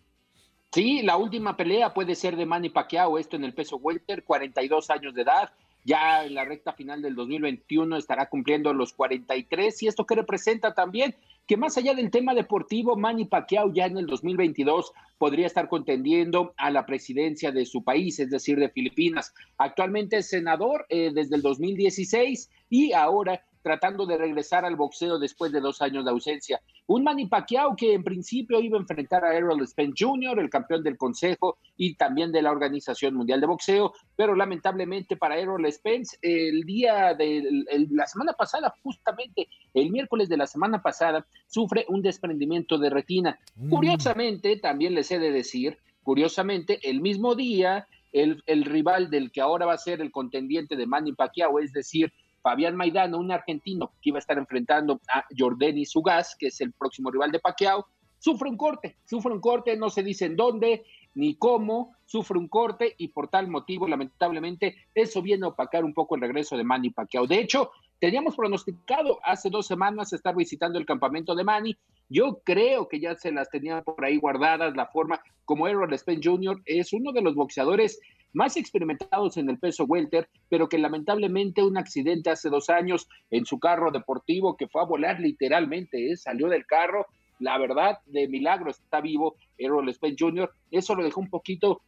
[0.71, 4.89] Sí, la última pelea puede ser de Manny Pacquiao, esto en el peso welter, 42
[4.89, 5.53] años de edad.
[5.85, 9.83] Ya en la recta final del 2021 estará cumpliendo los 43.
[9.83, 11.15] ¿Y esto qué representa también?
[11.45, 16.55] Que más allá del tema deportivo, Manny Pacquiao ya en el 2022 podría estar contendiendo
[16.57, 19.31] a la presidencia de su país, es decir, de Filipinas.
[19.59, 25.51] Actualmente es senador eh, desde el 2016 y ahora tratando de regresar al boxeo después
[25.51, 26.61] de dos años de ausencia.
[26.85, 30.83] Un Manny Pacquiao que en principio iba a enfrentar a Errol Spence Jr., el campeón
[30.83, 36.15] del Consejo y también de la Organización Mundial de Boxeo, pero lamentablemente para Errol Spence,
[36.21, 41.85] el día de el- la semana pasada, justamente el miércoles de la semana pasada, sufre
[41.89, 43.39] un desprendimiento de retina.
[43.71, 49.41] Curiosamente, también les he de decir, curiosamente, el mismo día, el, el rival del que
[49.41, 52.13] ahora va a ser el contendiente de Manny Pacquiao, es decir,
[52.45, 56.73] Fabián Maidano, un argentino que iba a estar enfrentando a Jordani Sugas, que es el
[56.73, 57.87] próximo rival de Pacquiao,
[58.19, 60.83] sufre un corte, sufre un corte, no se dice en dónde
[61.15, 65.95] ni cómo, sufre un corte y por tal motivo, lamentablemente, eso viene a opacar un
[65.95, 67.25] poco el regreso de Manny Pacquiao.
[67.25, 71.75] De hecho, teníamos pronosticado hace dos semanas estar visitando el campamento de Manny.
[72.09, 76.29] Yo creo que ya se las tenía por ahí guardadas la forma como Errol Spence
[76.29, 76.61] Jr.
[76.65, 77.99] es uno de los boxeadores
[78.35, 83.45] más experimentados en el peso welter, pero que lamentablemente un accidente hace dos años en
[83.45, 86.17] su carro deportivo que fue a volar literalmente, ¿eh?
[86.17, 87.07] salió del carro,
[87.39, 91.81] la verdad, de milagro está vivo Errol Spence Jr., eso lo dejó un poquito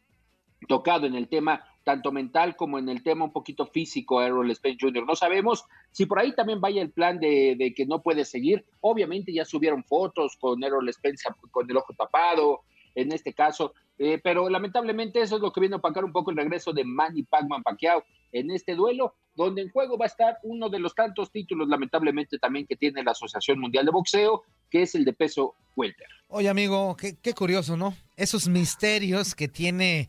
[0.66, 4.78] tocado en el tema tanto mental como en el tema un poquito físico Errol Spence
[4.80, 5.06] Jr.
[5.06, 8.64] No sabemos si por ahí también vaya el plan de, de que no puede seguir.
[8.80, 12.62] Obviamente ya subieron fotos con Errol Spence con el ojo tapado,
[12.94, 16.30] en este caso, eh, pero lamentablemente eso es lo que viene a opacar un poco
[16.30, 20.38] el regreso de Manny Pacman Pacquiao en este duelo, donde en juego va a estar
[20.42, 24.82] uno de los tantos títulos, lamentablemente también que tiene la Asociación Mundial de Boxeo, que
[24.82, 26.06] es el de peso welter.
[26.28, 27.94] Oye, amigo, qué, qué curioso, ¿no?
[28.16, 30.08] Esos misterios que tiene,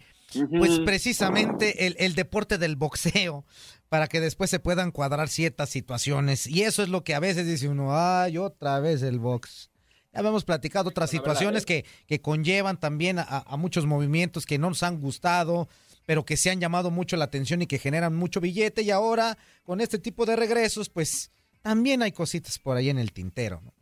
[0.58, 3.46] pues precisamente el, el deporte del boxeo,
[3.88, 6.46] para que después se puedan cuadrar ciertas situaciones.
[6.46, 9.69] Y eso es lo que a veces dice uno, ay, otra vez el box.
[10.12, 11.66] Ya habíamos platicado otras situaciones ¿eh?
[11.66, 15.70] que, que conllevan también a, a muchos movimientos que no nos han gustado,
[16.06, 18.82] pero que se han llamado mucho la atención y que generan mucho billete.
[18.82, 21.32] Y ahora, con este tipo de regresos, pues
[21.62, 23.74] también hay cositas por ahí en el tintero, ¿no?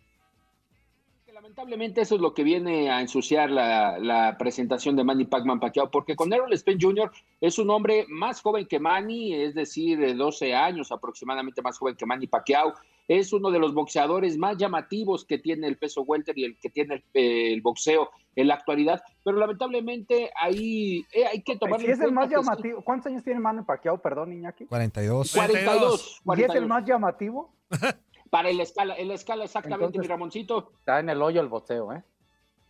[1.58, 5.90] Lamentablemente eso es lo que viene a ensuciar la, la presentación de Manny Pacman Pacquiao,
[5.90, 7.12] porque con Errol Spence Jr.
[7.42, 11.96] es un hombre más joven que Manny, es decir, de 12 años aproximadamente más joven
[11.96, 12.74] que Manny Pacquiao.
[13.08, 16.70] Es uno de los boxeadores más llamativos que tiene el peso welter y el que
[16.70, 21.88] tiene el, el boxeo en la actualidad, pero lamentablemente ahí eh, hay que tomar Si
[21.88, 24.68] es el más llamativo, ¿cuántos años tiene Manny Pacquiao, perdón, Iñaki?
[24.68, 25.34] 42.
[25.34, 26.22] 42.
[26.38, 27.52] ¿Y es el más llamativo?
[28.30, 30.72] Para el escala, el escala exactamente, Entonces- mi Ramoncito.
[30.80, 32.04] Está en el hoyo el boxeo, ¿eh?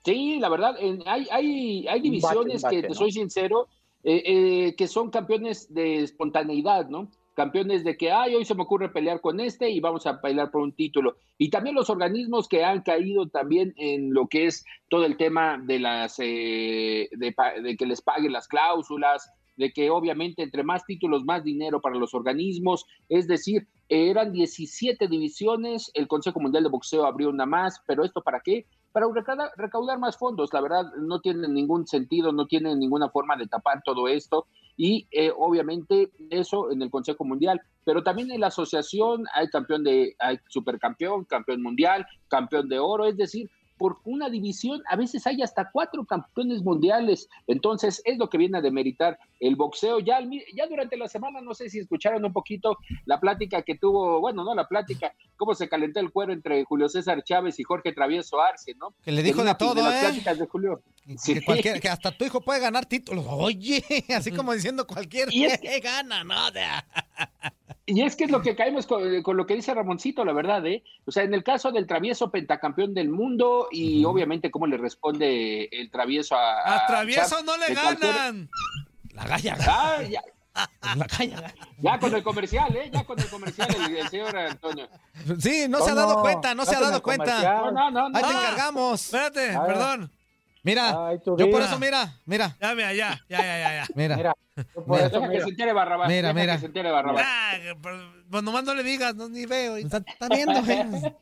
[0.05, 2.93] Sí, la verdad, en- hay, hay, hay divisiones que, te ¿no?
[2.93, 3.67] soy sincero,
[4.03, 7.09] eh, eh, que son campeones de espontaneidad, ¿no?
[7.35, 10.49] Campeones de que, ay, hoy se me ocurre pelear con este y vamos a pelear
[10.49, 11.17] por un título.
[11.37, 15.59] Y también los organismos que han caído también en lo que es todo el tema
[15.61, 20.85] de las, eh, de, de que les paguen las cláusulas, de que obviamente entre más
[20.85, 26.69] títulos, más dinero para los organismos, es decir, eran 17 divisiones, el Consejo Mundial de
[26.69, 28.65] Boxeo abrió una más, pero ¿esto para qué?
[28.91, 29.07] Para
[29.57, 33.81] recaudar, más fondos, la verdad no tiene ningún sentido, no tiene ninguna forma de tapar
[33.83, 34.47] todo esto.
[34.75, 39.83] Y eh, obviamente eso en el Consejo Mundial, pero también en la asociación hay campeón
[39.83, 45.25] de, hay supercampeón, campeón mundial, campeón de oro, es decir, por una división a veces
[45.27, 49.99] hay hasta cuatro campeones mundiales, entonces es lo que viene a demeritar el boxeo.
[49.99, 50.19] Ya,
[50.55, 54.43] ya durante la semana, no sé si escucharon un poquito la plática que tuvo, bueno,
[54.43, 58.41] no la plática, cómo se calentó el cuero entre Julio César Chávez y Jorge Travieso
[58.41, 58.93] Arce, ¿no?
[59.03, 59.99] Que le dijo de todo, las ¿eh?
[60.07, 60.81] pláticas de Julio.
[61.17, 61.35] Sí.
[61.35, 63.25] Que, cualquier- que hasta tu hijo puede ganar títulos.
[63.29, 63.83] Oye,
[64.15, 66.35] así como diciendo cualquier Y es que gana, ¿no?
[67.89, 70.65] Y es que es lo que caemos con, con lo que dice Ramoncito, la verdad,
[70.67, 70.83] ¿eh?
[71.05, 75.69] O sea, en el caso del travieso pentacampeón del mundo y obviamente cómo le responde
[75.71, 76.75] el travieso a...
[76.83, 78.49] A Travieso Chap- no le cualquier- ganan.
[79.13, 79.57] La galla.
[79.67, 80.21] Ah, ya,
[80.97, 81.53] La galla.
[81.79, 82.89] ya con el comercial, ¿eh?
[82.93, 84.89] Ya con el comercial, el, el señor Antonio.
[85.39, 87.25] Sí, no se ha dado cuenta, no se ha dado cuenta.
[87.25, 87.73] comercial.
[87.73, 88.17] No, no, no.
[88.17, 88.41] Ahí te no.
[88.41, 89.05] encargamos.
[89.05, 90.11] Espérate, perdón.
[90.67, 93.73] Mira, Ay, yo por eso, mira, mira, Ya, mira, ya, ya, ya, ya.
[93.75, 93.85] ya.
[93.95, 94.17] mira.
[94.17, 95.07] Mira, yo por Mira.
[95.07, 95.43] eso, que mira.
[95.45, 96.09] se entere Barrabás.
[96.09, 96.53] Mira, mira.
[96.55, 97.23] que se entere Barrabás.
[97.25, 97.97] Ah, pero,
[98.29, 99.77] pues nomás no le digas, no, ni veo.
[99.77, 101.15] Está, está viendo, eh.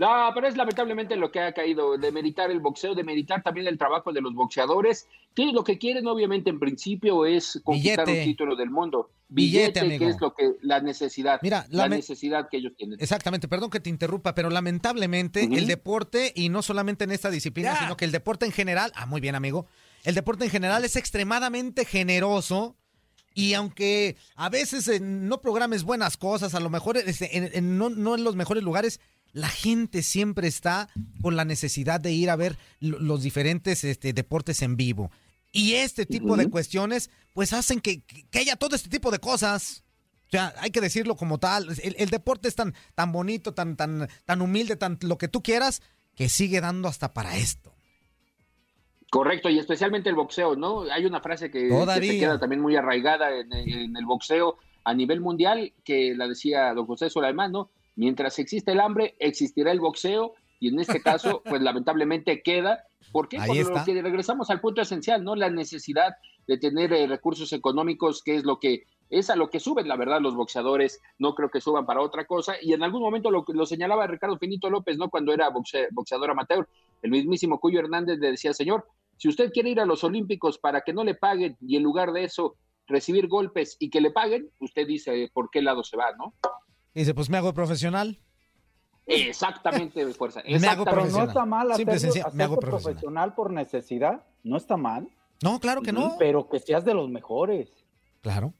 [0.00, 3.66] No, pero es lamentablemente lo que ha caído, de meditar el boxeo, de meditar también
[3.66, 8.22] el trabajo de los boxeadores, que lo que quieren obviamente en principio es conquistar Billete.
[8.22, 9.10] un título del mundo.
[9.28, 9.98] Billete, Billete, amigo.
[10.06, 12.98] que es lo que, la necesidad, Mira, la necesidad que ellos tienen.
[12.98, 17.74] Exactamente, perdón que te interrumpa, pero lamentablemente el deporte, y no solamente en esta disciplina,
[17.74, 17.80] Ya.
[17.80, 19.66] sino que el deporte en general, ah, muy bien amigo,
[20.04, 22.74] el deporte en general es extremadamente generoso
[23.34, 27.76] y aunque a veces eh, no programes buenas cosas, a lo mejor este, en- en-
[27.78, 28.98] no, no en los mejores lugares,
[29.32, 30.88] la gente siempre está
[31.22, 35.10] con la necesidad de ir a ver lo- los diferentes este, deportes en vivo.
[35.52, 39.82] Y este tipo de cuestiones, pues hacen que, que haya todo este tipo de cosas.
[40.26, 41.68] O sea, hay que decirlo como tal.
[41.82, 45.42] El, el deporte es tan, tan bonito, tan, tan, tan humilde, tan lo que tú
[45.42, 45.82] quieras,
[46.14, 47.74] que sigue dando hasta para esto.
[49.10, 50.82] Correcto, y especialmente el boxeo, ¿no?
[50.82, 55.20] Hay una frase que, se queda también muy arraigada en, en el boxeo a nivel
[55.20, 57.70] mundial, que la decía don José Sulaimán, ¿no?
[57.96, 62.84] Mientras existe el hambre, existirá el boxeo, y en este caso, pues lamentablemente queda.
[63.12, 63.38] ¿Por qué?
[63.38, 63.78] Ahí Por está.
[63.80, 65.34] lo que regresamos al punto esencial, ¿no?
[65.34, 66.14] La necesidad
[66.46, 69.96] de tener eh, recursos económicos, que es lo que es a lo que suben, la
[69.96, 71.00] verdad, los boxeadores.
[71.18, 72.54] No creo que suban para otra cosa.
[72.62, 75.10] Y en algún momento lo, lo señalaba Ricardo Finito López, ¿no?
[75.10, 76.68] Cuando era boxe- boxeador amateur.
[77.02, 78.86] El mismísimo Cuyo Hernández le decía, señor,
[79.16, 82.12] si usted quiere ir a los Olímpicos para que no le paguen y en lugar
[82.12, 82.54] de eso
[82.86, 86.32] recibir golpes y que le paguen, usted dice por qué lado se va, ¿no?
[86.94, 88.18] Y dice, pues me hago profesional.
[89.06, 90.42] Exactamente, fuerza.
[90.46, 91.18] Me hago Pero Exactamente.
[91.18, 92.82] no está mal Simple hacerlo, me hago profesional.
[92.84, 94.24] profesional por necesidad.
[94.44, 95.08] No está mal.
[95.42, 96.16] No, claro que no.
[96.18, 97.70] Pero que seas de los mejores.
[98.20, 98.52] Claro.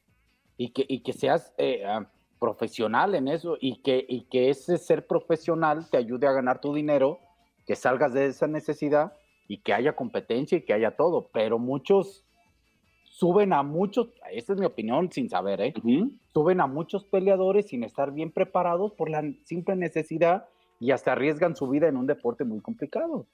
[0.56, 4.78] y que, y que seas eh, ah, profesional en eso y que, y que ese
[4.78, 7.18] ser profesional te ayude a ganar tu dinero,
[7.66, 9.12] que salgas de esa necesidad
[9.48, 11.30] y que haya competencia y que haya todo.
[11.32, 12.24] Pero muchos
[13.20, 15.74] suben a muchos, esa es mi opinión sin saber, ¿eh?
[16.32, 20.46] Suben a muchos peleadores sin estar bien preparados por la simple necesidad
[20.80, 23.26] y hasta arriesgan su vida en un deporte muy complicado.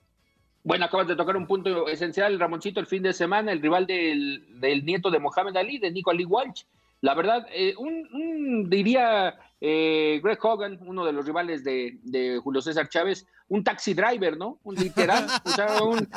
[0.65, 4.61] Bueno, acabas de tocar un punto esencial, Ramoncito, el fin de semana, el rival del,
[4.61, 6.65] del nieto de Mohamed Ali, de Nico Ali Walsh.
[7.01, 12.39] La verdad, eh, un, un, diría eh, Greg Hogan, uno de los rivales de, de,
[12.39, 14.59] Julio César Chávez, un taxi driver, ¿no?
[14.65, 16.09] Un literal, o sea, un,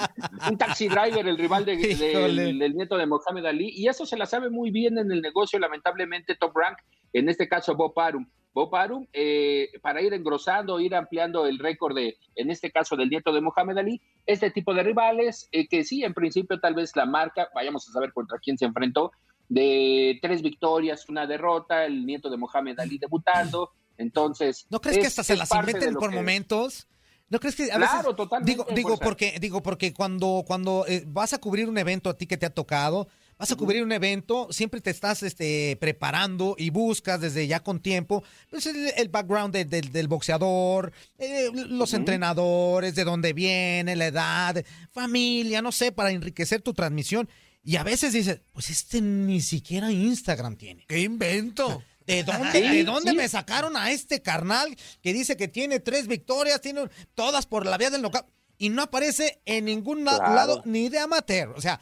[0.49, 4.17] un, taxi driver, el rival de, del, del, nieto de Mohamed Ali, y eso se
[4.17, 6.79] la sabe muy bien en el negocio, lamentablemente, Top Rank,
[7.13, 8.27] en este caso Bob Arum.
[8.53, 13.09] Bob Arum, eh, para ir engrosando, ir ampliando el récord de, en este caso, del
[13.09, 16.95] nieto de Mohamed Ali, este tipo de rivales, eh, que sí, en principio tal vez
[16.95, 19.11] la marca, vayamos a saber contra quién se enfrentó,
[19.49, 23.71] de tres victorias, una derrota, el nieto de Mohamed Ali debutando.
[23.97, 24.65] Entonces.
[24.69, 26.87] ¿No crees que hasta se las inventen por momentos?
[27.29, 28.05] ¿No crees que a veces,
[28.43, 32.25] digo digo porque digo porque cuando cuando eh, vas a cubrir un evento a ti
[32.25, 33.07] que te ha tocado,
[33.37, 37.81] vas a cubrir un evento, siempre te estás este, preparando y buscas desde ya con
[37.81, 45.61] tiempo pues, el, background del boxeador, eh, los entrenadores, de dónde viene, la edad, familia,
[45.61, 47.29] no sé, para enriquecer tu transmisión.
[47.63, 50.85] Y a veces dices, pues este ni siquiera Instagram tiene.
[50.87, 51.83] ¡Qué invento!
[52.05, 56.61] ¿De dónde, ¿de dónde me sacaron a este carnal que dice que tiene tres victorias,
[56.61, 58.25] tiene todas por la vía del local
[58.57, 61.49] y no aparece en ningún lado ni de amateur?
[61.49, 61.79] O sea,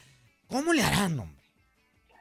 [0.47, 1.36] ¿cómo le harán, hombre?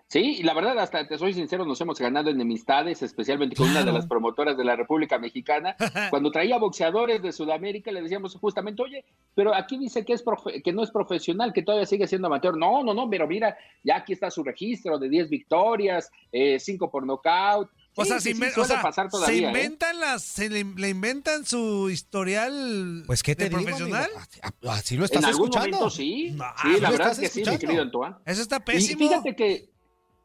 [0.08, 3.82] Sí, y la verdad, hasta te soy sincero, nos hemos ganado enemistades, especialmente con una
[3.82, 5.74] de las promotoras de la República Mexicana.
[6.10, 9.04] Cuando traía boxeadores de Sudamérica, le decíamos justamente, oye,
[9.34, 10.22] pero aquí dice que, es
[10.62, 12.56] que no es profesional, que todavía sigue siendo amateur.
[12.56, 16.88] No, no, no, pero mira, ya aquí está su registro de 10 victorias, 5 eh,
[16.88, 17.68] por nocaut.
[17.98, 19.48] O sea, se, pasar todavía, se ¿eh?
[19.48, 24.10] inventan las, se le, inventan su historial pues ¿qué te profesional.
[24.68, 25.60] Así lo estás en escuchando.
[25.60, 28.16] Algún momento, sí, sí, la verdad es que sí, mi querido Antoine.
[28.26, 29.02] Eso está pésimo.
[29.02, 29.75] Y fíjate que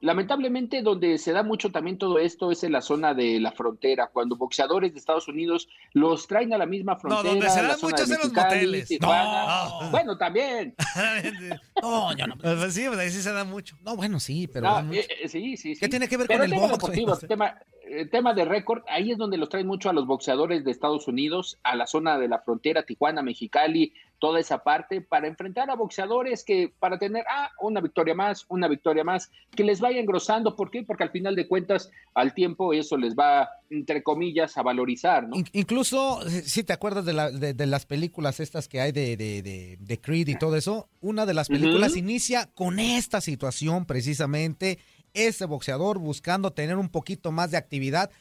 [0.01, 4.09] Lamentablemente, donde se da mucho también todo esto es en la zona de la frontera,
[4.11, 7.23] cuando boxeadores de Estados Unidos los traen a la misma frontera.
[7.23, 8.89] No, donde se dan muchos en los moteles.
[8.99, 9.11] No.
[9.91, 10.73] Bueno, también.
[11.81, 12.35] no, yo no.
[12.37, 13.77] Pues sí, pues ahí sí se da mucho.
[13.81, 14.79] No, bueno, sí, pero.
[14.91, 15.79] Eh, eh, sí, sí, sí.
[15.79, 17.19] ¿Qué tiene que ver con el box?
[17.27, 20.71] tema, el tema de récord, ahí es donde los traen mucho a los boxeadores de
[20.71, 25.71] Estados Unidos, a la zona de la frontera, Tijuana, Mexicali, toda esa parte, para enfrentar
[25.71, 29.99] a boxeadores que, para tener, ah, una victoria más, una victoria más, que les vaya
[29.99, 30.55] engrosando.
[30.55, 30.83] ¿Por qué?
[30.83, 35.37] Porque al final de cuentas, al tiempo, eso les va, entre comillas, a valorizar, ¿no?
[35.53, 39.99] Incluso, si te acuerdas de, la, de, las películas estas que hay de, de, de,
[39.99, 44.77] Creed y todo eso, una de las películas inicia con esta situación precisamente
[45.15, 48.11] ese boxeador buscando tener un poquito más de actividad.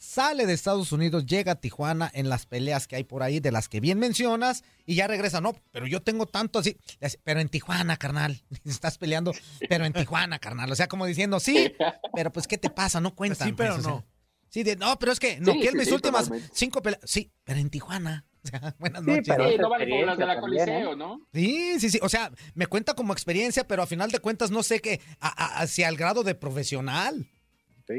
[0.00, 3.52] Sale de Estados Unidos, llega a Tijuana en las peleas que hay por ahí, de
[3.52, 5.42] las que bien mencionas, y ya regresa.
[5.42, 6.78] No, pero yo tengo tanto así.
[7.22, 8.42] Pero en Tijuana, carnal.
[8.64, 9.34] Estás peleando,
[9.68, 10.72] pero en Tijuana, carnal.
[10.72, 11.74] O sea, como diciendo, sí,
[12.14, 13.02] pero pues, ¿qué te pasa?
[13.02, 13.48] No cuentan.
[13.48, 14.06] Sí, pero no.
[14.48, 17.02] Sí, de, no, pero es que no, que mis últimas cinco peleas.
[17.04, 18.24] Sí, pero en Tijuana.
[18.78, 19.26] buenas noches.
[19.26, 20.96] Sí, pero no vale como las de la Coliseo, ¿eh?
[20.96, 21.20] ¿no?
[21.34, 21.98] Sí, sí, sí.
[22.00, 25.90] O sea, me cuenta como experiencia, pero a final de cuentas no sé qué, hacia
[25.90, 27.28] el grado de profesional.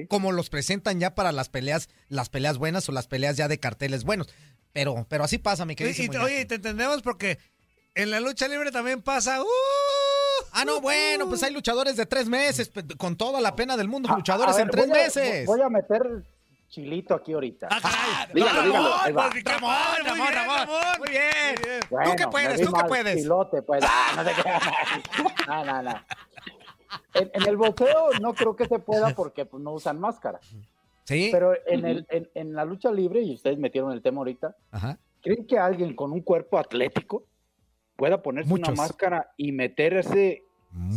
[0.07, 3.59] Como los presentan ya para las peleas, las peleas buenas o las peleas ya de
[3.59, 4.27] carteles buenos.
[4.73, 6.03] Pero, pero así pasa, mi querido.
[6.03, 7.39] Y, oye, te entendemos porque
[7.95, 9.41] en la lucha libre también pasa.
[9.41, 9.45] ¡uh!
[10.53, 14.09] Ah, no, bueno, pues hay luchadores de tres meses, con toda la pena del mundo,
[14.15, 15.45] luchadores en tres meses.
[15.45, 16.23] Voy a meter
[16.71, 17.67] chilito aquí ahorita.
[17.69, 18.89] Ah, dígalo, dígalo.
[19.43, 19.75] Ramón,
[20.05, 20.67] Ramón, Ramón,
[20.99, 21.81] Muy bien.
[21.89, 22.61] ¿Tú qué puedes?
[22.61, 23.21] ¿Tú qué puedes?
[23.21, 23.81] Chilote, pues.
[23.83, 23.87] te
[25.47, 26.01] No, no, no.
[27.13, 30.39] En, el boxeo no creo que se pueda porque pues, no usan máscara.
[31.03, 31.29] Sí.
[31.31, 34.55] Pero en, el, en, en, la lucha libre, y ustedes metieron el tema ahorita,
[35.21, 37.25] ¿creen que alguien con un cuerpo atlético
[37.95, 40.43] pueda ponerse una máscara y meterse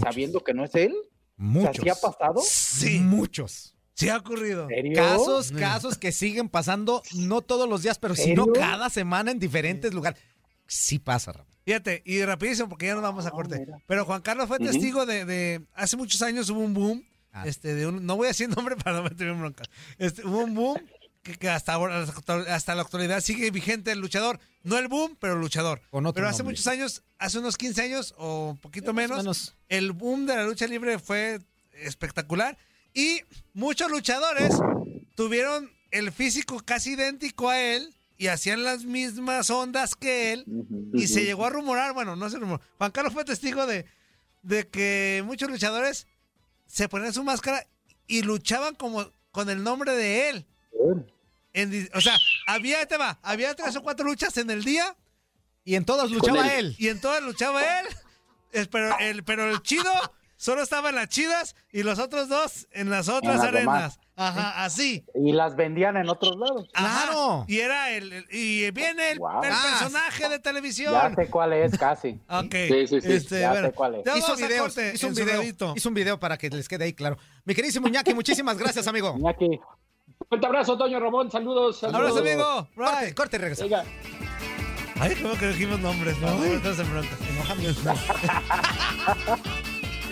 [0.00, 0.94] sabiendo que no es él?
[1.36, 1.76] Muchos.
[1.82, 2.40] ¿Sí ha pasado?
[2.44, 3.74] Sí, muchos.
[3.94, 4.68] Sí ha ocurrido.
[4.94, 9.94] Casos, casos que siguen pasando, no todos los días, pero sino cada semana en diferentes
[9.94, 10.20] lugares.
[10.66, 11.53] Sí pasa, Ramón.
[11.64, 13.66] Fíjate, y rapidísimo, porque ya nos vamos a corte.
[13.86, 17.44] Pero Juan Carlos fue testigo de, hace muchos años hubo un boom, ah.
[17.46, 19.64] este, de un, no voy a decir nombre para no meterme en bronca.
[19.98, 20.78] Este, hubo un boom
[21.22, 22.06] que, hasta ahora,
[22.48, 24.38] hasta la actualidad sigue vigente el luchador.
[24.62, 25.80] No el boom, pero el luchador.
[26.14, 30.36] pero hace muchos años, hace unos 15 años o un poquito menos, el boom de
[30.36, 31.40] la lucha libre fue
[31.72, 32.56] espectacular
[32.92, 33.22] y
[33.52, 34.54] muchos luchadores
[35.16, 40.44] tuvieron el físico casi idéntico a él y hacían las mismas ondas que él.
[40.92, 42.62] Y se llegó a rumorar, bueno, no se rumoró.
[42.78, 43.86] Juan Carlos fue testigo de,
[44.42, 46.06] de que muchos luchadores
[46.66, 47.66] se ponían su máscara
[48.06, 50.46] y luchaban como con el nombre de él.
[51.92, 52.16] o sea,
[52.46, 52.78] había,
[53.22, 54.96] había tres o cuatro luchas en el día.
[55.64, 56.76] Y en todas luchaba él.
[56.78, 57.86] Y en todas luchaba él.
[58.70, 59.90] Pero el, pero el chido
[60.36, 63.98] solo estaban las chidas y los otros dos en las otras arenas.
[64.16, 65.04] Ajá, así.
[65.14, 66.68] Y las vendían en otros lados.
[66.72, 67.44] Claro.
[67.48, 70.92] Y era el, y viene el, personaje de televisión.
[70.92, 72.20] Ya sé cuál es casi.
[72.28, 72.54] ok.
[72.68, 73.12] Sí, sí, sí.
[73.12, 74.16] Este, ya sé cuál es.
[74.16, 75.42] Hizo, videos, hizo un video,
[75.74, 77.16] hizo un video para que les quede ahí claro.
[77.44, 79.14] Mi queridísimo Iñaki, muchísimas gracias, amigo.
[79.18, 79.60] Iñaki.
[80.28, 81.30] Fuerte abrazo, Toño Ramón.
[81.30, 81.78] Saludos.
[81.78, 82.00] saludos.
[82.00, 82.68] Abrazo, amigo.
[82.74, 83.64] Corte, corte y regresa.
[83.64, 83.84] Venga.
[85.00, 86.16] Ay, ¿cómo que dijimos nombres?
[86.20, 87.18] No, no, estás en bronca.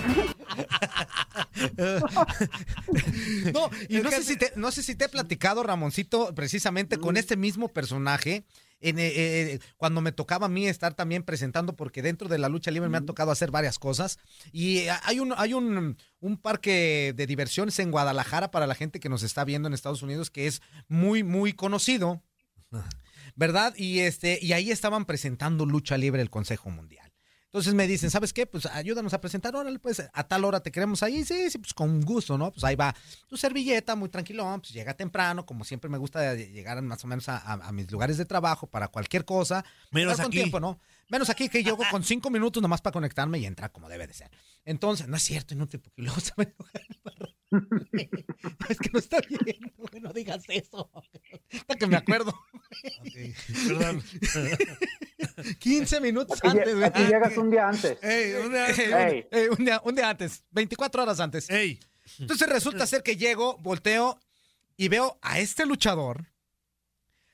[3.52, 7.16] No, y no sé, si te, no sé si te he platicado, Ramoncito, precisamente con
[7.16, 8.44] este mismo personaje.
[8.80, 12.48] En, eh, eh, cuando me tocaba a mí estar también presentando, porque dentro de la
[12.48, 14.18] lucha libre me han tocado hacer varias cosas.
[14.50, 18.98] Y eh, hay un, hay un, un parque de diversiones en Guadalajara para la gente
[18.98, 22.22] que nos está viendo en Estados Unidos, que es muy, muy conocido.
[23.36, 23.74] ¿Verdad?
[23.76, 27.01] Y este, y ahí estaban presentando lucha libre el Consejo Mundial.
[27.52, 28.46] Entonces me dicen, ¿sabes qué?
[28.46, 31.22] Pues ayúdanos a presentar, órale, pues a tal hora te queremos ahí.
[31.22, 32.50] Sí, sí, pues con gusto, ¿no?
[32.50, 32.96] Pues ahí va
[33.26, 37.28] tu servilleta, muy tranquilo, pues llega temprano, como siempre me gusta llegar más o menos
[37.28, 39.62] a, a- a mis lugares de trabajo para cualquier cosa.
[39.90, 40.38] Menos con aquí.
[40.38, 40.80] tiempo, ¿no?
[41.10, 44.14] Menos aquí que llego con cinco minutos nomás para conectarme y entrar como debe de
[44.14, 44.30] ser.
[44.64, 46.54] Entonces, no es cierto, inútil, porque luego se me.
[47.50, 47.60] No,
[48.70, 50.90] es que no está bien, güey, no digas eso.
[51.52, 52.32] Hasta que me acuerdo.
[53.68, 54.02] Perdón.
[55.59, 57.98] 15 minutos Aquí, antes, aquí llegas un día antes.
[58.02, 59.26] Ey, un día- Ey.
[59.30, 61.48] Eh, un, día, un día antes, 24 horas antes.
[61.50, 61.78] Ey.
[62.18, 64.18] Entonces resulta ser que llego, volteo
[64.76, 66.26] y veo a este luchador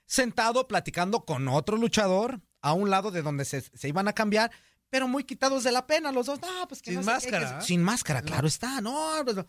[0.07, 4.51] sentado platicando con otro luchador a un lado de donde se, se iban a cambiar,
[4.91, 6.41] pero muy quitados de la pena los dos.
[6.41, 7.67] No, pues que Sin no sé qué, máscara, que- ¿eh?
[7.67, 8.81] sin máscara, claro está.
[8.81, 9.47] No, pues, no.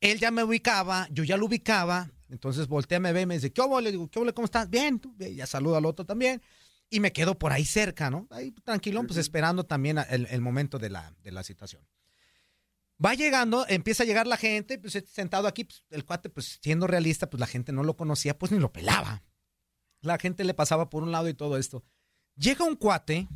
[0.00, 2.10] él ya me ubicaba, yo ya lo ubicaba.
[2.28, 3.80] Entonces voltea, me ve y me dice, ¿qué hubo?
[3.80, 4.32] Le digo, ¿qué hubo?
[4.34, 4.68] ¿Cómo estás?
[4.68, 6.42] Bien, tú, ya saluda al otro también.
[6.90, 8.26] Y me quedo por ahí cerca, ¿no?
[8.30, 11.82] Ahí tranquilón, pues esperando también el, el momento de la, de la situación.
[13.04, 16.86] Va llegando, empieza a llegar la gente, pues sentado aquí, pues, el cuate, pues siendo
[16.86, 19.22] realista, pues la gente no lo conocía, pues ni lo pelaba.
[20.00, 21.84] La gente le pasaba por un lado y todo esto.
[22.34, 23.28] Llega un cuate,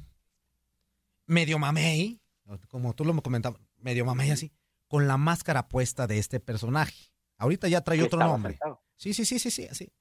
[1.27, 2.21] medio mamey,
[2.69, 4.53] como tú lo comentabas, medio mamey así,
[4.89, 7.12] con la máscara puesta de este personaje.
[7.43, 8.53] Ahorita ya trae otro nombre.
[8.53, 8.83] sentado.
[8.97, 9.93] Sí, sí, sí, sí, sí, así.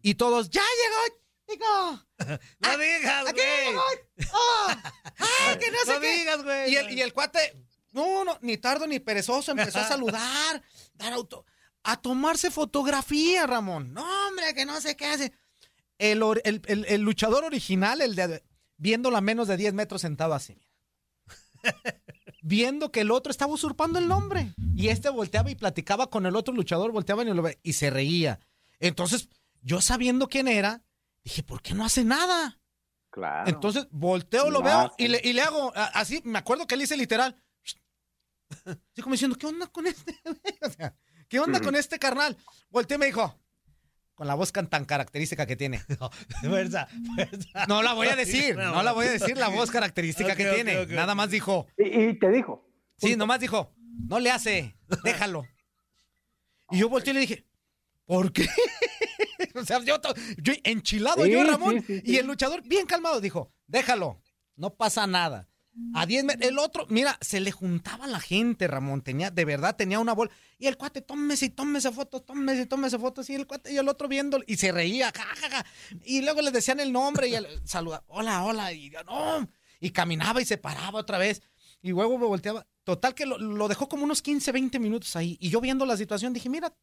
[0.00, 1.22] Y todos, ¡ya llegó!
[1.48, 2.06] ¡Chico!
[2.60, 3.66] No digas, ¡Aquí güey.
[3.66, 3.82] llegó!
[4.32, 4.92] ¡Ah!
[5.48, 6.18] ¡Ay, que no sé No qué!
[6.18, 6.72] digas, güey.
[6.72, 7.56] Y el, y el cuate,
[7.92, 10.62] no, no, ni tardo ni perezoso, empezó a saludar,
[10.94, 11.44] dar auto,
[11.82, 13.92] a tomarse fotografía, Ramón.
[13.92, 15.32] No, hombre, que no sé qué hace.
[15.98, 18.44] El, or- el- el- el luchador original, el de
[18.76, 20.68] viéndolo a menos de 10 metros sentado así, mira.
[22.48, 24.54] Viendo que el otro estaba usurpando el nombre.
[24.74, 27.90] Y este volteaba y platicaba con el otro luchador, volteaba y, lo ve- y se
[27.90, 28.40] reía.
[28.80, 29.28] Entonces,
[29.60, 30.82] yo sabiendo quién era,
[31.22, 32.58] dije, ¿por qué no hace nada?
[33.10, 33.50] Claro.
[33.50, 36.22] Entonces volteo, lo veo y le, y le hago así.
[36.24, 37.36] Me acuerdo que le hice literal.
[38.64, 40.18] Así como diciendo, ¿qué onda con este?
[40.66, 40.94] O sea,
[41.28, 42.34] ¿qué onda con este carnal?
[42.70, 43.38] Volteé y me dijo,
[44.18, 45.78] con la voz tan característica que tiene.
[46.42, 47.66] Fuerza, fuerza.
[47.68, 50.86] No la voy a decir, no la voy a decir la voz característica que tiene.
[50.86, 52.68] Nada más dijo, Y, y te dijo.
[52.96, 53.72] sí, nomás dijo,
[54.08, 55.46] no le hace, déjalo.
[56.72, 57.46] Y yo volteé y le dije,
[58.06, 58.48] ¿por qué?
[59.54, 60.00] o sea, yo,
[60.38, 61.84] yo enchilado, Sí, yo, Ramón.
[61.86, 64.20] sí, sí, Y el luchador, bien calmado, dijo, déjalo,
[64.56, 65.48] no pasa nada.
[65.94, 69.76] A 10 metros, el otro, mira, se le juntaba la gente, Ramón, tenía, de verdad,
[69.76, 70.30] tenía una bola.
[70.58, 73.30] Y el cuate, tómese y tómese fotos, tómese y tómese fotos.
[73.30, 75.66] Y el cuate y el otro viendo, y se reía, ja, ja, ja.
[76.04, 78.92] Y luego le decían el nombre y saluda, hola, hola, y.
[79.80, 81.42] Y caminaba y se paraba otra vez.
[81.80, 82.66] Y luego me volteaba.
[82.82, 85.36] Total que lo, lo dejó como unos 15, 20 minutos ahí.
[85.40, 86.74] Y yo viendo la situación dije, mira,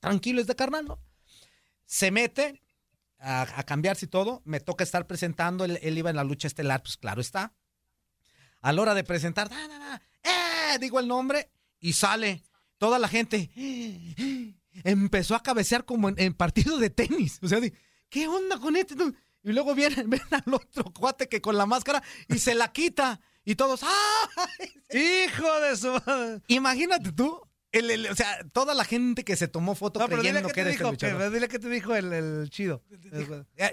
[0.00, 1.00] tranquilo es de carnal, ¿no?
[1.86, 2.60] Se mete
[3.18, 4.42] a, a cambiarse y todo.
[4.44, 5.64] Me toca estar presentando.
[5.64, 7.54] Él, él iba en la lucha estelar, pues claro está.
[8.64, 10.78] A la hora de presentar, da, da, da, ¡eh!
[10.80, 11.50] digo el nombre
[11.80, 12.42] y sale.
[12.78, 13.50] Toda la gente
[14.84, 17.38] empezó a cabecear como en, en partido de tenis.
[17.42, 17.60] O sea,
[18.08, 18.94] ¿qué onda con este?
[19.42, 23.20] Y luego viene, ven al otro cuate que con la máscara y se la quita.
[23.44, 24.48] Y todos, ¡ah!
[24.90, 26.40] Hijo de su madre.
[26.48, 27.38] Imagínate tú,
[27.70, 30.52] el- el- o sea, toda la gente que se tomó foto No, pero dile que
[30.54, 32.82] te este dijo, que- dile qué te dijo el, el chido.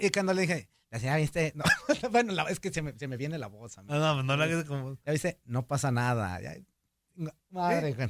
[0.01, 1.53] Y cuando le dije, la señora, ¿viste?
[1.55, 1.63] No,
[2.11, 3.77] bueno, la- es que se me, se me viene la voz.
[3.77, 3.93] amigo.
[3.95, 4.97] No, no, no la hagas como.
[5.05, 6.39] Ya viste, no pasa nada.
[6.41, 6.55] Ya-
[7.15, 8.09] no, madre, güey.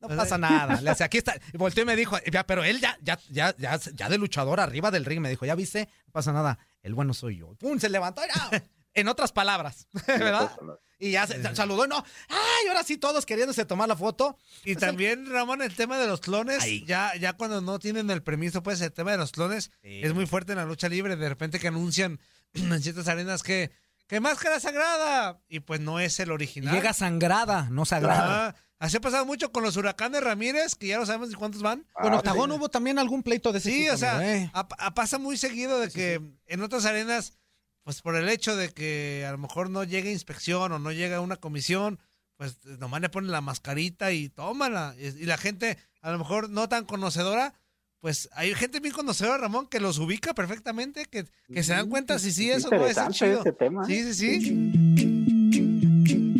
[0.00, 0.80] No pasa nada.
[0.80, 1.34] Le hace, aquí está.
[1.52, 4.58] Y volteó y me dijo, ya, pero él ya, ya, ya, ya, ya de luchador
[4.60, 6.58] arriba del ring me dijo, ya viste, no pasa nada.
[6.82, 7.54] El bueno soy yo.
[7.56, 8.22] Pum, se levantó.
[8.26, 8.62] ya.
[8.94, 10.50] En otras palabras, ¿verdad?
[10.98, 12.04] Y ya se, saludó y no.
[12.28, 14.36] Ay, ahora sí todos queriéndose tomar la foto.
[14.64, 16.84] Y también, Ramón, el tema de los clones, Ahí.
[16.86, 20.26] ya, ya cuando no tienen el permiso, pues el tema de los clones es muy
[20.26, 21.16] fuerte en la lucha libre.
[21.16, 22.20] De repente que anuncian
[22.54, 23.70] en ciertas arenas que,
[24.08, 25.40] que máscara sagrada.
[25.48, 26.74] Y pues no es el original.
[26.74, 28.48] llega sangrada, no sagrada.
[28.48, 28.56] Ajá.
[28.80, 31.86] Así ha pasado mucho con los huracanes Ramírez, que ya no sabemos ni cuántos van.
[31.92, 34.50] Con Octagón hubo también algún pleito de ese Sí, tipo, o sea, eh.
[34.54, 37.34] a- a- pasa muy seguido de que en otras arenas,
[37.82, 41.20] pues por el hecho de que a lo mejor no llega inspección o no llega
[41.20, 41.98] una comisión,
[42.36, 44.94] pues nomás le ponen la mascarita y tómala.
[44.98, 47.54] Y, la gente, a lo mejor no tan conocedora,
[48.00, 52.18] pues hay gente bien conocedora, Ramón, que los ubica perfectamente, que, que se dan cuenta
[52.18, 53.40] si sí, Es eso no es chido.
[53.40, 54.14] ese tema, Sí, ¿eh?
[54.14, 56.39] sí, sí.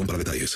[0.00, 0.50] para detalles.